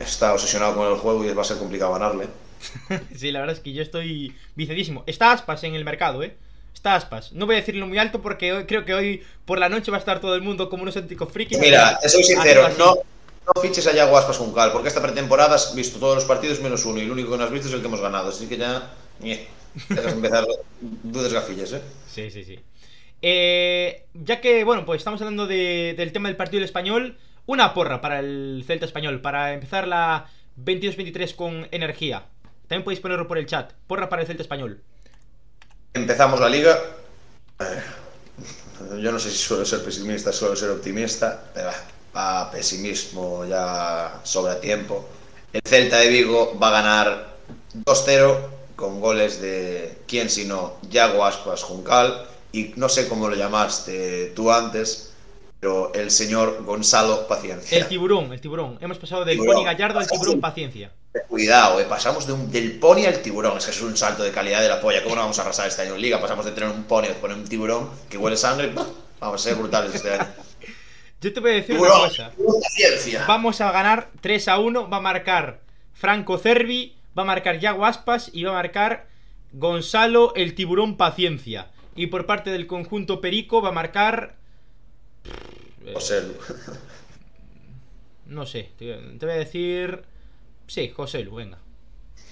[0.00, 2.28] está obsesionado con el juego y va a ser complicado ganarle.
[3.16, 5.04] sí, la verdad es que yo estoy vicedísimo.
[5.06, 6.36] Está Aspas en el mercado, ¿eh?
[6.74, 7.32] Está Aspas.
[7.32, 9.98] No voy a decirlo muy alto porque hoy, creo que hoy por la noche va
[9.98, 11.58] a estar todo el mundo como unos auténticos frikis.
[11.58, 12.96] Mira, te soy sincero, no,
[13.46, 16.60] no fiches a Yago Aspas con Cal, porque esta pretemporada has visto todos los partidos
[16.60, 18.30] menos uno y el único que no has visto es el que hemos ganado.
[18.30, 18.90] Así que ya.
[19.22, 19.46] Eh,
[19.88, 20.46] dejas empezar
[20.80, 21.82] dudes gafillas, ¿eh?
[22.08, 22.58] Sí, sí, sí.
[23.20, 27.16] Eh, ya que, bueno, pues estamos hablando de, del tema del partido del español,
[27.46, 30.26] una porra para el Celta español, para empezar la
[30.58, 32.26] 22-23 con energía.
[32.68, 33.72] También podéis ponerlo por el chat.
[33.86, 34.82] Porra para el Celta español.
[35.94, 36.78] Empezamos la liga.
[37.60, 41.70] Eh, yo no sé si suelo ser pesimista, suelo ser optimista, pero
[42.14, 45.08] a pesimismo ya sobra tiempo.
[45.52, 47.36] El Celta de Vigo va a ganar
[47.84, 48.36] 2-0
[48.76, 54.50] con goles de quién sino Yago Aspas Juncal y no sé cómo lo llamaste tú
[54.50, 55.11] antes,
[55.62, 57.78] pero el señor Gonzalo Paciencia.
[57.78, 58.78] El tiburón, el tiburón.
[58.80, 60.90] Hemos pasado del Pony Gallardo al tiburón Paciencia.
[61.28, 63.58] Cuidado, eh, pasamos de un, del pony al tiburón.
[63.58, 65.04] Es que es un salto de calidad de la polla.
[65.04, 66.20] ¿Cómo no vamos a arrasar este año en Liga?
[66.20, 68.72] Pasamos de tener un pony a poner un tiburón que huele sangre.
[69.20, 70.26] Vamos a ser brutales este año.
[71.20, 72.32] Yo te voy a decir una cosa.
[73.28, 74.90] Vamos a ganar 3 a 1.
[74.90, 75.60] Va a marcar
[75.92, 79.06] Franco Cervi, va a marcar Yago Aspas y va a marcar
[79.52, 81.68] Gonzalo el tiburón Paciencia.
[81.94, 84.41] Y por parte del conjunto Perico va a marcar.
[85.94, 86.22] José.
[88.26, 90.02] No sé, te voy a decir.
[90.66, 91.58] Sí, José Lu, venga.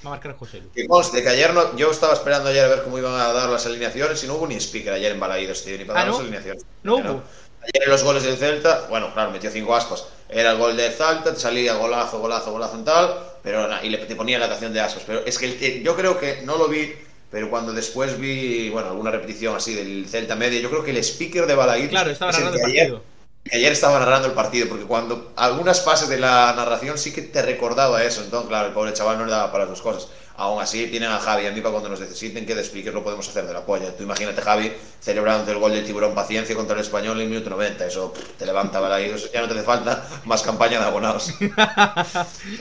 [0.05, 0.71] Va a marcar José Lu.
[0.73, 3.51] Que conste que ayer no, yo estaba esperando ayer a ver cómo iban a dar
[3.51, 6.09] las alineaciones y no hubo ni speaker ayer en Balaídos, tío, ni para ¿Ah, dar
[6.09, 6.13] no?
[6.15, 6.65] las alineaciones.
[6.83, 7.23] No hubo.
[7.63, 10.07] Ayer en los goles del Celta, bueno, claro, metió cinco aspas.
[10.29, 13.99] Era el gol del Celta, te salía golazo, golazo, golazo en tal, pero y le
[13.99, 15.03] te ponía la canción de aspas.
[15.07, 16.95] Pero es que el- eh, yo creo que no lo vi,
[17.31, 20.97] pero cuando después vi, bueno, alguna repetición así del Celta media, yo creo que el
[20.99, 23.03] speaker de Balaídos Claro, estaba el narrando el ayer- partido.
[23.45, 27.23] que ayer estaba narrando el partido, porque cuando algunas fases de la narración sí que
[27.23, 30.09] te recordaba eso, entonces claro, el pobre chaval no le daba para las dos cosas.
[30.37, 33.05] Aún así tienen a Javi, a mí para cuando nos necesiten que de speaker lo
[33.05, 33.95] podemos hacer de la polla.
[33.95, 37.51] Tú imagínate Javi celebrando el gol del tiburón paciencia contra el español en el minuto
[37.51, 41.35] 90, eso te levanta balaídos, ya no te hace falta más campaña de abonados.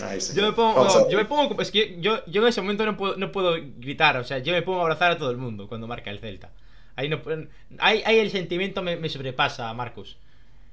[0.04, 0.20] Ay.
[0.34, 1.10] Yo me pongo, ver.
[1.10, 4.18] yo me pongo, es que yo, yo en ese momento no puedo, no puedo gritar,
[4.18, 6.50] o sea, yo me pongo a abrazar a todo el mundo cuando marca el Celta.
[6.96, 7.22] Ahí no,
[7.80, 10.18] ahí, ahí el sentimiento me, me sobrepasa, Marcos.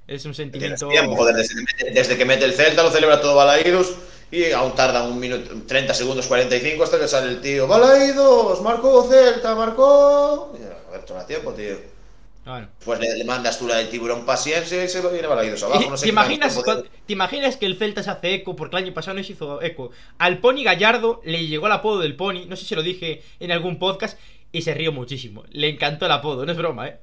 [0.09, 0.89] Es un sentimiento.
[0.89, 3.95] tiempo, joder, desde, que mete- desde que mete el Celta lo celebra todo Balaídos
[4.31, 7.67] y aún tarda un minuto, 30 segundos, 45 hasta que sale el tío.
[7.69, 10.53] Balaídos, marcó Celta, marcó.
[10.59, 11.77] Y, A ver, toma tiempo, tío.
[12.45, 12.69] Bueno.
[12.85, 15.91] Pues le, le mandas tú la del tiburón paciencia y se viene Balaídos abajo.
[15.91, 16.57] No sé ¿te, imaginas,
[17.07, 18.55] ¿Te imaginas que el Celta se hace eco?
[18.55, 19.91] Porque el año pasado no se hizo eco.
[20.19, 23.51] Al Pony Gallardo le llegó el apodo del Pony, no sé si lo dije en
[23.51, 24.19] algún podcast,
[24.53, 25.45] y se rió muchísimo.
[25.51, 27.01] Le encantó el apodo, no es broma, ¿eh?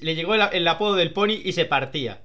[0.00, 2.23] Le llegó el, el apodo del Pony y se partía.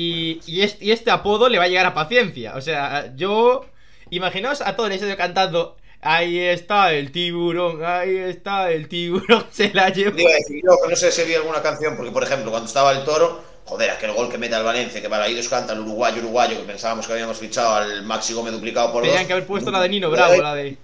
[0.00, 2.54] Y, y, este, y este apodo le va a llegar a paciencia.
[2.54, 3.66] O sea, yo.
[4.10, 5.76] Imaginaos a todo el estadio cantando.
[6.00, 10.16] Ahí está el tiburón, ahí está el tiburón, se la llevó.
[10.16, 13.90] Yo no sé si vi alguna canción, porque por ejemplo, cuando estaba el toro, joder,
[13.90, 17.14] aquel gol que mete al Valencia, que Balaídos canta al uruguayo, uruguayo, que pensábamos que
[17.14, 19.26] habíamos fichado al Maxi Gómez duplicado por Tenían dos.
[19.26, 20.78] que haber puesto la de Nino Bravo, la de.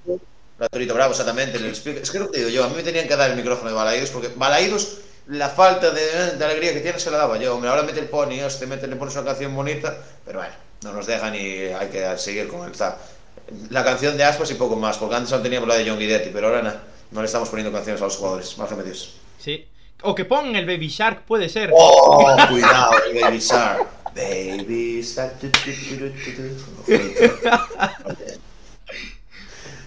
[0.58, 1.58] La Torito Bravo, exactamente.
[1.58, 1.66] el.
[1.66, 3.76] Es que no te digo yo, a mí me tenían que dar el micrófono de
[3.76, 7.54] Balaídos, porque Balaídos, la falta de, de alegría que tiene se la daba yo.
[7.54, 10.92] Hombre, ahora mete el pony, este mete, le pones una canción bonita, pero bueno, no
[10.92, 12.72] nos dejan y hay que seguir con el.
[13.70, 16.30] La canción de Aspas y poco más, porque antes no teníamos la de John Guidetti,
[16.32, 16.74] pero ahora nah,
[17.10, 19.16] no le estamos poniendo canciones a los jugadores, más remedios.
[19.38, 19.66] Sí.
[20.02, 21.70] O que pongan el Baby Shark, puede ser.
[21.72, 22.36] ¡Oh!
[22.48, 23.86] Cuidado, el Baby Shark.
[24.14, 25.38] Baby Shark.
[25.40, 26.46] tu, tu, tu, tu, tu,
[26.86, 26.94] tu.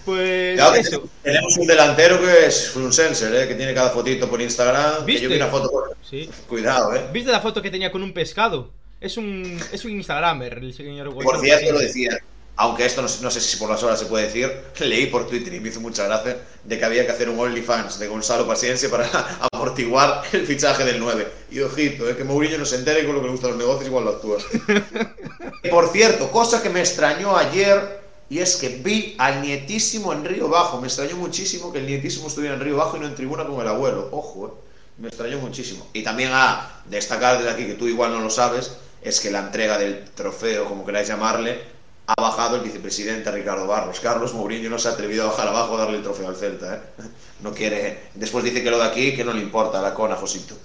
[0.07, 1.03] Pues Ya, eso.
[1.21, 3.45] tenemos un delantero que es un sensor, ¿eh?
[3.45, 5.05] que tiene cada fotito por Instagram.
[5.05, 5.23] ¿Viste?
[5.23, 5.97] yo vi una foto por...
[6.01, 6.29] Sí.
[6.47, 7.07] Cuidado, ¿eh?
[7.11, 8.69] ¿Viste la foto que tenía con un pescado?
[9.01, 12.17] Es un, es un Instagramer, el señor Por cierto, lo decía.
[12.55, 15.59] aunque esto no, sé si por las horas se puede decir, leí por Twitter y
[15.59, 19.09] me hizo mucha gracia de que había que hacer un OnlyFans de Gonzalo Paciencia para
[19.51, 21.27] amortiguar el fichaje del 9.
[21.51, 23.87] Y ojito, eh, que Mourinho no se entere con lo que le gustan los negocios,
[23.87, 24.37] igual lo actúa.
[25.69, 30.49] por cierto, cosa que me extrañó ayer, y es que vi al nietísimo en Río
[30.49, 30.81] Bajo.
[30.81, 33.61] Me extrañó muchísimo que el nietísimo estuviera en Río Bajo y no en tribuna con
[33.61, 34.09] el abuelo.
[34.11, 34.67] Ojo, eh.
[34.97, 35.85] Me extrañó muchísimo.
[35.93, 39.39] Y también a destacar desde aquí, que tú igual no lo sabes, es que la
[39.39, 41.61] entrega del trofeo, como queráis llamarle,
[42.07, 43.99] ha bajado el vicepresidente Ricardo Barros.
[43.99, 46.75] Carlos Mourinho no se ha atrevido a bajar abajo a darle el trofeo al Celta.
[46.75, 47.03] ¿eh?
[47.41, 48.09] No quiere.
[48.15, 50.55] Después dice que lo de aquí, que no le importa la cona, Josito.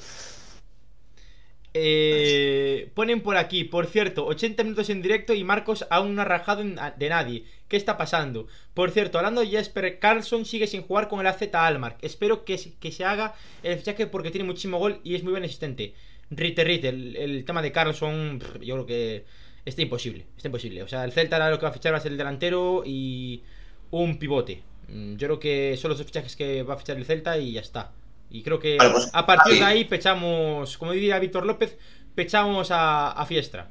[1.74, 6.26] Eh, ponen por aquí, por cierto, 80 minutos en directo y Marcos aún no ha
[6.26, 7.44] rajado de nadie.
[7.68, 8.46] ¿Qué está pasando?
[8.74, 11.98] Por cierto, hablando de Jesper Carlson, sigue sin jugar con el AZ Almark.
[12.02, 15.44] Espero que, que se haga el fichaje porque tiene muchísimo gol y es muy buen
[15.44, 15.94] asistente.
[16.30, 19.24] Rite, Rite, el, el tema de Carlson, yo creo que
[19.64, 20.82] está imposible, está imposible.
[20.82, 23.42] O sea, el Celta lo que va a fichar va a ser el delantero y
[23.90, 24.62] un pivote.
[24.88, 27.52] Mm, yo creo que son los dos fichajes que va a fichar el Celta y
[27.52, 27.92] ya está.
[28.32, 31.76] Y creo que pues, a partir de ahí pechamos, como diría Víctor López,
[32.14, 33.70] pechamos a, Fiestra.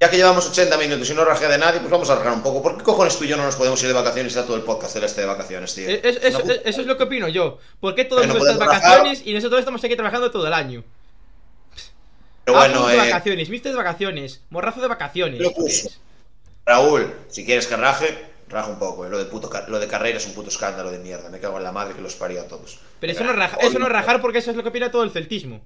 [0.00, 2.42] Ya que llevamos 80 minutos y no rajea de nadie, pues vamos a rajar un
[2.42, 2.60] poco.
[2.62, 4.56] ¿Por qué cojones tú y yo no nos podemos ir de vacaciones y está todo
[4.56, 5.88] el podcast celeste de vacaciones, tío?
[5.88, 7.58] Eh, eso, es lo que opino yo.
[7.80, 10.84] ¿Por qué todos no de vacaciones y nosotros estamos aquí trabajando todo el año?
[12.44, 15.40] Pero bueno, de eh, vacaciones, viste de vacaciones, morrazo de vacaciones.
[16.64, 18.18] Raúl, si quieres que raje,
[18.48, 19.06] raja un poco.
[19.06, 19.10] Eh.
[19.10, 21.28] Lo, de puto, lo de carrera es un puto escándalo de mierda.
[21.28, 22.78] Me cago en la madre que los parió a todos.
[23.00, 25.02] Pero eso no, raja, eso no es rajar porque eso es lo que opina todo
[25.02, 25.60] el celtismo.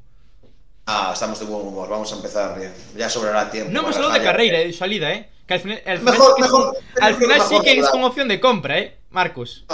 [0.87, 2.75] Ah, estamos de buen humor, vamos a empezar bien.
[2.97, 3.71] Ya sobrará tiempo.
[3.71, 5.29] No hemos hablado de carrera, de salida, eh.
[5.47, 8.41] Que al final, mejor, sí, mejor, que, al final sí que es con opción de
[8.41, 9.65] compra, eh, Marcos.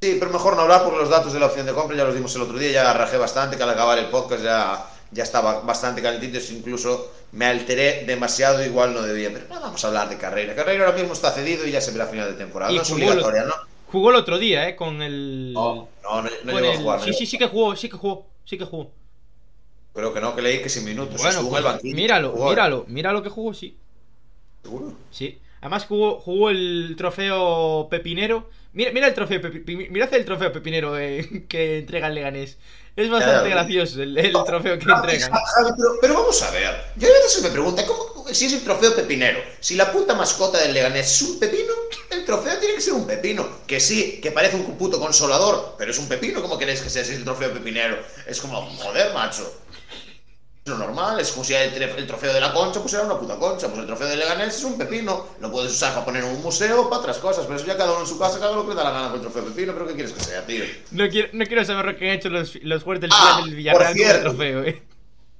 [0.00, 2.14] Sí, pero mejor no hablar porque los datos de la opción de compra ya los
[2.14, 5.60] dimos el otro día, ya rajé bastante, que al acabar el podcast ya ya estaba
[5.60, 9.30] bastante calentito, incluso me alteré demasiado, igual no debía.
[9.32, 10.54] Pero no vamos a hablar de carrera.
[10.54, 12.72] Carrera ahora mismo está cedido y ya se verá a final de temporada.
[12.72, 13.54] no es obligatoria, ¿no?
[13.90, 14.74] Jugó el otro día, ¿eh?
[14.74, 15.52] Con el.
[15.52, 17.02] No, no, no, llegó a jugar.
[17.02, 18.90] Sí, sí, sí que jugó, sí que jugó, sí que jugó.
[19.92, 21.20] Creo que no, que leí que sin minutos.
[21.20, 21.96] Bueno, el pues, banquillo.
[21.96, 23.76] Míralo, míralo, míralo que jugó, sí.
[24.62, 24.94] ¿Seguro?
[25.10, 25.38] Sí.
[25.60, 28.48] Además jugó, jugó el trofeo Pepinero.
[28.74, 32.58] Mira, mira el trofeo, mira el trofeo Pepinero eh, que entrega el Leganés.
[32.94, 35.30] Es bastante gracioso el, trofeo que entregan.
[36.02, 36.92] Pero, vamos a ver.
[36.96, 39.40] Yo a veces me pregunta, ¿cómo, si es el trofeo pepinero?
[39.60, 41.72] Si la puta mascota del Leganés es un pepino,
[42.10, 43.48] el trofeo tiene que ser un pepino.
[43.66, 46.42] Que sí, que parece un puto consolador, pero es un pepino.
[46.42, 47.96] ¿Cómo queréis que sea si es el trofeo pepinero?
[48.26, 49.61] Es como, joder, macho
[50.64, 53.36] lo normal, es como si el, el, trofeo de la concha pues era una puta
[53.36, 56.30] concha, pues el trofeo de Leganés es un pepino, lo puedes usar para poner en
[56.30, 58.68] un museo, para otras cosas, pero eso ya cada uno en su casa, cada uno
[58.68, 60.64] que da la gana con el trofeo de pepino, pero ¿qué quieres que sea, tío?
[60.92, 63.56] No quiero, no quiero saber lo que han hecho los, los jugadores del, ah, del
[63.56, 64.82] Villarreal con el trofeo, eh.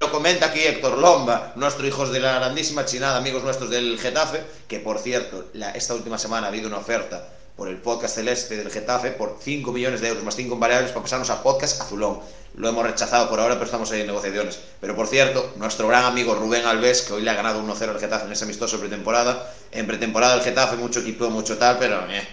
[0.01, 4.43] Lo comenta aquí Héctor Lomba, nuestro hijo de la grandísima chinada, amigos nuestros del Getafe,
[4.67, 8.57] que por cierto, la, esta última semana ha habido una oferta por el podcast celeste
[8.57, 12.21] del Getafe por 5 millones de euros más 5 variables para pasarnos a podcast azulón.
[12.55, 14.61] Lo hemos rechazado por ahora, pero estamos ahí en negociaciones.
[14.81, 18.01] Pero por cierto, nuestro gran amigo Rubén Alves, que hoy le ha ganado 1-0 al
[18.01, 19.51] Getafe en ese amistoso pretemporada.
[19.71, 22.27] En pretemporada el Getafe, mucho equipo, mucho tal, pero eh.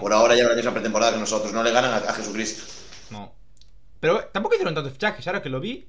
[0.00, 1.52] Por ahora ya la misma pretemporada que nosotros.
[1.52, 2.64] No le ganan a, Jesucristo.
[3.10, 3.32] No.
[4.00, 5.86] Pero tampoco hicieron tantos fichajes, ahora que lo vi.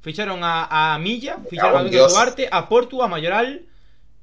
[0.00, 3.64] Ficharon a, Milla, ficharon a Domingos Duarte, a Portu, a Mayoral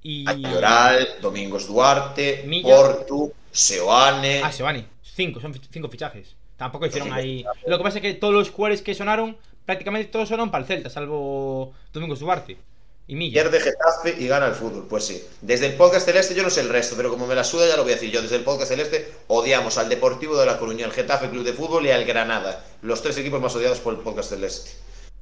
[0.04, 0.30] y.
[0.30, 4.42] A Mayoral, Domingos Duarte, Portu, Seoane.
[4.44, 4.86] Ah, Seoane.
[5.02, 6.36] Cinco, son cinco fichajes.
[6.58, 7.46] Tampoco hicieron ahí.
[7.66, 10.68] Lo que pasa es que todos los jugadores que sonaron, prácticamente todos sonaron para el
[10.68, 12.58] Celta, salvo Domingo Duarte.
[13.08, 13.42] Y Milla.
[13.42, 14.86] Pierde Getafe y gana el fútbol.
[14.88, 15.24] Pues sí.
[15.42, 17.76] Desde el podcast celeste yo no sé el resto, pero como me la suda ya
[17.76, 18.22] lo voy a decir yo.
[18.22, 21.88] Desde el podcast celeste odiamos al Deportivo de La Coruña, al Getafe Club de Fútbol
[21.88, 22.64] y al Granada.
[22.84, 24.72] Los tres equipos más odiados por el podcast celeste.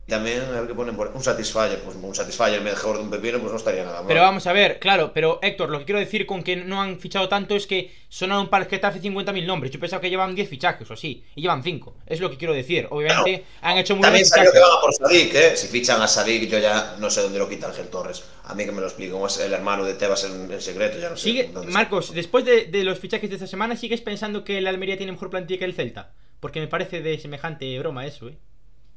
[0.07, 3.39] También, a ver qué ponen por un Satisfyer, pues un Satisfyer mejor de un pepino,
[3.39, 4.07] pues no estaría nada mal.
[4.07, 6.97] Pero vamos a ver, claro, pero Héctor, lo que quiero decir con que no han
[6.97, 9.69] fichado tanto es que sonaron para el Getafe 50.000 nombres.
[9.69, 11.93] Yo pensaba que llevan 10 fichajes o así, y llevan 5.
[12.05, 12.88] Es lo que quiero decir.
[12.89, 15.57] Obviamente han hecho muy También salió que van a por Sadik, ¿eh?
[15.57, 18.23] Si fichan a Sadik, yo ya no sé dónde lo quita Ángel Torres.
[18.45, 21.17] A mí que me lo explico, es el hermano de Tebas en, secreto, ya no
[21.17, 21.23] sé.
[21.23, 24.95] Sigue, Marcos, después de, de los fichajes de esta semana, ¿sigues pensando que el Almería
[24.95, 26.13] tiene mejor plantilla que el Celta?
[26.39, 28.38] Porque me parece de semejante broma eso, ¿eh?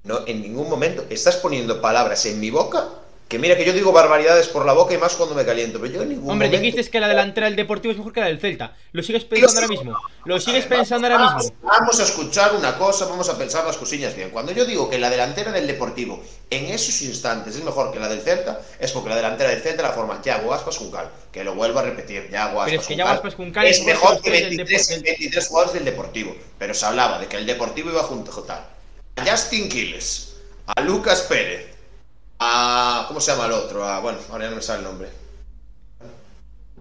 [0.05, 2.89] No, en ningún momento estás poniendo palabras en mi boca
[3.31, 5.93] que mira que yo digo barbaridades por la boca y más cuando me caliento, pero
[5.93, 8.41] yo en ningún Hombre, dijiste que la delantera del Deportivo es mejor que la del
[8.41, 8.77] Celta.
[8.91, 9.97] ¿Lo sigues pensando ahora mismo?
[10.25, 11.55] ¿Lo sigues pensando ahora mismo?
[11.63, 14.31] Vamos a escuchar una cosa, vamos a pensar las cosillas bien.
[14.31, 16.21] Cuando yo digo que la delantera del Deportivo
[16.51, 19.85] en esos instantes es mejor que la del Celta, es porque la delantera del Celta
[19.85, 21.09] la forma Yago Aspas Juncal.
[21.31, 25.85] Que lo vuelvo a repetir, Yago Aspas, Juncal, es, mejor que 23, 23 jugadores del
[25.85, 26.35] Deportivo.
[26.59, 28.80] Pero se hablaba de que el Deportivo iba junto a
[29.17, 31.75] a Justin Quiles, a Lucas Pérez,
[32.39, 33.05] a.
[33.09, 33.85] ¿Cómo se llama el otro?
[33.85, 35.09] A, bueno, ahora ya no me sale el nombre.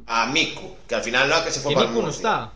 [0.07, 2.51] a Miku, que al final no, que se fue para el Miku no está.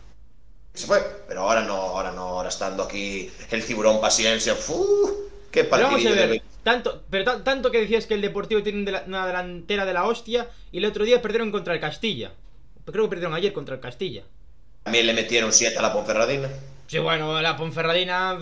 [0.72, 5.08] Se fue, pero ahora no, ahora no, ahora estando aquí el tiburón paciencia, ¡fu!
[5.52, 8.20] ¡Qué Pero vamos a partidillo de ver, tanto, pero ta- tanto que decías que el
[8.20, 12.32] Deportivo tiene una delantera de la hostia y el otro día perdieron contra el Castilla.
[12.90, 14.24] Creo que perdieron ayer contra el Castilla.
[14.82, 16.48] También le metieron 7 a la Ponferradina.
[16.88, 18.36] Sí, bueno, la Ponferradina.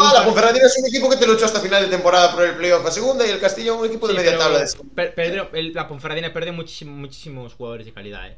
[0.00, 2.54] Ah, la Ponferradina es un equipo que te luchó hasta final de temporada por el
[2.56, 5.14] playoff a segunda y el Castillo un equipo de Sí, media pero tabla de per-
[5.14, 8.36] perdieron- el- la Ponferradina muchísimo- muchísimos jugadores de calidad, eh.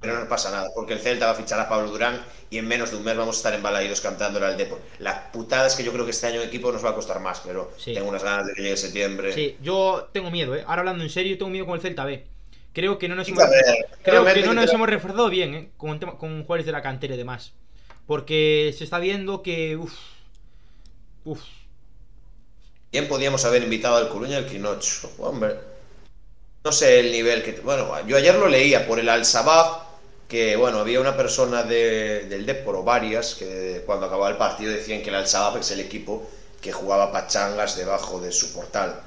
[0.00, 2.20] Pero no pasa nada, porque el Celta va a fichar a Pablo Durán
[2.50, 4.78] y en menos de un mes vamos a estar embalaídos cantándole al Depor.
[4.98, 7.20] La putada es que yo creo que este año el equipo nos va a costar
[7.20, 7.94] más, pero Sí.
[7.94, 9.32] tengo unas ganas de que llegue septiembre.
[9.32, 10.62] Sí, yo tengo miedo, eh.
[10.66, 12.26] Ahora hablando en serio, tengo miedo con el Celta B.
[12.74, 15.30] Creo que no nos hemos, ver, creo que realmente no que nos te- hemos reforzado
[15.30, 15.70] bien, eh.
[15.78, 17.52] Con, con jugadores de la cantera y demás.
[18.06, 19.76] Porque se está viendo que.
[19.78, 19.94] Uff.
[21.24, 21.40] Uff.
[22.92, 25.10] Bien podíamos haber invitado al Coruña al Quinocho.
[25.18, 25.56] Hombre,
[26.64, 27.52] no sé el nivel que...
[27.60, 29.82] Bueno, yo ayer lo leía por el Al-Sabab,
[30.28, 35.02] que bueno, había una persona de- del Depor varias que cuando acababa el partido decían
[35.02, 36.26] que el Al-Sabab es el equipo
[36.60, 39.00] que jugaba pachangas debajo de su portal.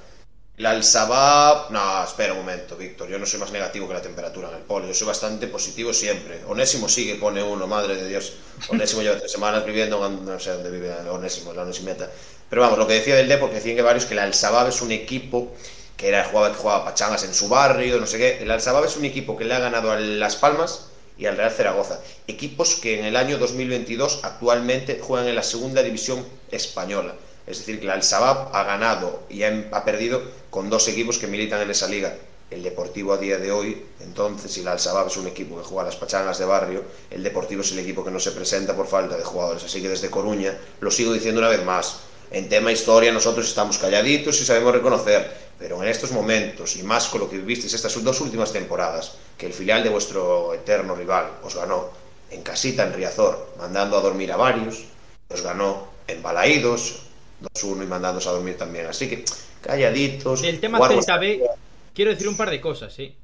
[0.57, 1.69] El Al-Sabab...
[1.71, 3.07] No, espera un momento, Víctor.
[3.09, 4.87] Yo no soy más negativo que la temperatura en el polo.
[4.87, 6.41] Yo soy bastante positivo siempre.
[6.47, 8.33] Onésimo sigue, pone uno, madre de Dios.
[8.69, 12.09] Onésimo lleva tres semanas viviendo, en- no sé dónde vive Onésimo, la Onésimeta.
[12.49, 14.81] Pero vamos, lo que decía del Depor, que decían que varios, que el Al-Sabab es
[14.81, 15.53] un equipo
[15.95, 18.39] que era jugaba, que jugaba pachangas en su barrio, no sé qué.
[18.41, 20.87] El Al-Sabab es un equipo que le ha ganado a Las Palmas
[21.19, 21.99] y al Real Zaragoza.
[22.27, 27.13] Equipos que en el año 2022 actualmente juegan en la segunda división española.
[27.47, 31.27] Es decir, que el Al-Sabab ha ganado y ha, ha perdido con dos equipos que
[31.27, 32.13] militan en esa liga.
[32.51, 35.85] El Deportivo a día de hoy, entonces, si el Al-Sabab es un equipo que juega
[35.85, 39.17] las pachangas de barrio, el Deportivo es el equipo que no se presenta por falta
[39.17, 39.63] de jugadores.
[39.63, 43.77] Así que desde Coruña, lo sigo diciendo una vez más, en tema historia nosotros estamos
[43.77, 48.03] calladitos y sabemos reconocer, pero en estos momentos, y más con lo que vivisteis estas
[48.03, 51.89] dos últimas temporadas, que el filial de vuestro eterno rival os ganó
[52.29, 54.83] en casita en Riazor, mandando a dormir a varios,
[55.29, 57.06] os ganó en Balaídos,
[57.41, 58.85] 2-1 y mandándoos a dormir también.
[58.87, 59.23] Así que
[59.61, 60.41] calladitos.
[60.41, 61.49] Del tema jugar Celta vuestra- B,
[61.93, 63.15] quiero decir un par de cosas, ¿eh?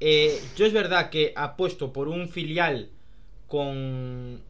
[0.00, 2.90] Eh, Yo es verdad que apuesto por un filial
[3.48, 4.40] con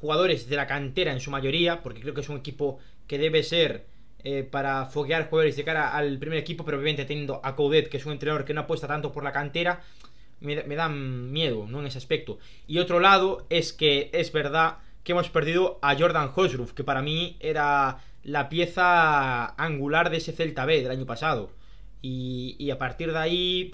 [0.00, 3.42] jugadores de la cantera en su mayoría, porque creo que es un equipo que debe
[3.42, 3.86] ser
[4.24, 7.96] eh, para foguear jugadores de cara al primer equipo, pero obviamente teniendo a Coudet, que
[7.98, 9.80] es un entrenador que no apuesta tanto por la cantera,
[10.40, 11.80] me, me dan miedo, ¿no?
[11.80, 12.38] En ese aspecto.
[12.66, 17.00] Y otro lado es que es verdad que hemos perdido a Jordan Hosruf, que para
[17.00, 17.98] mí era
[18.28, 21.50] la pieza angular de ese Celta B del año pasado.
[22.02, 23.70] Y, y a partir de ahí,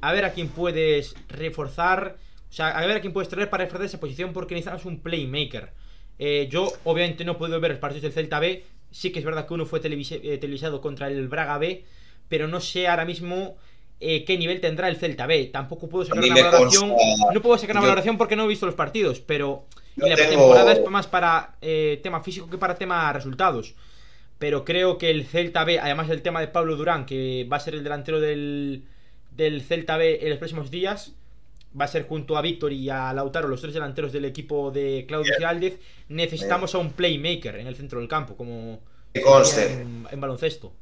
[0.00, 2.16] a ver a quién puedes reforzar.
[2.50, 5.00] O sea, a ver a quién puedes traer para reforzar esa posición porque necesitamos un
[5.00, 5.72] playmaker.
[6.18, 8.64] Eh, yo, obviamente, no puedo ver los partidos del Celta B.
[8.90, 11.84] Sí que es verdad que uno fue eh, televisado contra el Braga B,
[12.28, 13.56] pero no sé ahora mismo
[13.98, 15.46] eh, qué nivel tendrá el Celta B.
[15.46, 16.90] Tampoco puedo sacar una valoración.
[16.90, 19.66] consta- No puedo sacar una yo- valoración porque no he visto los partidos, pero
[19.96, 23.74] Yo y la tengo- temporada es más para eh, tema físico que para tema resultados.
[24.38, 27.60] Pero creo que el Celta B, además del tema de Pablo Durán, que va a
[27.60, 28.84] ser el delantero del,
[29.30, 31.12] del Celta B en los próximos días,
[31.78, 35.04] va a ser junto a Víctor y a Lautaro los tres delanteros del equipo de
[35.06, 35.36] Claudio Bien.
[35.38, 35.78] Giraldez.
[36.08, 38.80] Necesitamos a un playmaker en el centro del campo, como
[39.14, 40.72] en baloncesto.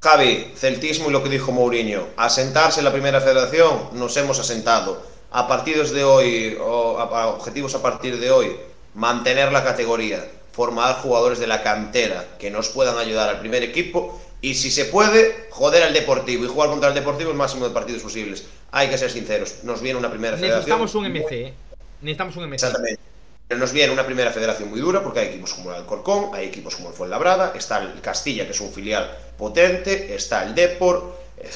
[0.00, 2.06] Javi, celtismo y lo que dijo Mourinho.
[2.16, 5.02] Asentarse en la primera federación, nos hemos asentado.
[5.36, 8.56] A partidos de hoy, o a- objetivos a partir de hoy,
[8.94, 14.18] mantener la categoría, formar jugadores de la cantera que nos puedan ayudar al primer equipo
[14.40, 17.74] y si se puede, joder al Deportivo y jugar contra el Deportivo el máximo de
[17.74, 18.44] partidos posibles.
[18.70, 20.80] Hay que ser sinceros, nos viene una primera federación.
[20.80, 21.54] Necesitamos un MC, ¿eh?
[22.00, 22.54] Necesitamos un MC.
[22.54, 23.00] Exactamente.
[23.46, 26.46] Pero nos viene una primera federación muy dura porque hay equipos como el Alcorcón, hay
[26.46, 31.14] equipos como el Fuenlabrada, está el Castilla, que es un filial potente, está el Depor,
[31.36, 31.50] eh,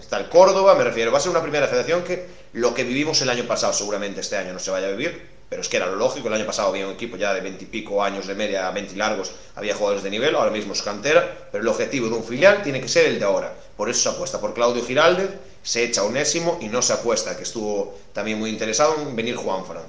[0.00, 3.20] está el Córdoba, me refiero, va a ser una primera federación que lo que vivimos
[3.20, 5.86] el año pasado seguramente este año no se vaya a vivir, pero es que era
[5.86, 8.96] lo lógico, el año pasado había un equipo ya de veintipico años de media, 20
[8.96, 12.62] largos, había jugadores de nivel, ahora mismo es cantera, pero el objetivo de un filial
[12.62, 13.54] tiene que ser el de ahora.
[13.76, 15.28] Por eso se apuesta por Claudio Giraldez,
[15.62, 19.66] se echa Onésimo y no se apuesta, que estuvo también muy interesado en venir Juan
[19.66, 19.82] Fran.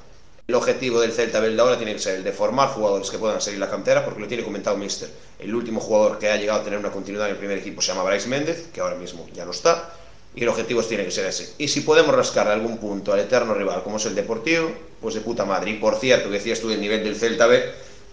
[0.46, 3.40] El objetivo del Celta de ahora tiene que ser el de formar jugadores que puedan
[3.40, 5.10] seguir la cantera, porque lo tiene comentado Mister.
[5.40, 7.94] El último jugador que ha llegado a tener una continuidad en el primer equipo se
[7.94, 9.90] llama Bryce Méndez, que ahora mismo ya no está,
[10.38, 11.56] y el objetivo tiene que ser ese.
[11.58, 15.22] Y si podemos rascar algún punto al eterno rival, como es el Deportivo, pues de
[15.22, 15.72] puta madre.
[15.72, 17.64] Y por cierto, que decías tú del nivel del Celta B,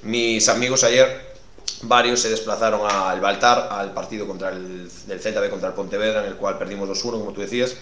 [0.04, 1.34] mis amigos ayer,
[1.82, 6.22] varios se desplazaron al Baltar, al partido contra el, del Celta B contra el Pontevedra,
[6.22, 7.76] en el cual perdimos 2-1, como tú decías,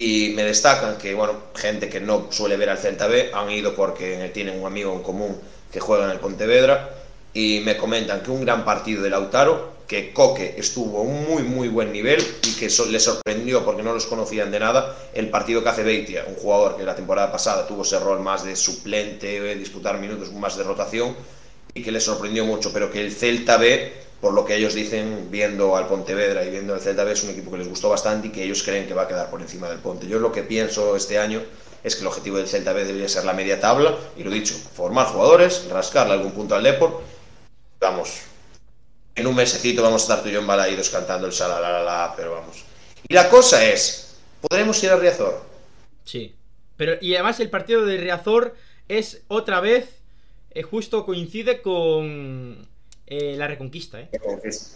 [0.00, 3.76] y me destacan que, bueno, gente que no suele ver al Celta B han ido
[3.76, 5.40] porque tienen un amigo en común
[5.70, 6.90] que juega en el Pontevedra
[7.36, 11.42] y me comentan que un gran partido de Lautaro, que Coque estuvo a un muy
[11.42, 15.28] muy buen nivel y que so le sorprendió porque no los conocían de nada el
[15.28, 18.56] partido que hace Beitia, un jugador que la temporada pasada tuvo ese rol más de
[18.56, 21.14] suplente, de disputar minutos más de rotación
[21.74, 23.92] y que le sorprendió mucho, pero que el Celta B,
[24.22, 27.30] por lo que ellos dicen, viendo al Pontevedra y viendo el Celta B, es un
[27.32, 29.68] equipo que les gustó bastante y que ellos creen que va a quedar por encima
[29.68, 30.08] del Ponte.
[30.08, 31.42] Yo lo que pienso este año
[31.84, 34.54] es que el objetivo del Celta B debería ser la media tabla, y lo dicho,
[34.74, 37.15] formar jugadores, rascarle algún punto al Deport,
[37.80, 38.22] vamos,
[39.14, 42.32] en un mesecito vamos a estar tú y yo en Balaídos cantando el la pero
[42.32, 42.64] vamos.
[43.08, 45.42] Y la cosa es, ¿podremos ir a Riazor?
[46.04, 46.34] Sí,
[46.76, 48.54] pero y además el partido de Riazor
[48.88, 49.88] es otra vez,
[50.50, 52.68] eh, justo coincide con
[53.06, 54.10] eh, la Reconquista, ¿eh?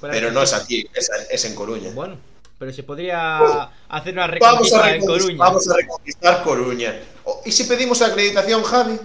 [0.00, 0.88] Pero no es aquí,
[1.30, 1.90] es, en Coruña.
[1.92, 2.16] Bueno,
[2.58, 5.36] pero se podría hacer una reconquista en Coruña.
[5.36, 7.00] Vamos a reconquistar Coruña.
[7.24, 8.98] Oh, ¿Y si pedimos acreditación, Javi?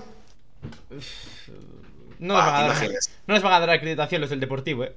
[2.25, 2.73] No, ah,
[3.27, 4.93] no les van a dar acreditación los del Deportivo, ¿eh?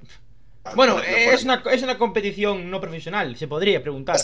[0.63, 4.17] Ah, bueno, es una, es una competición no profesional, se podría preguntar.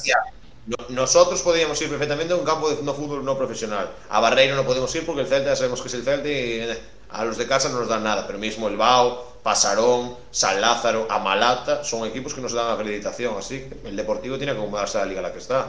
[0.90, 3.92] nosotros podríamos ir perfectamente a un campo de no fútbol no profesional.
[4.10, 6.32] A Barreiro no podemos ir porque el Celta ya sabemos que es el Celta y
[6.32, 6.80] eh,
[7.10, 8.26] a los de casa no nos dan nada.
[8.26, 13.36] Pero mismo el Bao, Pasarón, San Lázaro, Amalata son equipos que nos dan acreditación.
[13.38, 15.68] Así que el Deportivo tiene que acomodarse a la liga a la que está.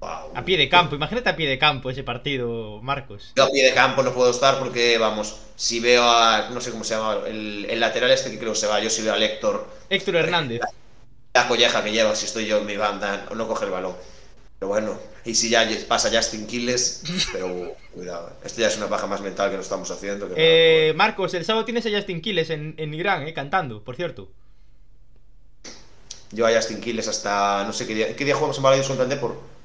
[0.00, 3.32] A pie de campo, imagínate a pie de campo ese partido, Marcos.
[3.34, 6.70] Yo a pie de campo no puedo estar porque, vamos, si veo a, no sé
[6.70, 9.18] cómo se llama, el, lateral este que creo que se va, yo si veo a
[9.18, 9.66] Héctor.
[9.88, 10.60] Héctor Hernández.
[11.32, 13.96] La, colleja que lleva si estoy yo en mi banda, no coge el balón.
[14.58, 17.02] Pero bueno, y si ya pasa Justin Quiles,
[17.32, 20.28] pero cuidado, esto ya es una paja más mental que nos estamos haciendo.
[20.36, 24.28] eh, Marcos, el sábado tienes a Justin Quiles en, en Irán, eh, cantando, por cierto.
[26.32, 29.06] Yo a Justin Quiles hasta, no sé qué día, ¿qué día jugamos en Balaídos contra
[29.06, 29.55] el por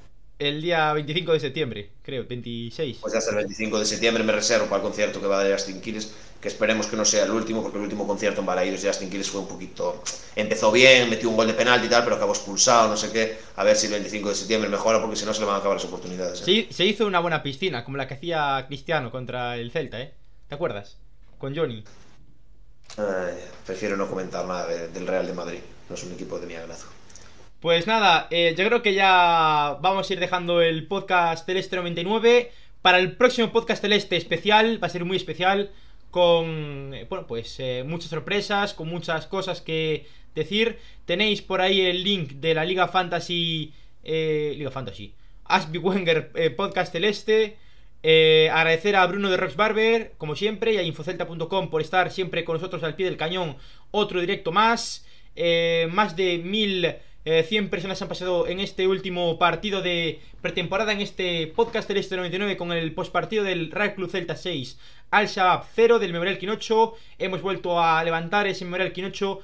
[0.41, 2.97] el día 25 de septiembre, creo, 26.
[2.99, 5.53] Pues hasta el 25 de septiembre me reservo para el concierto que va a dar
[5.53, 8.81] Justin Quiles, que esperemos que no sea el último, porque el último concierto en Balaídos
[8.81, 10.03] de Justin Quiles fue un poquito...
[10.35, 13.37] Empezó bien, metió un gol de penalti y tal, pero acabó expulsado, no sé qué.
[13.55, 15.59] A ver si el 25 de septiembre mejora, porque si no se le van a
[15.59, 16.41] acabar las oportunidades.
[16.41, 16.43] ¿eh?
[16.43, 20.15] Sí, se hizo una buena piscina, como la que hacía Cristiano contra el Celta, ¿eh?
[20.49, 20.97] ¿Te acuerdas?
[21.37, 21.83] Con Johnny.
[23.67, 26.90] prefiero no comentar nada del Real de Madrid, no es un equipo de mi agrado.
[27.61, 32.51] Pues nada, eh, yo creo que ya vamos a ir dejando el podcast Celeste 99.
[32.81, 35.69] Para el próximo podcast Celeste especial, va a ser muy especial,
[36.09, 40.79] con, eh, bueno, pues eh, muchas sorpresas, con muchas cosas que decir.
[41.05, 45.13] Tenéis por ahí el link de la Liga Fantasy, Liga Fantasy,
[45.45, 47.57] Asby Wenger Podcast Celeste.
[48.51, 52.55] agradecer a Bruno de Rox Barber, como siempre, y a infocelta.com por estar siempre con
[52.55, 53.55] nosotros al pie del cañón.
[53.91, 55.05] Otro directo más.
[55.91, 61.01] más de mil 100 eh, personas han pasado en este último partido de pretemporada en
[61.01, 64.79] este podcast del Este 99 con el postpartido del Real Club Celta 6
[65.11, 66.95] al Shabab 0 del Memorial Quinocho.
[67.19, 69.41] Hemos vuelto a levantar ese Memorial Quinocho,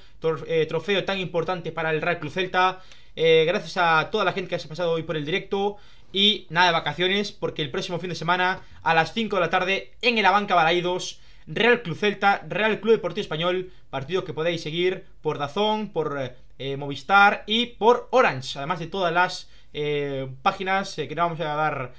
[0.48, 2.82] eh, trofeo tan importante para el Real Club Celta.
[3.16, 5.78] Eh, gracias a toda la gente que se ha pasado hoy por el directo.
[6.12, 9.50] Y nada de vacaciones, porque el próximo fin de semana a las 5 de la
[9.50, 11.20] tarde en el Abanca Balaídos.
[11.46, 16.18] Real Club Celta, Real Club Deportivo Español, partido que podéis seguir por Dazón, por
[16.60, 21.40] eh, Movistar y por Orange, además de todas las eh, páginas eh, que no vamos
[21.40, 21.94] a dar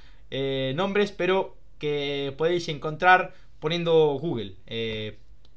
[0.75, 4.57] nombres, pero que podéis encontrar poniendo Google,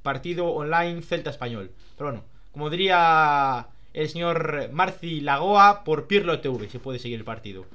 [0.02, 1.72] partido online Celta Español.
[1.98, 7.26] Pero bueno, como diría el señor Marci Lagoa, por Pirlo TV se puede seguir el
[7.26, 7.66] partido.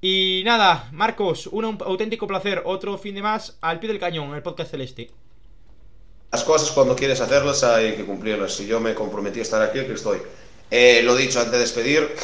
[0.00, 4.42] Y nada, Marcos, un auténtico placer, otro fin de más al pie del cañón, el
[4.42, 5.10] podcast celeste.
[6.30, 8.54] Las cosas cuando quieres hacerlas hay que cumplirlas.
[8.54, 10.18] Si yo me comprometí a estar aquí, que estoy.
[10.70, 12.14] Eh, lo dicho antes de despedir,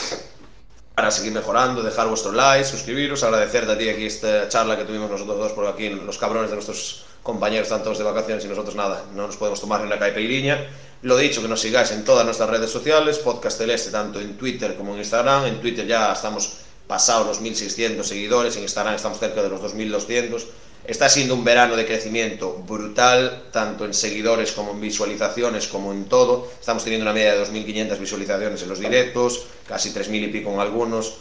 [0.95, 5.11] para seguir mejorando, dejar vuestro like, suscribiros, agradecerte a ti aquí esta charla que tuvimos
[5.11, 8.77] nosotros dos, porque aquí los cabrones de nuestros compañeros están todos de vacaciones y nosotros
[8.77, 10.67] nada, no nos podemos tomar ni una caipirinha.
[11.03, 14.77] Lo dicho, que nos sigáis en todas nuestras redes sociales, Podcast Celeste, tanto en Twitter
[14.77, 15.47] como en Instagram.
[15.47, 20.45] En Twitter ya estamos pasados los 1.600 seguidores, en Instagram estamos cerca de los 2.200
[20.87, 26.05] Está siendo un verano de crecimiento brutal, tanto en seguidores como en visualizaciones, como en
[26.05, 26.47] todo.
[26.61, 30.61] Estamos teniendo una media de 2.500 visualizaciones en los directos, casi 3.000 y pico en
[30.61, 31.17] algunos.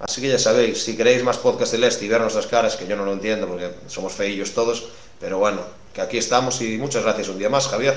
[0.00, 2.94] Así que ya sabéis, si queréis más podcast este y ver nuestras caras, que yo
[2.94, 4.88] no lo entiendo porque somos feillos todos,
[5.18, 5.62] pero bueno,
[5.94, 7.94] que aquí estamos y muchas gracias un día más, Javier.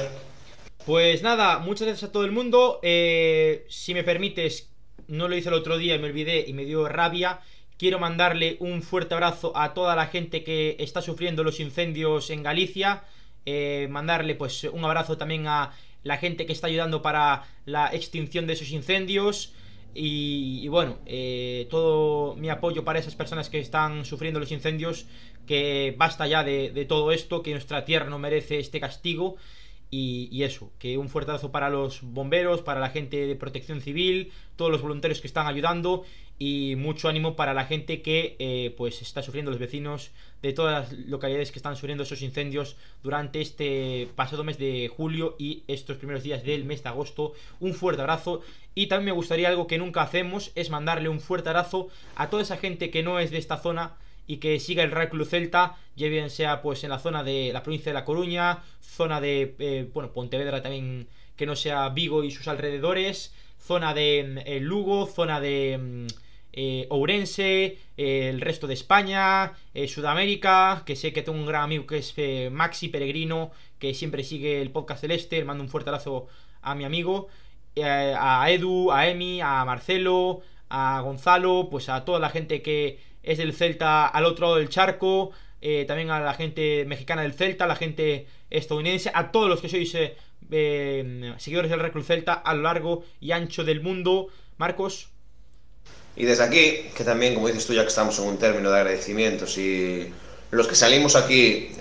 [0.85, 2.79] Pues nada, muchas gracias a todo el mundo.
[2.81, 4.69] Eh, si me permites,
[5.09, 7.41] no lo hice el otro día me olvidé y me dio rabia.
[7.79, 12.43] Quiero mandarle un fuerte abrazo a toda la gente que está sufriendo los incendios en
[12.43, 13.03] Galicia.
[13.45, 15.71] Eh, mandarle pues un abrazo también a
[16.03, 19.53] la gente que está ayudando para la extinción de esos incendios.
[19.95, 25.05] Y, bueno, eh, todo mi apoyo para esas personas que están sufriendo los incendios.
[25.47, 29.37] Que basta ya de, de todo esto, que nuestra tierra no merece este castigo.
[29.91, 34.31] Y, eso, que un fuerte abrazo para los bomberos, para la gente de protección civil,
[34.55, 36.03] todos los voluntarios que están ayudando
[36.39, 40.11] y mucho ánimo para la gente que eh, pues está sufriendo los vecinos
[40.41, 45.35] de todas las localidades que están sufriendo esos incendios durante este pasado mes de julio
[45.37, 47.33] y estos primeros días del mes de agosto.
[47.59, 48.41] Un fuerte abrazo
[48.73, 52.43] y también me gustaría algo que nunca hacemos es mandarle un fuerte abrazo a toda
[52.43, 55.75] esa gente que no es de esta zona y que siga el Real Club Celta,
[55.95, 59.55] ya bien sea pues en la zona de la provincia de La Coruña, zona de
[59.59, 64.59] eh, bueno, Pontevedra también que no sea Vigo y sus alrededores, zona de mm, eh,
[64.59, 66.28] Lugo, zona de mm,
[66.61, 69.53] eh, Ourense, el resto de España,
[69.87, 72.13] Sudamérica, que sé que tengo un gran amigo que es
[72.51, 76.27] Maxi Peregrino, que siempre sigue el podcast celeste, le mando un fuerte abrazo
[76.61, 77.27] a mi amigo,
[77.81, 83.37] a Edu, a Emi, a Marcelo, a Gonzalo, pues a toda la gente que es
[83.37, 85.31] del Celta al otro lado del charco,
[85.61, 89.61] eh, también a la gente mexicana del Celta, a la gente estadounidense, a todos los
[89.61, 90.15] que sois eh,
[90.51, 94.27] eh, seguidores del Reclus Celta a lo largo y ancho del mundo.
[94.57, 95.09] Marcos.
[96.15, 98.77] Y desde aquí, que también, como dices tú, ya que estamos en un término de
[98.77, 100.11] agradecimientos y
[100.51, 101.71] los que salimos aquí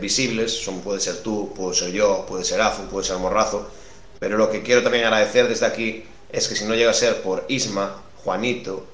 [0.00, 3.70] visibles, son, puede ser tú, puede ser yo, puede ser Afu, puede ser Morrazo,
[4.18, 7.22] pero lo que quiero también agradecer desde aquí es que si no llega a ser
[7.22, 8.86] por Isma, Juanito,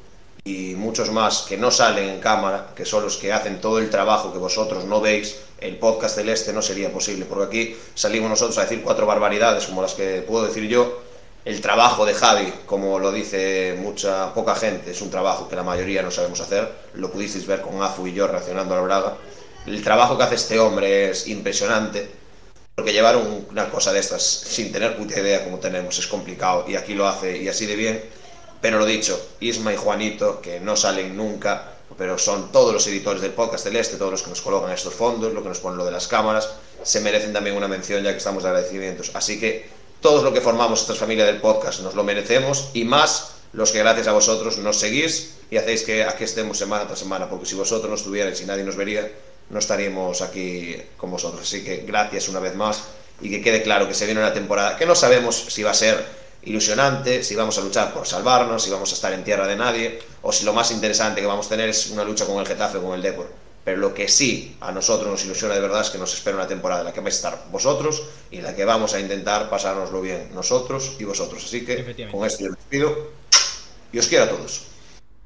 [0.45, 3.91] y muchos más que no salen en cámara, que son los que hacen todo el
[3.91, 8.57] trabajo que vosotros no veis, el podcast celeste no sería posible, porque aquí salimos nosotros
[8.59, 11.03] a decir cuatro barbaridades como las que puedo decir yo.
[11.47, 15.63] El trabajo de Javi, como lo dice mucha poca gente, es un trabajo que la
[15.63, 16.71] mayoría no sabemos hacer.
[16.95, 19.17] Lo pudisteis ver con Afu y yo reaccionando la Braga.
[19.65, 22.11] El trabajo que hace este hombre es impresionante,
[22.75, 26.77] porque llevar una cosa de estas sin tener puta idea como tenemos es complicado y
[26.77, 28.03] aquí lo hace y así de bien
[28.61, 33.23] pero lo dicho, Isma y Juanito, que no salen nunca, pero son todos los editores
[33.23, 35.85] del podcast Celeste, todos los que nos colocan estos fondos, lo que nos ponen lo
[35.85, 36.49] de las cámaras,
[36.83, 39.11] se merecen también una mención ya que estamos de agradecimientos.
[39.15, 39.69] Así que
[40.07, 43.81] todos los que formamos esta familia del podcast nos lo merecemos y más los que
[43.81, 47.57] gracias a vosotros nos seguís y hacéis que aquí estemos semana tras semana, porque si
[47.57, 49.11] vosotros no estuvierais y nadie nos vería,
[49.51, 51.43] no estaríamos aquí con vosotros.
[51.43, 52.85] Así que gracias una vez más
[53.21, 55.75] y que quede claro que se viene una temporada que no sabemos si va a
[55.75, 56.07] ser
[56.45, 59.99] ilusionante, si vamos a luchar por salvarnos, si vamos a estar en tierra de nadie,
[60.23, 62.79] o si lo más interesante que vamos a tener es una lucha con el Getafe
[62.79, 63.46] o con el Depor.
[63.67, 66.47] Pero lo que sí a nosotros nos ilusiona de verdad es que nos espera una
[66.47, 69.51] temporada en la que vais a estar vosotros y en la que vamos a intentar
[69.51, 71.45] pasárnoslo bien nosotros y vosotros.
[71.45, 73.11] Así que con esto yo les pido
[73.93, 74.69] y os quiero a todos.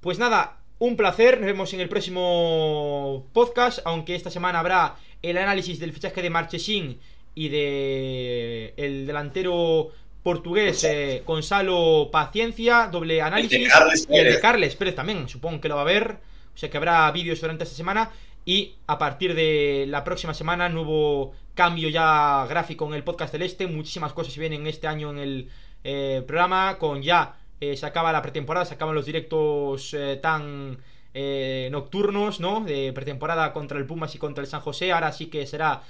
[0.01, 5.37] Pues nada, un placer, nos vemos en el próximo podcast, aunque esta semana habrá el
[5.37, 6.99] análisis del fichaje de Marchesín
[7.35, 9.91] y de el delantero
[10.23, 13.69] portugués eh, Gonzalo Paciencia, doble análisis.
[14.09, 16.17] y el de Carles Pérez también, supongo que lo va a ver.
[16.53, 18.11] O sea que habrá vídeos durante esta semana.
[18.45, 23.67] Y a partir de la próxima semana, nuevo cambio ya gráfico en el podcast celeste.
[23.67, 25.49] Muchísimas cosas vienen este año en el
[25.83, 27.37] eh, programa, con ya
[27.71, 30.79] eh, se acaba la pretemporada, se acaban los directos eh, tan
[31.13, 32.59] eh, nocturnos, ¿no?
[32.61, 34.91] De pretemporada contra el Pumas y contra el San José.
[34.91, 35.83] Ahora sí que será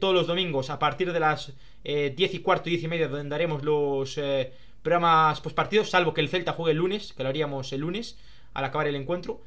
[0.00, 3.30] todos los domingos a partir de las 10 y cuarto y 10 y media donde
[3.30, 4.20] daremos los
[4.82, 8.18] programas partidos, salvo que el Celta juegue el lunes, que lo haríamos el lunes
[8.52, 9.40] al acabar el encuentro.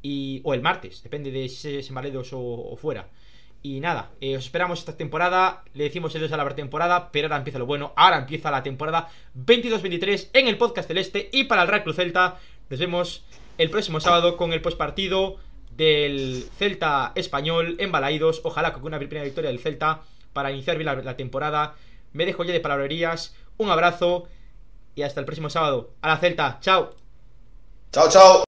[0.00, 3.08] Y, o el martes, depende de si es en Valedos o fuera.
[3.64, 5.62] Y nada, eh, os esperamos esta temporada.
[5.74, 7.92] Le decimos adiós a la pretemporada, pero ahora empieza lo bueno.
[7.96, 12.38] Ahora empieza la temporada 22-23 en el podcast celeste y para el Real Club Celta.
[12.68, 13.24] Nos vemos
[13.58, 15.36] el próximo sábado con el postpartido
[15.76, 18.40] del Celta español en Balaidos.
[18.42, 20.02] Ojalá con una primera victoria del Celta
[20.32, 21.76] para iniciar bien la, la temporada.
[22.12, 23.36] Me dejo ya de palabrerías.
[23.58, 24.28] Un abrazo
[24.96, 25.92] y hasta el próximo sábado.
[26.02, 26.58] A la Celta.
[26.60, 26.90] Chao.
[27.92, 28.40] Chao, chao.